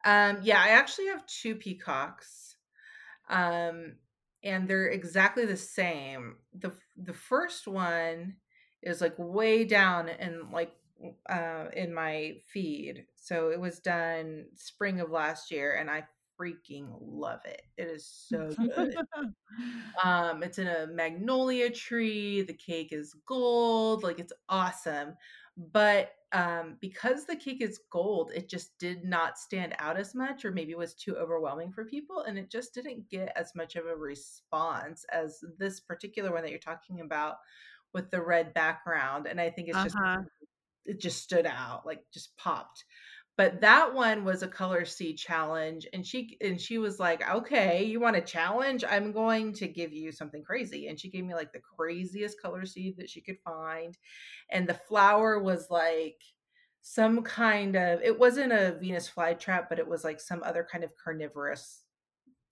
Um, 0.04 0.38
yeah, 0.42 0.60
I 0.62 0.70
actually 0.70 1.06
have 1.06 1.26
two 1.26 1.54
peacocks. 1.54 2.56
Um, 3.28 3.96
and 4.42 4.68
they're 4.68 4.88
exactly 4.88 5.46
the 5.46 5.56
same. 5.56 6.36
The 6.52 6.72
the 6.96 7.14
first 7.14 7.66
one 7.66 8.36
is 8.82 9.00
like 9.00 9.14
way 9.18 9.64
down 9.64 10.08
in 10.08 10.50
like 10.52 10.72
uh 11.30 11.66
in 11.74 11.94
my 11.94 12.34
feed. 12.46 13.06
So 13.16 13.48
it 13.48 13.58
was 13.58 13.80
done 13.80 14.44
spring 14.54 15.00
of 15.00 15.10
last 15.10 15.50
year 15.50 15.74
and 15.74 15.90
I 15.90 16.04
freaking 16.40 16.96
love 17.00 17.40
it. 17.44 17.62
It 17.76 17.88
is 17.88 18.06
so 18.06 18.54
good. 18.54 18.96
um 20.04 20.42
it's 20.42 20.58
in 20.58 20.66
a 20.66 20.86
magnolia 20.86 21.70
tree. 21.70 22.42
The 22.42 22.54
cake 22.54 22.92
is 22.92 23.14
gold. 23.26 24.02
Like 24.02 24.18
it's 24.18 24.32
awesome. 24.48 25.14
But 25.56 26.12
um 26.32 26.78
because 26.80 27.26
the 27.26 27.36
cake 27.36 27.60
is 27.62 27.80
gold, 27.90 28.32
it 28.34 28.48
just 28.48 28.78
did 28.78 29.04
not 29.04 29.38
stand 29.38 29.74
out 29.78 29.96
as 29.96 30.14
much 30.14 30.44
or 30.44 30.50
maybe 30.52 30.74
was 30.74 30.94
too 30.94 31.16
overwhelming 31.16 31.72
for 31.72 31.84
people 31.84 32.22
and 32.22 32.38
it 32.38 32.50
just 32.50 32.74
didn't 32.74 33.08
get 33.08 33.32
as 33.36 33.54
much 33.54 33.76
of 33.76 33.86
a 33.86 33.96
response 33.96 35.04
as 35.12 35.42
this 35.58 35.80
particular 35.80 36.32
one 36.32 36.42
that 36.42 36.50
you're 36.50 36.58
talking 36.58 37.00
about 37.00 37.36
with 37.92 38.10
the 38.10 38.20
red 38.22 38.52
background 38.54 39.26
and 39.26 39.40
I 39.40 39.50
think 39.50 39.68
it's 39.68 39.82
just 39.82 39.98
Uh-huh. 39.98 40.22
it 40.84 41.00
just 41.00 41.22
stood 41.22 41.46
out 41.46 41.86
like 41.86 42.04
just 42.12 42.36
popped 42.36 42.84
but 43.36 43.60
that 43.60 43.94
one 43.94 44.24
was 44.24 44.42
a 44.42 44.48
color 44.48 44.84
seed 44.84 45.18
challenge 45.18 45.86
and 45.92 46.06
she 46.06 46.36
and 46.40 46.60
she 46.60 46.78
was 46.78 46.98
like 46.98 47.28
okay 47.28 47.84
you 47.84 48.00
want 48.00 48.16
a 48.16 48.20
challenge 48.20 48.84
i'm 48.88 49.12
going 49.12 49.52
to 49.52 49.66
give 49.66 49.92
you 49.92 50.12
something 50.12 50.42
crazy 50.42 50.88
and 50.88 50.98
she 50.98 51.10
gave 51.10 51.24
me 51.24 51.34
like 51.34 51.52
the 51.52 51.60
craziest 51.76 52.40
color 52.40 52.64
seed 52.66 52.96
that 52.96 53.10
she 53.10 53.20
could 53.20 53.38
find 53.44 53.98
and 54.50 54.68
the 54.68 54.74
flower 54.74 55.40
was 55.40 55.68
like 55.70 56.20
some 56.82 57.22
kind 57.22 57.76
of 57.76 58.00
it 58.02 58.18
wasn't 58.18 58.52
a 58.52 58.76
venus 58.80 59.10
flytrap 59.10 59.68
but 59.68 59.78
it 59.78 59.88
was 59.88 60.04
like 60.04 60.20
some 60.20 60.42
other 60.42 60.66
kind 60.70 60.84
of 60.84 60.90
carnivorous 61.02 61.82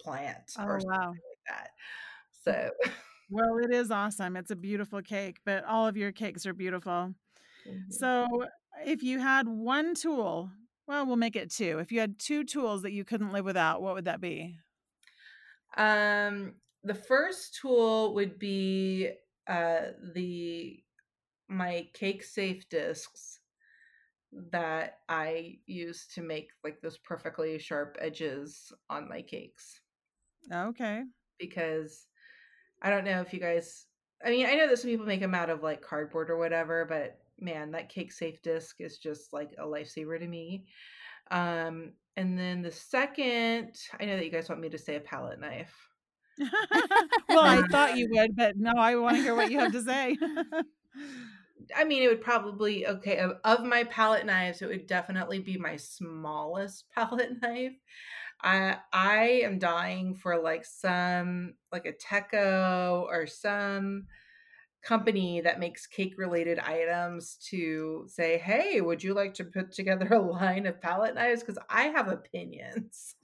plant 0.01 0.53
Oh 0.59 0.65
or 0.65 0.81
something 0.81 0.99
wow. 0.99 1.09
like 1.11 1.39
that 1.49 1.71
so 2.45 2.71
Well, 3.31 3.57
it 3.65 3.73
is 3.75 3.91
awesome. 3.91 4.37
It's 4.37 4.51
a 4.51 4.57
beautiful 4.57 5.01
cake, 5.01 5.39
but 5.47 5.65
all 5.65 5.87
of 5.87 5.97
your 5.97 6.13
cakes 6.13 6.45
are 6.45 6.53
beautiful. 6.53 7.15
Mm-hmm. 7.67 7.91
So, 7.91 8.27
if 8.85 9.03
you 9.03 9.19
had 9.21 9.49
one 9.49 9.95
tool, 9.95 10.51
well, 10.87 11.07
we'll 11.07 11.17
make 11.17 11.37
it 11.37 11.51
two. 11.51 11.79
If 11.79 11.93
you 11.93 12.01
had 12.01 12.19
two 12.19 12.45
tools 12.45 12.83
that 12.83 12.93
you 12.93 13.05
couldn't 13.05 13.33
live 13.33 13.45
without, 13.45 13.83
what 13.83 13.95
would 13.95 14.05
that 14.07 14.21
be? 14.21 14.57
Um, 15.77 16.57
the 16.83 16.95
first 16.95 17.55
tool 17.55 18.15
would 18.15 18.39
be 18.39 19.13
uh, 19.47 19.93
the 20.15 20.85
my 21.49 21.91
cake 21.95 22.25
safe 22.25 22.69
discs 22.69 23.41
that 24.33 25.01
I 25.09 25.61
use 25.67 26.07
to 26.15 26.23
make 26.23 26.53
like 26.65 26.81
those 26.81 26.99
perfectly 26.99 27.59
sharp 27.59 27.97
edges 28.01 28.73
on 28.91 29.09
my 29.09 29.23
cakes 29.23 29.81
Okay. 30.51 31.05
because 31.39 32.09
I 32.83 32.91
don't 32.91 33.05
know 33.07 33.23
if 33.23 33.35
you 33.35 33.41
guys 33.41 33.89
I 34.25 34.31
mean 34.31 34.47
I 34.47 34.55
know 34.57 34.69
that 34.69 34.79
some 34.79 34.91
people 34.91 35.07
make 35.07 35.21
them 35.21 35.37
out 35.37 35.51
of 35.51 35.63
like 35.65 35.83
cardboard 35.83 36.31
or 36.31 36.39
whatever 36.39 36.87
but 36.87 37.22
man 37.43 37.73
that 37.73 37.89
cake 37.89 38.13
safe 38.13 38.41
disc 38.43 38.81
is 38.81 38.99
just 38.99 39.33
like 39.33 39.51
a 39.59 39.65
lifesaver 39.65 40.19
to 40.19 40.27
me 40.27 40.65
um 41.31 41.93
and 42.17 42.39
then 42.39 42.63
the 42.63 42.71
second 42.71 43.75
I 43.99 44.05
know 44.05 44.17
that 44.17 44.25
you 44.25 44.31
guys 44.31 44.49
want 44.49 44.61
me 44.61 44.69
to 44.71 44.79
say 44.79 44.97
a 44.97 45.01
palette 45.01 45.41
knife 45.41 45.89
well, 47.29 47.41
I 47.45 47.63
thought 47.71 47.97
you 47.97 48.09
would, 48.11 48.35
but 48.37 48.57
no, 48.57 48.73
I 48.77 48.97
want 48.97 49.17
to 49.17 49.23
hear 49.23 49.35
what 49.35 49.51
you 49.51 49.59
have 49.59 49.73
to 49.73 49.83
say. 49.83 50.17
I 51.77 51.85
mean, 51.85 52.03
it 52.03 52.09
would 52.09 52.23
probably 52.23 52.87
okay 52.87 53.19
of, 53.19 53.37
of 53.45 53.65
my 53.65 53.85
palette 53.85 54.27
knives. 54.27 54.63
It 54.63 54.69
would 54.69 54.87
definitely 54.87 55.39
be 55.39 55.57
my 55.57 55.77
smallest 55.77 56.87
palette 56.95 57.41
knife. 57.41 57.75
I 58.43 58.79
I 58.93 59.25
am 59.45 59.59
dying 59.59 60.15
for 60.15 60.41
like 60.41 60.65
some 60.65 61.55
like 61.71 61.85
Ateco 61.85 63.03
or 63.03 63.27
some 63.27 64.07
company 64.83 65.41
that 65.41 65.61
makes 65.61 65.87
cake 65.87 66.15
related 66.19 66.59
items 66.59 67.37
to 67.51 68.05
say, 68.09 68.39
hey, 68.39 68.81
would 68.81 69.03
you 69.03 69.15
like 69.15 69.35
to 69.35 69.45
put 69.45 69.73
together 69.73 70.09
a 70.15 70.21
line 70.21 70.67
of 70.67 70.81
palette 70.81 71.15
knives? 71.15 71.43
Because 71.43 71.59
I 71.71 71.85
have 71.85 72.09
opinions. 72.09 73.15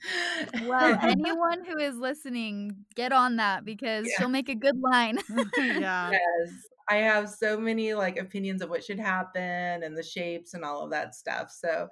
Well, 0.65 0.97
anyone 1.03 1.65
who 1.65 1.79
is 1.79 1.97
listening, 1.97 2.85
get 2.95 3.13
on 3.13 3.37
that 3.37 3.65
because 3.65 4.07
Yeah. 4.07 4.15
she'll 4.19 4.29
make 4.29 4.49
a 4.49 4.55
good 4.55 4.79
line. 4.81 5.19
yeah. 5.59 6.11
yes 6.13 6.69
i 6.91 6.97
have 6.97 7.29
so 7.29 7.59
many 7.59 7.93
like 7.93 8.17
opinions 8.19 8.63
of 8.63 8.71
what 8.71 8.83
should 8.83 8.99
happen 8.99 9.83
and 9.83 9.95
the 9.95 10.03
shapes 10.03 10.55
and 10.55 10.65
all 10.65 10.83
of 10.85 10.91
that 10.91 11.15
stuff 11.15 11.51
so 11.51 11.87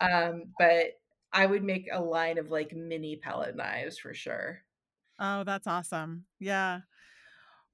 um 0.00 0.44
but 0.58 0.92
i 1.34 1.44
would 1.44 1.62
make 1.62 1.86
a 1.92 2.00
line 2.00 2.38
of 2.38 2.50
like 2.50 2.72
mini 2.74 3.16
palette 3.16 3.54
knives 3.56 3.98
for 3.98 4.14
sure 4.14 4.62
Oh, 5.20 5.42
that's 5.42 5.66
awesome. 5.66 6.26
Yeah. 6.38 6.82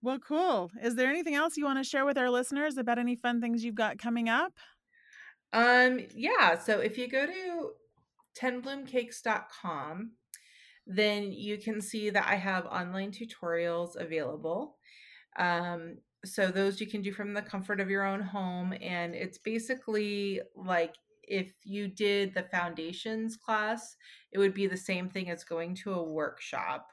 Well, 0.04 0.18
cool. 0.18 0.70
Is 0.82 0.96
there 0.96 1.08
anything 1.08 1.34
else 1.34 1.56
you 1.56 1.64
want 1.64 1.78
to 1.78 1.84
share 1.84 2.04
with 2.04 2.18
our 2.18 2.28
listeners 2.28 2.76
about 2.76 2.98
any 2.98 3.16
fun 3.16 3.40
things 3.40 3.64
you've 3.64 3.74
got 3.74 3.98
coming 3.98 4.28
up? 4.28 4.52
um 5.54 6.00
yeah 6.14 6.58
so 6.58 6.80
if 6.80 6.98
you 6.98 7.08
go 7.08 7.24
to 7.26 7.70
tenbloomcakes.com 8.38 10.10
then 10.86 11.32
you 11.32 11.56
can 11.56 11.80
see 11.80 12.10
that 12.10 12.26
i 12.28 12.34
have 12.34 12.66
online 12.66 13.12
tutorials 13.12 13.96
available 13.96 14.76
um 15.38 15.96
so 16.24 16.48
those 16.48 16.80
you 16.80 16.86
can 16.86 17.02
do 17.02 17.12
from 17.12 17.32
the 17.32 17.42
comfort 17.42 17.80
of 17.80 17.88
your 17.88 18.04
own 18.04 18.20
home 18.20 18.74
and 18.82 19.14
it's 19.14 19.38
basically 19.38 20.40
like 20.56 20.94
if 21.22 21.52
you 21.62 21.86
did 21.86 22.34
the 22.34 22.42
foundations 22.50 23.36
class 23.36 23.96
it 24.32 24.38
would 24.38 24.54
be 24.54 24.66
the 24.66 24.76
same 24.76 25.08
thing 25.08 25.30
as 25.30 25.44
going 25.44 25.74
to 25.74 25.92
a 25.92 26.02
workshop 26.02 26.88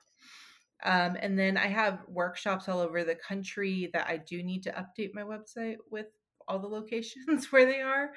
um, 0.83 1.17
and 1.21 1.37
then 1.37 1.57
i 1.57 1.67
have 1.67 1.99
workshops 2.07 2.67
all 2.67 2.79
over 2.79 3.03
the 3.03 3.15
country 3.15 3.89
that 3.93 4.07
i 4.07 4.17
do 4.17 4.43
need 4.43 4.63
to 4.63 4.71
update 4.71 5.13
my 5.13 5.21
website 5.21 5.77
with 5.89 6.07
all 6.47 6.59
the 6.59 6.67
locations 6.67 7.45
where 7.51 7.65
they 7.65 7.81
are 7.81 8.11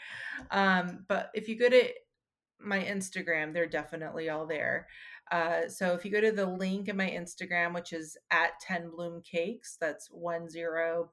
um, 0.51 1.05
but 1.09 1.31
if 1.35 1.49
you 1.49 1.59
go 1.59 1.69
to 1.69 1.89
my 2.61 2.83
instagram 2.85 3.53
they're 3.53 3.67
definitely 3.67 4.29
all 4.29 4.47
there 4.47 4.87
uh, 5.31 5.69
so 5.69 5.95
if 5.95 6.05
you 6.05 6.11
go 6.11 6.21
to 6.21 6.33
the 6.33 6.47
link 6.47 6.89
in 6.89 6.97
my 6.97 7.09
Instagram, 7.09 7.75
which 7.75 7.93
is 7.93 8.17
at 8.31 8.61
10 8.61 8.91
Bloom 8.91 9.23
Cakes, 9.23 9.77
that's 9.81 10.09
10 10.09 10.49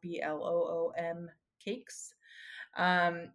B 0.01 0.21
L 0.21 0.43
O 0.43 0.91
O 0.91 0.93
M 0.97 1.29
cakes. 1.63 2.13
Um, 2.75 3.29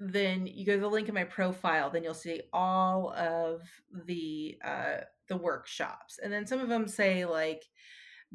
then 0.00 0.46
you 0.46 0.66
go 0.66 0.74
to 0.74 0.80
the 0.80 0.88
link 0.88 1.08
in 1.08 1.14
my 1.14 1.24
profile, 1.24 1.90
then 1.90 2.02
you'll 2.02 2.14
see 2.14 2.42
all 2.52 3.12
of 3.12 3.62
the 4.06 4.58
uh, 4.64 4.96
the 5.32 5.42
workshops. 5.42 6.18
And 6.22 6.32
then 6.32 6.46
some 6.46 6.60
of 6.60 6.68
them 6.68 6.86
say 6.86 7.24
like 7.24 7.62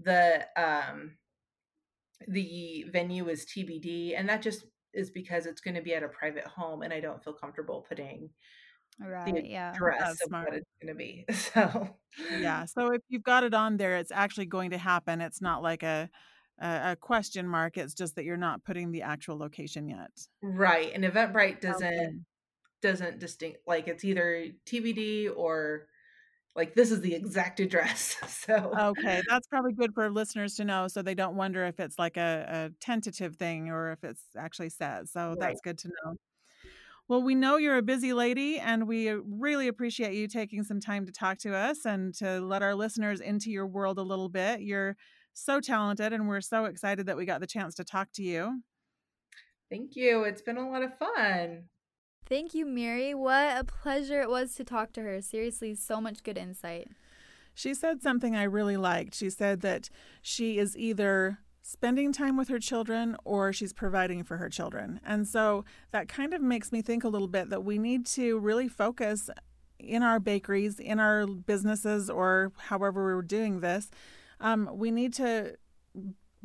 the 0.01 0.45
um 0.55 1.17
the 2.27 2.85
venue 2.91 3.29
is 3.29 3.45
TBD, 3.45 4.13
and 4.17 4.27
that 4.29 4.41
just 4.41 4.65
is 4.93 5.11
because 5.11 5.45
it's 5.45 5.61
going 5.61 5.75
to 5.75 5.81
be 5.81 5.93
at 5.93 6.01
a 6.03 6.07
private 6.07 6.45
home 6.45 6.81
and 6.81 6.91
I 6.91 6.99
don't 6.99 7.23
feel 7.23 7.33
comfortable 7.33 7.85
putting 7.87 8.29
right. 8.99 9.45
Yeah. 9.45 9.73
dress 9.77 10.17
of 10.25 10.31
what 10.31 10.53
it's 10.55 10.65
going 10.81 10.93
to 10.93 10.95
be. 10.95 11.25
So 11.33 11.89
Yeah. 12.39 12.65
So 12.65 12.91
if 12.93 13.01
you've 13.09 13.23
got 13.23 13.43
it 13.43 13.53
on 13.53 13.77
there, 13.77 13.97
it's 13.97 14.11
actually 14.11 14.47
going 14.47 14.71
to 14.71 14.77
happen. 14.77 15.21
It's 15.21 15.41
not 15.41 15.61
like 15.61 15.83
a 15.83 16.09
a, 16.59 16.91
a 16.91 16.95
question 16.95 17.47
mark. 17.47 17.77
It's 17.77 17.93
just 17.93 18.15
that 18.15 18.25
you're 18.25 18.37
not 18.37 18.63
putting 18.63 18.91
the 18.91 19.03
actual 19.03 19.37
location 19.37 19.87
yet. 19.87 20.09
Right. 20.41 20.91
And 20.93 21.03
Eventbrite 21.03 21.61
doesn't 21.61 21.93
Okay. 21.93 22.09
doesn't 22.81 23.19
distinct 23.19 23.59
like 23.67 23.87
it's 23.87 24.03
either 24.03 24.47
TBD 24.65 25.29
or 25.35 25.87
like 26.57 26.75
this 26.75 26.91
is 26.91 27.01
the 27.01 27.15
exact 27.15 27.59
address. 27.61 28.17
So 28.27 28.77
Okay, 28.77 29.21
that's 29.27 29.47
probably 29.47 29.71
good 29.73 29.93
for 29.93 30.09
listeners 30.11 30.55
to 30.55 30.65
know 30.65 30.87
so 30.89 31.01
they 31.01 31.15
don't 31.15 31.35
wonder 31.37 31.65
if 31.65 31.79
it's 31.79 31.97
like 31.97 32.17
a, 32.17 32.45
a 32.47 32.69
tentative 32.81 33.37
thing 33.37 33.69
or 33.69 33.91
if 33.93 34.03
it's 34.03 34.25
actually 34.37 34.69
said. 34.69 35.07
So 35.09 35.35
Right. 35.35 35.39
that's 35.39 35.61
good 35.61 35.77
to 35.79 35.87
know. 36.03 36.15
Well, 37.07 37.23
we 37.23 37.35
know 37.35 37.57
you're 37.57 37.77
a 37.77 37.81
busy 37.83 38.13
lady 38.13 38.59
and 38.59 38.87
we 38.87 39.09
really 39.11 39.67
appreciate 39.67 40.13
you 40.15 40.27
taking 40.27 40.63
some 40.63 40.79
time 40.81 41.05
to 41.05 41.11
talk 41.11 41.37
to 41.39 41.55
us 41.55 41.85
and 41.85 42.13
to 42.15 42.41
let 42.41 42.63
our 42.63 42.75
listeners 42.75 43.21
into 43.21 43.51
your 43.51 43.67
world 43.67 43.97
a 43.99 44.03
little 44.03 44.29
bit. 44.29 44.61
You're 44.61 44.97
so 45.33 45.61
talented 45.61 46.13
and 46.13 46.27
we're 46.27 46.41
so 46.41 46.65
excited 46.65 47.05
that 47.07 47.17
we 47.17 47.25
got 47.25 47.41
the 47.41 47.47
chance 47.47 47.75
to 47.75 47.85
talk 47.85 48.09
to 48.13 48.23
you. 48.23 48.61
Thank 49.69 49.95
you. 49.95 50.23
It's 50.23 50.41
been 50.41 50.57
a 50.57 50.69
lot 50.69 50.83
of 50.83 50.97
fun. 50.97 51.69
Thank 52.29 52.53
you, 52.53 52.65
Miri. 52.65 53.13
What 53.13 53.57
a 53.57 53.63
pleasure 53.63 54.21
it 54.21 54.29
was 54.29 54.53
to 54.55 54.65
talk 54.65 54.91
to 54.93 55.01
her. 55.01 55.21
Seriously, 55.21 55.75
so 55.75 56.01
much 56.01 56.23
good 56.23 56.37
insight. 56.37 56.89
She 57.53 57.73
said 57.73 58.01
something 58.01 58.35
I 58.35 58.43
really 58.43 58.75
liked. 58.77 59.15
She 59.15 59.29
said 59.29 59.61
that 59.61 59.89
she 60.21 60.57
is 60.57 60.77
either 60.77 61.39
spending 61.61 62.11
time 62.11 62.37
with 62.37 62.49
her 62.49 62.59
children 62.59 63.15
or 63.23 63.51
she's 63.53 63.73
providing 63.73 64.23
for 64.23 64.37
her 64.37 64.49
children. 64.49 64.99
And 65.05 65.27
so 65.27 65.63
that 65.91 66.07
kind 66.07 66.33
of 66.33 66.41
makes 66.41 66.71
me 66.71 66.81
think 66.81 67.03
a 67.03 67.09
little 67.09 67.27
bit 67.27 67.49
that 67.49 67.63
we 67.63 67.77
need 67.77 68.05
to 68.07 68.39
really 68.39 68.67
focus 68.67 69.29
in 69.79 70.03
our 70.03 70.19
bakeries, 70.19 70.79
in 70.79 70.99
our 70.99 71.25
businesses, 71.25 72.09
or 72.09 72.51
however 72.57 73.03
we're 73.03 73.21
doing 73.21 73.61
this. 73.61 73.89
Um, 74.39 74.69
we 74.73 74.91
need 74.91 75.13
to 75.15 75.55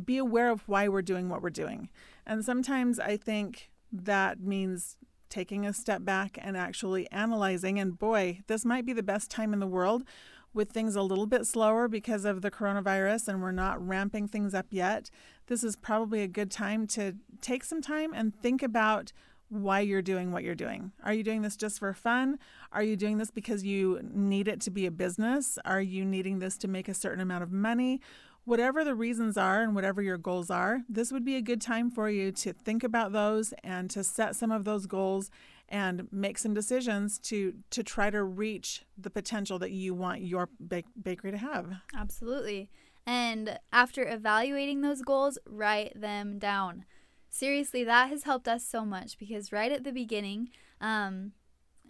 be 0.02 0.18
aware 0.18 0.50
of 0.50 0.66
why 0.68 0.88
we're 0.88 1.02
doing 1.02 1.28
what 1.28 1.42
we're 1.42 1.50
doing. 1.50 1.88
And 2.26 2.44
sometimes 2.44 2.98
I 2.98 3.16
think 3.16 3.70
that 3.92 4.40
means 4.40 4.96
taking 5.32 5.64
a 5.64 5.72
step 5.72 6.04
back 6.04 6.38
and 6.40 6.56
actually 6.56 7.10
analyzing. 7.10 7.80
And 7.80 7.98
boy, 7.98 8.40
this 8.48 8.66
might 8.66 8.84
be 8.84 8.92
the 8.92 9.02
best 9.02 9.30
time 9.30 9.54
in 9.54 9.60
the 9.60 9.66
world 9.66 10.04
with 10.52 10.70
things 10.70 10.94
a 10.94 11.02
little 11.02 11.26
bit 11.26 11.46
slower 11.46 11.88
because 11.88 12.26
of 12.26 12.42
the 12.42 12.50
coronavirus 12.50 13.28
and 13.28 13.40
we're 13.40 13.50
not 13.50 13.84
ramping 13.84 14.28
things 14.28 14.52
up 14.52 14.66
yet. 14.68 15.08
This 15.46 15.64
is 15.64 15.74
probably 15.74 16.20
a 16.20 16.28
good 16.28 16.50
time 16.50 16.86
to 16.88 17.14
take 17.40 17.64
some 17.64 17.80
time 17.80 18.12
and 18.12 18.38
think 18.38 18.62
about 18.62 19.12
why 19.48 19.80
you're 19.80 20.02
doing 20.02 20.32
what 20.32 20.44
you're 20.44 20.54
doing. 20.54 20.92
Are 21.02 21.14
you 21.14 21.22
doing 21.22 21.40
this 21.40 21.56
just 21.56 21.78
for 21.78 21.92
fun? 21.94 22.38
Are 22.70 22.82
you 22.82 22.96
doing 22.96 23.16
this 23.16 23.30
because 23.30 23.64
you 23.64 24.00
need 24.12 24.48
it 24.48 24.60
to 24.62 24.70
be 24.70 24.84
a 24.84 24.90
business? 24.90 25.58
Are 25.64 25.80
you 25.80 26.04
needing 26.04 26.38
this 26.38 26.58
to 26.58 26.68
make 26.68 26.88
a 26.88 26.94
certain 26.94 27.20
amount 27.20 27.42
of 27.42 27.52
money? 27.52 28.00
Whatever 28.44 28.84
the 28.84 28.94
reasons 28.94 29.36
are 29.36 29.62
and 29.62 29.74
whatever 29.74 30.02
your 30.02 30.18
goals 30.18 30.50
are, 30.50 30.80
this 30.88 31.12
would 31.12 31.24
be 31.24 31.36
a 31.36 31.42
good 31.42 31.60
time 31.60 31.90
for 31.90 32.10
you 32.10 32.32
to 32.32 32.52
think 32.52 32.82
about 32.82 33.12
those 33.12 33.54
and 33.62 33.88
to 33.90 34.02
set 34.02 34.34
some 34.34 34.50
of 34.50 34.64
those 34.64 34.86
goals 34.86 35.30
and 35.68 36.08
make 36.12 36.38
some 36.38 36.52
decisions 36.52 37.18
to 37.18 37.54
to 37.70 37.82
try 37.82 38.10
to 38.10 38.22
reach 38.22 38.84
the 38.98 39.10
potential 39.10 39.58
that 39.58 39.70
you 39.70 39.94
want 39.94 40.22
your 40.22 40.48
bake- 40.66 40.84
bakery 41.00 41.30
to 41.30 41.38
have. 41.38 41.72
Absolutely. 41.96 42.68
And 43.06 43.58
after 43.72 44.06
evaluating 44.06 44.80
those 44.80 45.02
goals, 45.02 45.38
write 45.46 46.00
them 46.00 46.38
down. 46.38 46.84
Seriously, 47.28 47.84
that 47.84 48.10
has 48.10 48.24
helped 48.24 48.46
us 48.46 48.64
so 48.64 48.84
much 48.84 49.18
because 49.18 49.52
right 49.52 49.72
at 49.72 49.84
the 49.84 49.92
beginning, 49.92 50.50
um, 50.80 51.32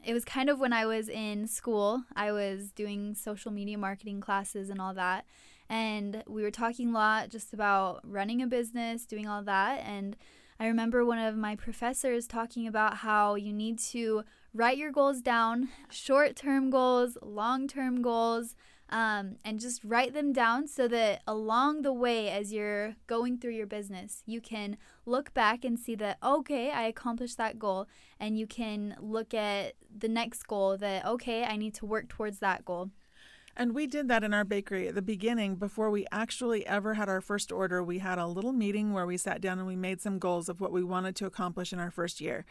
it 0.04 0.12
was 0.12 0.24
kind 0.24 0.48
of 0.48 0.60
when 0.60 0.72
I 0.72 0.86
was 0.86 1.08
in 1.08 1.46
school. 1.46 2.04
I 2.14 2.30
was 2.32 2.70
doing 2.70 3.14
social 3.14 3.50
media 3.50 3.76
marketing 3.76 4.20
classes 4.20 4.70
and 4.70 4.80
all 4.80 4.94
that. 4.94 5.24
And 5.72 6.22
we 6.28 6.42
were 6.42 6.50
talking 6.50 6.90
a 6.90 6.92
lot 6.92 7.30
just 7.30 7.54
about 7.54 8.02
running 8.04 8.42
a 8.42 8.46
business, 8.46 9.06
doing 9.06 9.26
all 9.26 9.42
that. 9.44 9.82
And 9.86 10.18
I 10.60 10.66
remember 10.66 11.02
one 11.02 11.18
of 11.18 11.34
my 11.34 11.56
professors 11.56 12.26
talking 12.26 12.66
about 12.66 12.98
how 12.98 13.36
you 13.36 13.54
need 13.54 13.78
to 13.78 14.22
write 14.52 14.76
your 14.76 14.92
goals 14.92 15.22
down 15.22 15.70
short 15.90 16.36
term 16.36 16.68
goals, 16.68 17.16
long 17.22 17.66
term 17.68 18.02
goals. 18.02 18.54
Um, 18.90 19.36
and 19.42 19.58
just 19.58 19.82
write 19.82 20.12
them 20.12 20.34
down 20.34 20.68
so 20.68 20.86
that 20.88 21.22
along 21.26 21.80
the 21.80 21.94
way, 21.94 22.28
as 22.28 22.52
you're 22.52 22.96
going 23.06 23.38
through 23.38 23.52
your 23.52 23.66
business, 23.66 24.22
you 24.26 24.42
can 24.42 24.76
look 25.06 25.32
back 25.32 25.64
and 25.64 25.78
see 25.78 25.94
that, 25.94 26.18
okay, 26.22 26.70
I 26.70 26.82
accomplished 26.82 27.38
that 27.38 27.58
goal. 27.58 27.88
And 28.20 28.38
you 28.38 28.46
can 28.46 28.94
look 29.00 29.32
at 29.32 29.76
the 29.96 30.08
next 30.08 30.42
goal 30.46 30.76
that, 30.76 31.06
okay, 31.06 31.44
I 31.44 31.56
need 31.56 31.72
to 31.76 31.86
work 31.86 32.10
towards 32.10 32.40
that 32.40 32.66
goal. 32.66 32.90
And 33.56 33.74
we 33.74 33.86
did 33.86 34.08
that 34.08 34.24
in 34.24 34.32
our 34.32 34.44
bakery 34.44 34.88
at 34.88 34.94
the 34.94 35.02
beginning 35.02 35.56
before 35.56 35.90
we 35.90 36.06
actually 36.10 36.66
ever 36.66 36.94
had 36.94 37.08
our 37.08 37.20
first 37.20 37.52
order. 37.52 37.82
We 37.82 37.98
had 37.98 38.18
a 38.18 38.26
little 38.26 38.52
meeting 38.52 38.92
where 38.92 39.06
we 39.06 39.16
sat 39.16 39.40
down 39.40 39.58
and 39.58 39.66
we 39.66 39.76
made 39.76 40.00
some 40.00 40.18
goals 40.18 40.48
of 40.48 40.60
what 40.60 40.72
we 40.72 40.82
wanted 40.82 41.16
to 41.16 41.26
accomplish 41.26 41.72
in 41.72 41.78
our 41.78 41.90
first 41.90 42.20
year. 42.20 42.44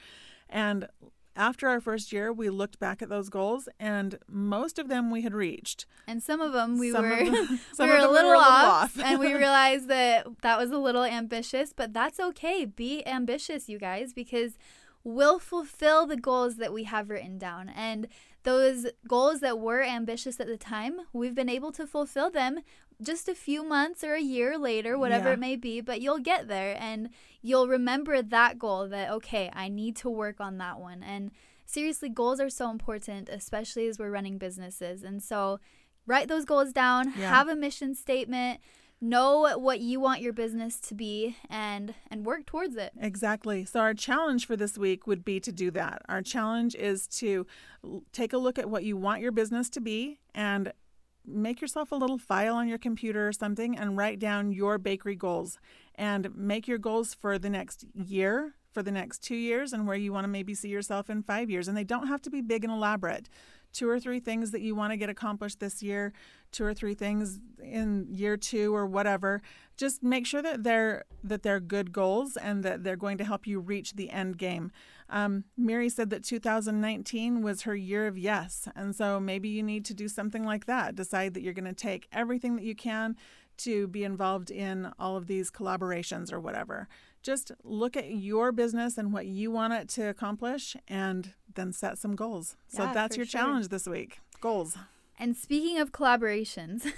And 0.49 0.87
after 1.35 1.67
our 1.69 1.79
first 1.79 2.11
year, 2.11 2.31
we 2.31 2.49
looked 2.49 2.77
back 2.77 3.01
at 3.01 3.07
those 3.07 3.29
goals, 3.29 3.69
and 3.79 4.19
most 4.27 4.77
of 4.77 4.89
them 4.89 5.09
we 5.09 5.21
had 5.21 5.33
reached. 5.33 5.85
And 6.05 6.21
some 6.21 6.41
of 6.41 6.51
them 6.51 6.77
we 6.77 6.91
Some 6.91 7.03
were 7.09 7.15
them- 7.31 7.59
we 7.79 7.85
were 7.87 7.95
a 7.95 8.11
little 8.11 8.31
were 8.31 8.35
off, 8.35 8.97
off. 8.97 8.99
and 9.03 9.17
we 9.17 9.33
realized 9.45 9.87
that 9.87 10.27
that 10.41 10.59
was 10.59 10.71
a 10.71 10.77
little 10.77 11.05
ambitious. 11.05 11.71
But 11.73 11.93
that's 11.93 12.19
okay. 12.19 12.65
Be 12.65 13.07
ambitious, 13.07 13.69
you 13.69 13.79
guys, 13.79 14.13
because 14.13 14.57
we'll 15.05 15.39
fulfill 15.39 16.05
the 16.05 16.17
goals 16.17 16.57
that 16.57 16.73
we 16.73 16.83
have 16.83 17.09
written 17.09 17.37
down. 17.37 17.69
And 17.69 18.07
those 18.43 18.87
goals 19.07 19.39
that 19.41 19.59
were 19.59 19.81
ambitious 19.83 20.39
at 20.39 20.47
the 20.47 20.57
time, 20.57 21.01
we've 21.13 21.35
been 21.35 21.49
able 21.49 21.71
to 21.73 21.85
fulfill 21.85 22.29
them 22.31 22.59
just 23.01 23.27
a 23.29 23.35
few 23.35 23.63
months 23.63 24.03
or 24.03 24.13
a 24.13 24.21
year 24.21 24.57
later, 24.57 24.97
whatever 24.97 25.29
Yeah. 25.29 25.33
it 25.33 25.39
may 25.39 25.55
be, 25.55 25.81
but 25.81 26.01
you'll 26.01 26.19
get 26.19 26.47
there 26.47 26.75
and 26.79 27.09
you'll 27.41 27.67
remember 27.67 28.21
that 28.21 28.59
goal 28.59 28.87
that, 28.89 29.09
okay, 29.11 29.49
I 29.53 29.69
need 29.69 29.95
to 29.97 30.09
work 30.09 30.39
on 30.39 30.57
that 30.59 30.79
one. 30.79 31.01
And 31.03 31.31
seriously, 31.65 32.09
goals 32.09 32.39
are 32.39 32.49
so 32.49 32.69
important, 32.69 33.27
especially 33.29 33.87
as 33.87 33.97
we're 33.97 34.11
running 34.11 34.37
businesses. 34.37 35.03
And 35.03 35.21
so 35.23 35.59
write 36.05 36.27
those 36.27 36.45
goals 36.45 36.73
down, 36.73 37.13
Yeah. 37.17 37.29
have 37.29 37.47
a 37.47 37.55
mission 37.55 37.95
statement, 37.95 38.59
know 39.01 39.57
what 39.57 39.79
you 39.79 39.99
want 39.99 40.21
your 40.21 40.31
business 40.31 40.79
to 40.79 40.93
be 40.93 41.35
and 41.49 41.95
and 42.09 42.25
work 42.25 42.45
towards 42.45 42.75
it. 42.75 42.93
Exactly. 42.99 43.65
So, 43.65 43.79
our 43.79 43.93
challenge 43.93 44.45
for 44.45 44.55
this 44.55 44.77
week 44.77 45.07
would 45.07 45.25
be 45.25 45.39
to 45.39 45.51
do 45.51 45.71
that. 45.71 46.03
Our 46.07 46.21
challenge 46.21 46.75
is 46.75 47.07
to 47.07 47.47
take 48.11 48.31
a 48.31 48.37
look 48.37 48.59
at 48.59 48.69
what 48.69 48.83
you 48.83 48.95
want 48.95 49.21
your 49.21 49.31
business 49.31 49.69
to 49.71 49.81
be 49.81 50.19
and 50.35 50.71
make 51.25 51.61
yourself 51.61 51.91
a 51.91 51.95
little 51.95 52.17
file 52.17 52.55
on 52.55 52.67
your 52.67 52.77
computer 52.77 53.27
or 53.27 53.33
something 53.33 53.77
and 53.77 53.97
write 53.97 54.19
down 54.19 54.51
your 54.51 54.77
bakery 54.77 55.15
goals 55.15 55.59
and 55.95 56.35
make 56.35 56.67
your 56.67 56.77
goals 56.77 57.13
for 57.13 57.37
the 57.37 57.49
next 57.49 57.85
year, 57.93 58.55
for 58.71 58.81
the 58.81 58.91
next 58.91 59.19
two 59.19 59.35
years, 59.35 59.73
and 59.73 59.87
where 59.87 59.97
you 59.97 60.11
want 60.11 60.23
to 60.23 60.27
maybe 60.29 60.55
see 60.55 60.69
yourself 60.69 61.09
in 61.09 61.21
five 61.21 61.49
years. 61.49 61.67
And 61.67 61.77
they 61.77 61.83
don't 61.83 62.07
have 62.07 62.21
to 62.23 62.29
be 62.29 62.41
big 62.41 62.63
and 62.63 62.73
elaborate. 62.73 63.29
Two 63.73 63.89
or 63.89 63.99
three 63.99 64.19
things 64.19 64.51
that 64.51 64.61
you 64.61 64.75
want 64.75 64.91
to 64.91 64.97
get 64.97 65.09
accomplished 65.09 65.59
this 65.59 65.81
year, 65.81 66.13
two 66.51 66.65
or 66.65 66.73
three 66.73 66.93
things 66.93 67.39
in 67.63 68.07
year 68.09 68.37
two 68.37 68.75
or 68.75 68.85
whatever. 68.85 69.41
Just 69.77 70.03
make 70.03 70.25
sure 70.25 70.41
that 70.41 70.63
they're 70.63 71.05
that 71.23 71.43
they're 71.43 71.59
good 71.59 71.91
goals 71.91 72.35
and 72.37 72.63
that 72.63 72.83
they're 72.83 72.95
going 72.95 73.17
to 73.17 73.23
help 73.23 73.47
you 73.47 73.59
reach 73.59 73.93
the 73.93 74.09
end 74.09 74.37
game. 74.37 74.71
Um, 75.09 75.43
Miri 75.57 75.89
said 75.89 76.09
that 76.09 76.23
2019 76.23 77.41
was 77.41 77.63
her 77.63 77.75
year 77.75 78.07
of 78.07 78.17
yes, 78.17 78.67
and 78.75 78.95
so 78.95 79.19
maybe 79.19 79.49
you 79.49 79.63
need 79.63 79.85
to 79.85 79.93
do 79.93 80.07
something 80.07 80.43
like 80.45 80.65
that. 80.65 80.95
Decide 80.95 81.33
that 81.33 81.41
you're 81.43 81.53
going 81.53 81.65
to 81.65 81.73
take 81.73 82.07
everything 82.11 82.55
that 82.55 82.63
you 82.63 82.75
can 82.75 83.15
to 83.57 83.87
be 83.87 84.03
involved 84.03 84.49
in 84.49 84.91
all 84.97 85.15
of 85.15 85.27
these 85.27 85.51
collaborations 85.51 86.31
or 86.31 86.39
whatever. 86.39 86.87
Just 87.23 87.51
look 87.63 87.95
at 87.95 88.11
your 88.11 88.51
business 88.51 88.97
and 88.97 89.13
what 89.13 89.25
you 89.27 89.51
want 89.51 89.73
it 89.73 89.87
to 89.89 90.07
accomplish, 90.09 90.75
and 90.87 91.33
then 91.53 91.71
set 91.73 91.97
some 91.97 92.15
goals. 92.15 92.55
So 92.67 92.83
Yeah, 92.83 92.93
that's 92.93 93.15
your 93.17 93.25
sure. 93.25 93.41
challenge 93.41 93.67
this 93.67 93.87
week. 93.87 94.19
Goals. 94.39 94.77
And 95.19 95.37
speaking 95.37 95.77
of 95.77 95.91
collaborations, 95.91 96.91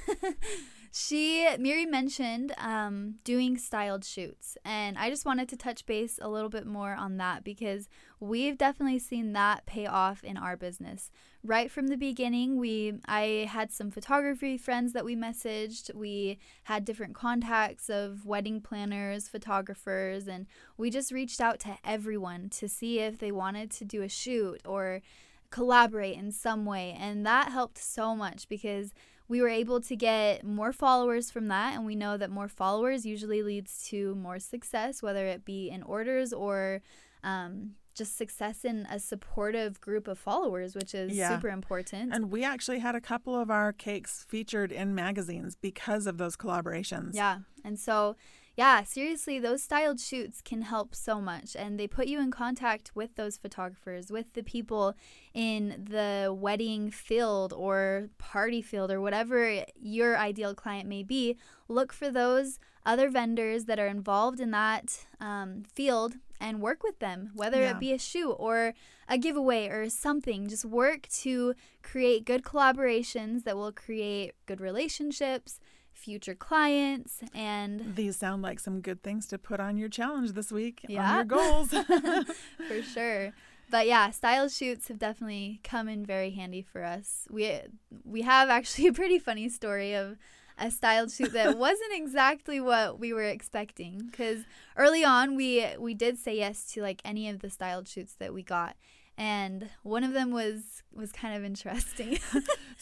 she 0.96 1.48
Miri 1.58 1.88
mentioned 1.88 2.54
um, 2.60 3.16
doing 3.24 3.58
styled 3.58 4.06
shoots, 4.06 4.60
and 4.64 4.96
I 4.96 5.10
just 5.10 5.26
wanted 5.26 5.50
to 5.50 5.58
touch 5.58 5.88
base 5.88 6.20
a 6.22 6.30
little 6.30 6.50
bit 6.50 6.68
more 6.68 6.94
on 6.94 7.18
that 7.18 7.44
because 7.44 7.90
we've 8.20 8.60
definitely 8.60 9.00
seen 9.00 9.34
that 9.34 9.66
pay 9.66 9.88
off 9.88 10.24
in 10.24 10.38
our 10.38 10.56
business. 10.56 11.10
Right 11.44 11.72
from 11.72 11.88
the 11.88 11.98
beginning, 11.98 12.60
we 12.60 12.94
I 13.08 13.50
had 13.50 13.72
some 13.72 13.90
photography 13.90 14.56
friends 14.56 14.94
that 14.94 15.04
we 15.04 15.16
messaged. 15.16 15.96
We 15.96 16.38
had 16.66 16.86
different 16.86 17.16
contacts 17.16 17.90
of 17.90 18.24
wedding 18.24 18.62
planners, 18.62 19.28
photographers, 19.28 20.28
and 20.28 20.46
we 20.78 20.92
just 20.92 21.12
reached 21.12 21.42
out 21.42 21.60
to 21.62 21.76
everyone 21.84 22.50
to 22.50 22.70
see 22.70 23.00
if 23.00 23.18
they 23.18 23.32
wanted 23.32 23.72
to 23.72 23.84
do 23.84 24.04
a 24.04 24.10
shoot 24.10 24.62
or 24.64 25.02
collaborate 25.50 26.18
in 26.18 26.32
some 26.32 26.66
way. 26.66 26.96
And 27.00 27.26
that 27.26 27.52
helped 27.52 27.80
so 27.80 28.16
much 28.16 28.48
because 28.48 28.94
we 29.28 29.42
were 29.42 29.50
able 29.50 29.80
to 29.82 29.96
get 29.96 30.44
more 30.44 30.72
followers 30.74 31.32
from 31.32 31.48
that. 31.48 31.76
And 31.76 31.86
we 31.86 31.96
know 31.96 32.18
that 32.18 32.30
more 32.30 32.48
followers 32.48 33.06
usually 33.06 33.42
leads 33.42 33.86
to 33.90 34.16
more 34.16 34.40
success, 34.40 35.02
whether 35.02 35.26
it 35.26 35.46
be 35.46 35.70
in 35.70 35.82
orders 35.84 36.34
or 36.34 36.82
um, 37.24 37.72
just 37.96 38.18
success 38.18 38.66
in 38.66 38.86
a 38.90 39.00
supportive 39.00 39.80
group 39.80 40.08
of 40.08 40.18
followers, 40.20 40.76
which 40.76 40.94
is 40.94 41.16
Yeah. 41.16 41.30
super 41.30 41.50
important. 41.50 42.14
And 42.14 42.32
we 42.32 42.44
actually 42.44 42.80
had 42.80 42.96
a 42.96 43.02
couple 43.02 43.36
of 43.40 43.50
our 43.50 43.72
cakes 43.72 44.26
featured 44.28 44.72
in 44.72 44.94
magazines 44.96 45.56
because 45.56 46.06
of 46.08 46.18
those 46.18 46.36
collaborations. 46.36 47.12
Yeah. 47.14 47.40
And 47.64 47.80
so, 47.80 48.16
yeah, 48.56 48.84
seriously, 48.84 49.40
those 49.40 49.64
styled 49.64 50.00
shoots 50.00 50.42
can 50.42 50.62
help 50.62 50.94
so 50.94 51.20
much. 51.20 51.56
And 51.56 51.80
they 51.80 51.88
put 51.88 52.08
you 52.08 52.20
in 52.20 52.30
contact 52.30 52.92
with 52.94 53.16
those 53.16 53.36
photographers, 53.38 54.12
with 54.12 54.34
the 54.34 54.44
people 54.44 54.96
in 55.34 55.86
the 55.90 56.36
wedding 56.38 56.92
field 56.92 57.52
or 57.54 58.10
party 58.18 58.62
field 58.62 58.92
or 58.92 59.02
whatever 59.02 59.64
your 59.76 60.18
ideal 60.18 60.54
client 60.54 60.88
may 60.88 61.02
be. 61.04 61.36
Look 61.68 61.92
for 61.92 62.12
those 62.12 62.60
other 62.86 63.10
vendors 63.10 63.66
that 63.66 63.80
are 63.80 63.88
involved 63.88 64.40
in 64.40 64.52
that 64.52 65.06
um, 65.20 65.64
field 65.74 66.16
and 66.40 66.62
work 66.62 66.84
with 66.84 67.00
them, 67.00 67.32
whether 67.34 67.62
Yeah. 67.62 67.72
it 67.72 67.80
be 67.80 67.94
a 67.94 67.98
shoot 67.98 68.34
or 68.34 68.74
a 69.08 69.18
giveaway 69.18 69.68
or 69.70 69.90
something. 69.90 70.48
Just 70.50 70.66
work 70.66 71.08
to 71.22 71.56
create 71.82 72.26
good 72.26 72.44
collaborations 72.44 73.46
that 73.46 73.56
will 73.56 73.72
create 73.72 74.34
good 74.46 74.60
relationships 74.60 75.60
future 75.94 76.36
clients 76.36 77.22
and 77.34 77.96
These 77.96 78.18
sound 78.18 78.42
like 78.42 78.60
some 78.60 78.82
good 78.82 79.02
things 79.04 79.28
to 79.28 79.38
put 79.38 79.60
on 79.60 79.78
your 79.78 79.90
challenge 79.90 80.32
this 80.34 80.52
week 80.52 80.82
on 80.90 80.92
Yeah. 80.96 81.16
your 81.16 81.24
goals. 81.26 81.70
for 82.68 82.82
sure. 82.82 83.32
But 83.70 83.88
yeah, 83.88 84.10
style 84.12 84.50
shoots 84.50 84.88
have 84.90 85.00
definitely 85.00 85.60
come 85.64 85.88
in 85.88 86.06
very 86.06 86.32
handy 86.32 86.62
for 86.62 86.84
us. 86.84 87.28
We 87.30 87.60
we 88.04 88.22
have 88.24 88.50
actually 88.50 88.88
a 88.92 88.94
pretty 88.94 89.20
funny 89.20 89.50
story 89.50 89.94
of 89.94 90.18
a 90.58 90.70
styled 90.70 91.12
shoot 91.12 91.34
that 91.34 91.58
wasn't 91.58 91.94
exactly 91.94 92.60
what 92.60 93.00
we 93.00 93.12
were 93.14 93.24
expecting 93.24 94.10
cuz 94.12 94.46
early 94.78 95.04
on 95.04 95.36
we 95.36 95.66
we 95.80 95.96
did 95.96 96.18
say 96.20 96.38
yes 96.38 96.66
to 96.74 96.82
like 96.82 97.02
any 97.04 97.28
of 97.28 97.40
the 97.40 97.50
styled 97.50 97.88
shoots 97.88 98.14
that 98.14 98.32
we 98.34 98.44
got 98.44 98.76
and 99.18 99.70
one 99.84 100.04
of 100.04 100.14
them 100.14 100.32
was 100.32 100.84
was 100.94 101.12
kind 101.12 101.36
of 101.36 101.44
interesting. 101.44 102.20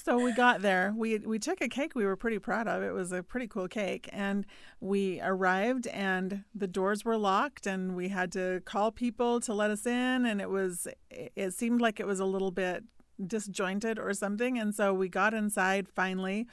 So 0.04 0.18
we 0.18 0.34
got 0.34 0.64
there. 0.64 0.96
We 0.98 1.20
we 1.20 1.38
took 1.38 1.62
a 1.62 1.68
cake 1.68 1.94
we 1.94 2.06
were 2.06 2.16
pretty 2.16 2.40
proud 2.40 2.68
of. 2.68 2.82
It 2.82 2.92
was 2.92 3.12
a 3.12 3.22
pretty 3.22 3.46
cool 3.46 3.68
cake, 3.68 4.10
and 4.12 4.48
we 4.80 5.22
arrived, 5.22 5.86
and 5.88 6.44
the 6.56 6.66
doors 6.66 7.06
were 7.06 7.18
locked, 7.18 7.68
and 7.68 7.96
we 7.96 8.10
had 8.10 8.32
to 8.32 8.64
call 8.66 8.92
people 8.92 9.40
to 9.42 9.54
let 9.54 9.70
us 9.70 9.86
in, 9.86 10.26
and 10.26 10.42
it 10.42 10.50
was 10.50 10.88
it 11.12 11.54
seemed 11.54 11.82
like 11.82 12.00
it 12.00 12.08
was 12.08 12.20
a 12.20 12.26
little 12.26 12.50
bit 12.50 12.84
disjointed 13.28 14.00
or 14.00 14.12
something, 14.16 14.58
and 14.58 14.74
so 14.74 14.92
we 14.92 15.08
got 15.08 15.36
inside 15.36 15.88
finally 15.88 16.48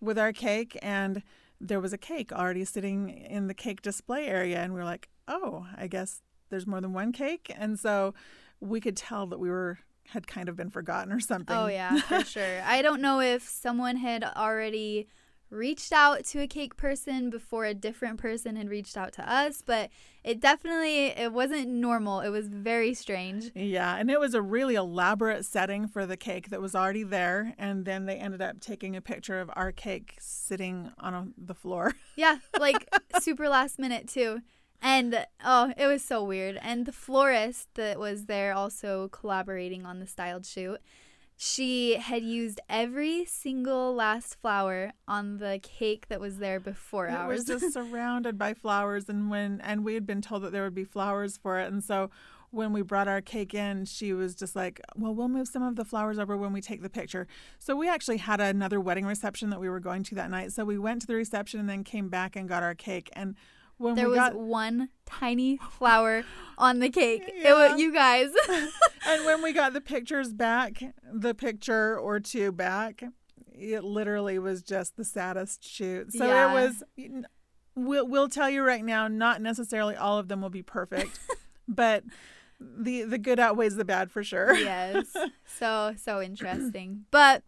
with 0.00 0.18
our 0.18 0.32
cake, 0.32 0.78
and 0.80 1.22
there 1.60 1.80
was 1.80 1.92
a 1.92 1.98
cake 1.98 2.32
already 2.32 2.64
sitting 2.64 3.10
in 3.10 3.48
the 3.48 3.54
cake 3.54 3.82
display 3.82 4.26
area, 4.26 4.60
and 4.60 4.72
we 4.72 4.78
were 4.78 4.84
like, 4.86 5.08
oh, 5.28 5.66
I 5.76 5.88
guess 5.88 6.22
there's 6.48 6.66
more 6.66 6.80
than 6.80 6.94
one 6.94 7.12
cake, 7.12 7.52
and 7.54 7.78
so 7.78 8.14
we 8.60 8.80
could 8.80 8.96
tell 8.96 9.26
that 9.26 9.38
we 9.38 9.48
were 9.48 9.78
had 10.08 10.26
kind 10.26 10.48
of 10.48 10.56
been 10.56 10.70
forgotten 10.70 11.12
or 11.12 11.20
something. 11.20 11.56
Oh 11.56 11.66
yeah, 11.66 12.00
for 12.00 12.24
sure. 12.24 12.62
I 12.64 12.82
don't 12.82 13.00
know 13.00 13.20
if 13.20 13.42
someone 13.48 13.96
had 13.96 14.24
already 14.24 15.08
reached 15.50 15.92
out 15.92 16.24
to 16.24 16.40
a 16.40 16.46
cake 16.46 16.76
person 16.76 17.30
before 17.30 17.64
a 17.64 17.74
different 17.74 18.18
person 18.18 18.56
had 18.56 18.68
reached 18.68 18.96
out 18.96 19.12
to 19.12 19.30
us, 19.32 19.62
but 19.64 19.88
it 20.24 20.40
definitely 20.40 21.06
it 21.06 21.32
wasn't 21.32 21.68
normal. 21.68 22.20
It 22.20 22.30
was 22.30 22.48
very 22.48 22.92
strange. 22.94 23.50
Yeah, 23.54 23.96
and 23.96 24.10
it 24.10 24.18
was 24.18 24.34
a 24.34 24.42
really 24.42 24.74
elaborate 24.74 25.44
setting 25.44 25.86
for 25.86 26.06
the 26.06 26.16
cake 26.16 26.50
that 26.50 26.60
was 26.60 26.74
already 26.74 27.04
there, 27.04 27.54
and 27.58 27.84
then 27.84 28.06
they 28.06 28.16
ended 28.16 28.42
up 28.42 28.60
taking 28.60 28.96
a 28.96 29.00
picture 29.00 29.40
of 29.40 29.50
our 29.54 29.72
cake 29.72 30.16
sitting 30.18 30.90
on 30.98 31.14
a, 31.14 31.26
the 31.38 31.54
floor. 31.54 31.92
Yeah, 32.16 32.38
like 32.60 32.88
super 33.20 33.48
last 33.48 33.78
minute 33.78 34.08
too. 34.08 34.40
And 34.84 35.26
oh, 35.42 35.72
it 35.78 35.86
was 35.86 36.04
so 36.04 36.22
weird. 36.22 36.58
And 36.60 36.84
the 36.84 36.92
florist 36.92 37.68
that 37.74 37.98
was 37.98 38.26
there 38.26 38.52
also 38.52 39.08
collaborating 39.08 39.86
on 39.86 39.98
the 39.98 40.06
styled 40.06 40.44
shoot, 40.44 40.78
she 41.38 41.94
had 41.94 42.22
used 42.22 42.60
every 42.68 43.24
single 43.24 43.94
last 43.94 44.34
flower 44.40 44.92
on 45.08 45.38
the 45.38 45.58
cake 45.62 46.08
that 46.08 46.20
was 46.20 46.36
there 46.36 46.60
before 46.60 47.06
It 47.08 47.14
ours. 47.14 47.38
was 47.38 47.62
just 47.62 47.72
surrounded 47.78 48.38
by 48.38 48.52
flowers, 48.52 49.08
and 49.08 49.30
when 49.30 49.60
and 49.62 49.84
we 49.84 49.94
had 49.94 50.06
been 50.06 50.20
told 50.20 50.42
that 50.42 50.52
there 50.52 50.62
would 50.64 50.74
be 50.74 50.84
flowers 50.84 51.38
for 51.38 51.58
it, 51.58 51.72
and 51.72 51.82
so 51.82 52.10
when 52.50 52.72
we 52.72 52.82
brought 52.82 53.08
our 53.08 53.20
cake 53.20 53.52
in, 53.52 53.84
she 53.84 54.12
was 54.12 54.34
just 54.36 54.54
like, 54.54 54.80
"Well, 54.94 55.12
we'll 55.14 55.28
move 55.28 55.48
some 55.48 55.62
of 55.64 55.74
the 55.74 55.84
flowers 55.84 56.18
over 56.20 56.36
when 56.36 56.52
we 56.52 56.60
take 56.60 56.82
the 56.82 56.90
picture." 56.90 57.26
So 57.58 57.74
we 57.74 57.88
actually 57.88 58.18
had 58.18 58.40
another 58.40 58.78
wedding 58.78 59.06
reception 59.06 59.50
that 59.50 59.60
we 59.60 59.68
were 59.68 59.80
going 59.80 60.04
to 60.04 60.14
that 60.16 60.30
night. 60.30 60.52
So 60.52 60.64
we 60.64 60.78
went 60.78 61.00
to 61.00 61.06
the 61.08 61.16
reception 61.16 61.58
and 61.58 61.68
then 61.68 61.82
came 61.82 62.08
back 62.10 62.36
and 62.36 62.48
got 62.48 62.62
our 62.62 62.74
cake. 62.76 63.10
And 63.14 63.34
when 63.84 63.94
there 63.96 64.08
was 64.08 64.16
got 64.18 64.34
one 64.34 64.88
tiny 65.06 65.58
flower 65.72 66.24
on 66.58 66.78
the 66.80 66.88
cake. 66.90 67.22
It 67.26 67.52
was, 67.52 67.78
you 67.80 67.92
guys. 67.92 68.30
and 69.06 69.24
when 69.24 69.42
we 69.42 69.52
got 69.52 69.72
the 69.72 69.80
pictures 69.94 70.32
back, 70.32 70.82
the 71.12 71.34
picture 71.34 71.98
or 71.98 72.20
two 72.20 72.50
back, 72.52 73.02
it 73.52 73.84
literally 73.84 74.38
was 74.38 74.62
just 74.62 74.96
the 74.96 75.04
saddest 75.04 75.62
shoot. 75.62 76.12
So 76.12 76.26
Yeah. 76.26 76.50
it 76.50 76.54
was. 76.54 76.82
We'll 77.76 78.06
we'll 78.06 78.28
tell 78.28 78.48
you 78.48 78.62
right 78.62 78.84
now, 78.84 79.08
not 79.08 79.42
necessarily 79.42 79.96
all 79.96 80.18
of 80.18 80.28
them 80.28 80.40
will 80.40 80.48
be 80.50 80.62
perfect, 80.62 81.18
but 81.66 82.04
the 82.60 83.02
the 83.02 83.18
good 83.18 83.40
outweighs 83.40 83.74
the 83.74 83.84
bad 83.84 84.12
for 84.12 84.22
sure. 84.22 84.54
yes. 84.54 85.06
So 85.44 85.94
so 86.00 86.22
interesting. 86.30 87.04
But 87.10 87.42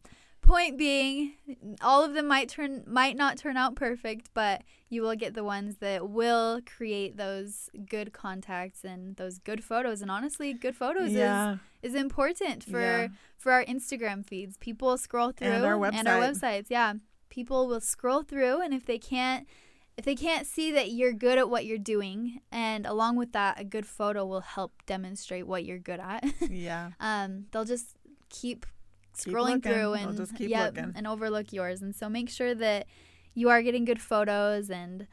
point 0.47 0.79
being, 0.79 1.35
all 1.83 2.05
of 2.05 2.15
them 2.15 2.27
might 2.29 2.49
turn 2.49 2.85
might 2.87 3.17
not 3.17 3.37
turn 3.37 3.57
out 3.57 3.75
perfect, 3.75 4.31
but 4.35 4.63
you 4.89 5.03
will 5.03 5.17
get 5.17 5.35
the 5.35 5.45
ones 5.45 5.77
that 5.79 6.09
will 6.09 6.61
create 6.65 7.17
those 7.17 7.69
good 7.89 8.13
contacts 8.13 8.85
and 8.85 9.17
those 9.17 9.39
good 9.39 9.63
photos. 9.65 10.01
And 10.03 10.11
honestly, 10.11 10.53
good 10.53 10.77
photos 10.77 11.11
Yeah, 11.13 11.57
is 11.83 11.93
is 11.95 12.01
important 12.01 12.65
for 12.65 12.81
Yeah. 12.81 13.09
for 13.37 13.53
our 13.53 13.65
Instagram 13.65 14.25
feeds. 14.25 14.57
People 14.57 14.97
scroll 14.97 15.33
through 15.33 15.49
And 15.49 15.65
our 15.65 15.85
and 15.87 16.09
our 16.09 16.21
websites. 16.21 16.67
Yeah. 16.69 16.95
People 17.29 17.67
will 17.67 17.81
scroll 17.81 18.23
through 18.23 18.61
and 18.63 18.73
if 18.73 18.87
they 18.87 18.99
can't 18.99 19.47
if 19.97 20.05
they 20.05 20.15
can't 20.15 20.47
see 20.47 20.71
that 20.73 20.91
you're 20.93 21.13
good 21.13 21.39
at 21.39 21.49
what 21.49 21.65
you're 21.65 21.79
doing 21.79 22.41
and 22.53 22.87
along 22.87 23.17
with 23.17 23.33
that 23.33 23.59
a 23.59 23.65
good 23.65 23.87
photo 23.87 24.27
will 24.27 24.43
help 24.43 24.73
demonstrate 24.87 25.47
what 25.47 25.65
you're 25.65 25.79
good 25.79 26.01
at 26.01 26.23
yeah, 26.51 26.91
um, 27.01 27.47
they'll 27.51 27.65
just 27.65 27.97
keep 28.29 28.67
Keep 28.67 28.67
scrolling 29.17 29.63
through 29.63 29.95
and 29.95 30.37
keep 30.37 30.51
yep, 30.51 30.77
looking. 30.77 30.93
and 30.95 31.07
overlook 31.07 31.53
yours. 31.53 31.83
And 31.83 31.95
so 31.95 32.09
make 32.09 32.29
sure 32.29 32.55
that 32.55 32.87
you 33.35 33.49
are 33.49 33.63
getting 33.63 33.85
good 33.85 34.01
photos 34.01 34.71
and 34.71 35.07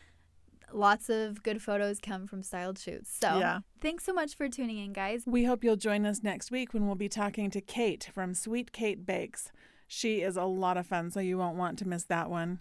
lots 0.71 1.09
of 1.09 1.43
good 1.43 1.61
photos 1.61 1.99
come 1.99 2.27
from 2.27 2.43
styled 2.43 2.79
shoots. 2.79 3.15
So 3.19 3.39
yeah. 3.39 3.59
thanks 3.81 4.05
so 4.05 4.13
much 4.13 4.35
for 4.35 4.49
tuning 4.49 4.79
in, 4.79 4.93
guys. 4.93 5.23
We 5.25 5.45
hope 5.45 5.63
you'll 5.63 5.75
join 5.75 6.05
us 6.05 6.23
next 6.23 6.51
week 6.51 6.73
when 6.73 6.85
we'll 6.85 6.95
be 6.95 7.09
talking 7.09 7.51
to 7.51 7.61
Kate 7.61 8.09
from 8.13 8.33
Sweet 8.33 8.71
Kate 8.71 9.05
Bakes. 9.05 9.51
She 9.87 10.21
is 10.21 10.37
a 10.37 10.45
lot 10.45 10.77
of 10.77 10.87
fun, 10.87 11.11
so 11.11 11.19
you 11.19 11.37
won't 11.37 11.57
want 11.57 11.77
to 11.79 11.87
miss 11.87 12.03
that 12.05 12.29
one. 12.29 12.59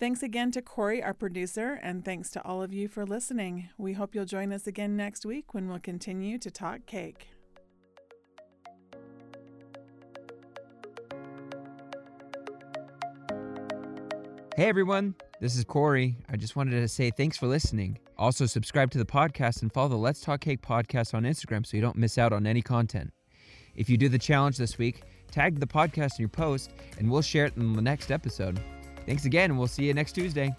Thanks 0.00 0.22
again 0.22 0.50
to 0.52 0.62
Corey, 0.62 1.02
our 1.02 1.14
producer, 1.14 1.78
and 1.82 2.04
thanks 2.04 2.30
to 2.30 2.44
all 2.44 2.62
of 2.62 2.72
you 2.72 2.88
for 2.88 3.06
listening. 3.06 3.68
We 3.78 3.92
hope 3.92 4.14
you'll 4.14 4.24
join 4.24 4.52
us 4.52 4.66
again 4.66 4.96
next 4.96 5.24
week 5.24 5.54
when 5.54 5.68
we'll 5.68 5.78
continue 5.78 6.38
to 6.38 6.50
talk 6.50 6.86
cake. 6.86 7.33
Hey 14.56 14.68
everyone, 14.68 15.16
this 15.40 15.56
is 15.56 15.64
Corey. 15.64 16.14
I 16.28 16.36
just 16.36 16.54
wanted 16.54 16.80
to 16.80 16.86
say 16.86 17.10
thanks 17.10 17.36
for 17.36 17.48
listening. 17.48 17.98
Also, 18.16 18.46
subscribe 18.46 18.88
to 18.92 18.98
the 18.98 19.04
podcast 19.04 19.62
and 19.62 19.72
follow 19.72 19.88
the 19.88 19.96
Let's 19.96 20.20
Talk 20.20 20.42
Cake 20.42 20.62
podcast 20.62 21.12
on 21.12 21.24
Instagram 21.24 21.66
so 21.66 21.76
you 21.76 21.80
don't 21.80 21.96
miss 21.96 22.18
out 22.18 22.32
on 22.32 22.46
any 22.46 22.62
content. 22.62 23.12
If 23.74 23.90
you 23.90 23.96
do 23.96 24.08
the 24.08 24.16
challenge 24.16 24.56
this 24.56 24.78
week, 24.78 25.02
tag 25.32 25.58
the 25.58 25.66
podcast 25.66 26.18
in 26.18 26.20
your 26.20 26.28
post 26.28 26.70
and 27.00 27.10
we'll 27.10 27.20
share 27.20 27.46
it 27.46 27.56
in 27.56 27.72
the 27.72 27.82
next 27.82 28.12
episode. 28.12 28.60
Thanks 29.06 29.24
again, 29.24 29.50
and 29.50 29.58
we'll 29.58 29.66
see 29.66 29.86
you 29.86 29.92
next 29.92 30.12
Tuesday. 30.12 30.54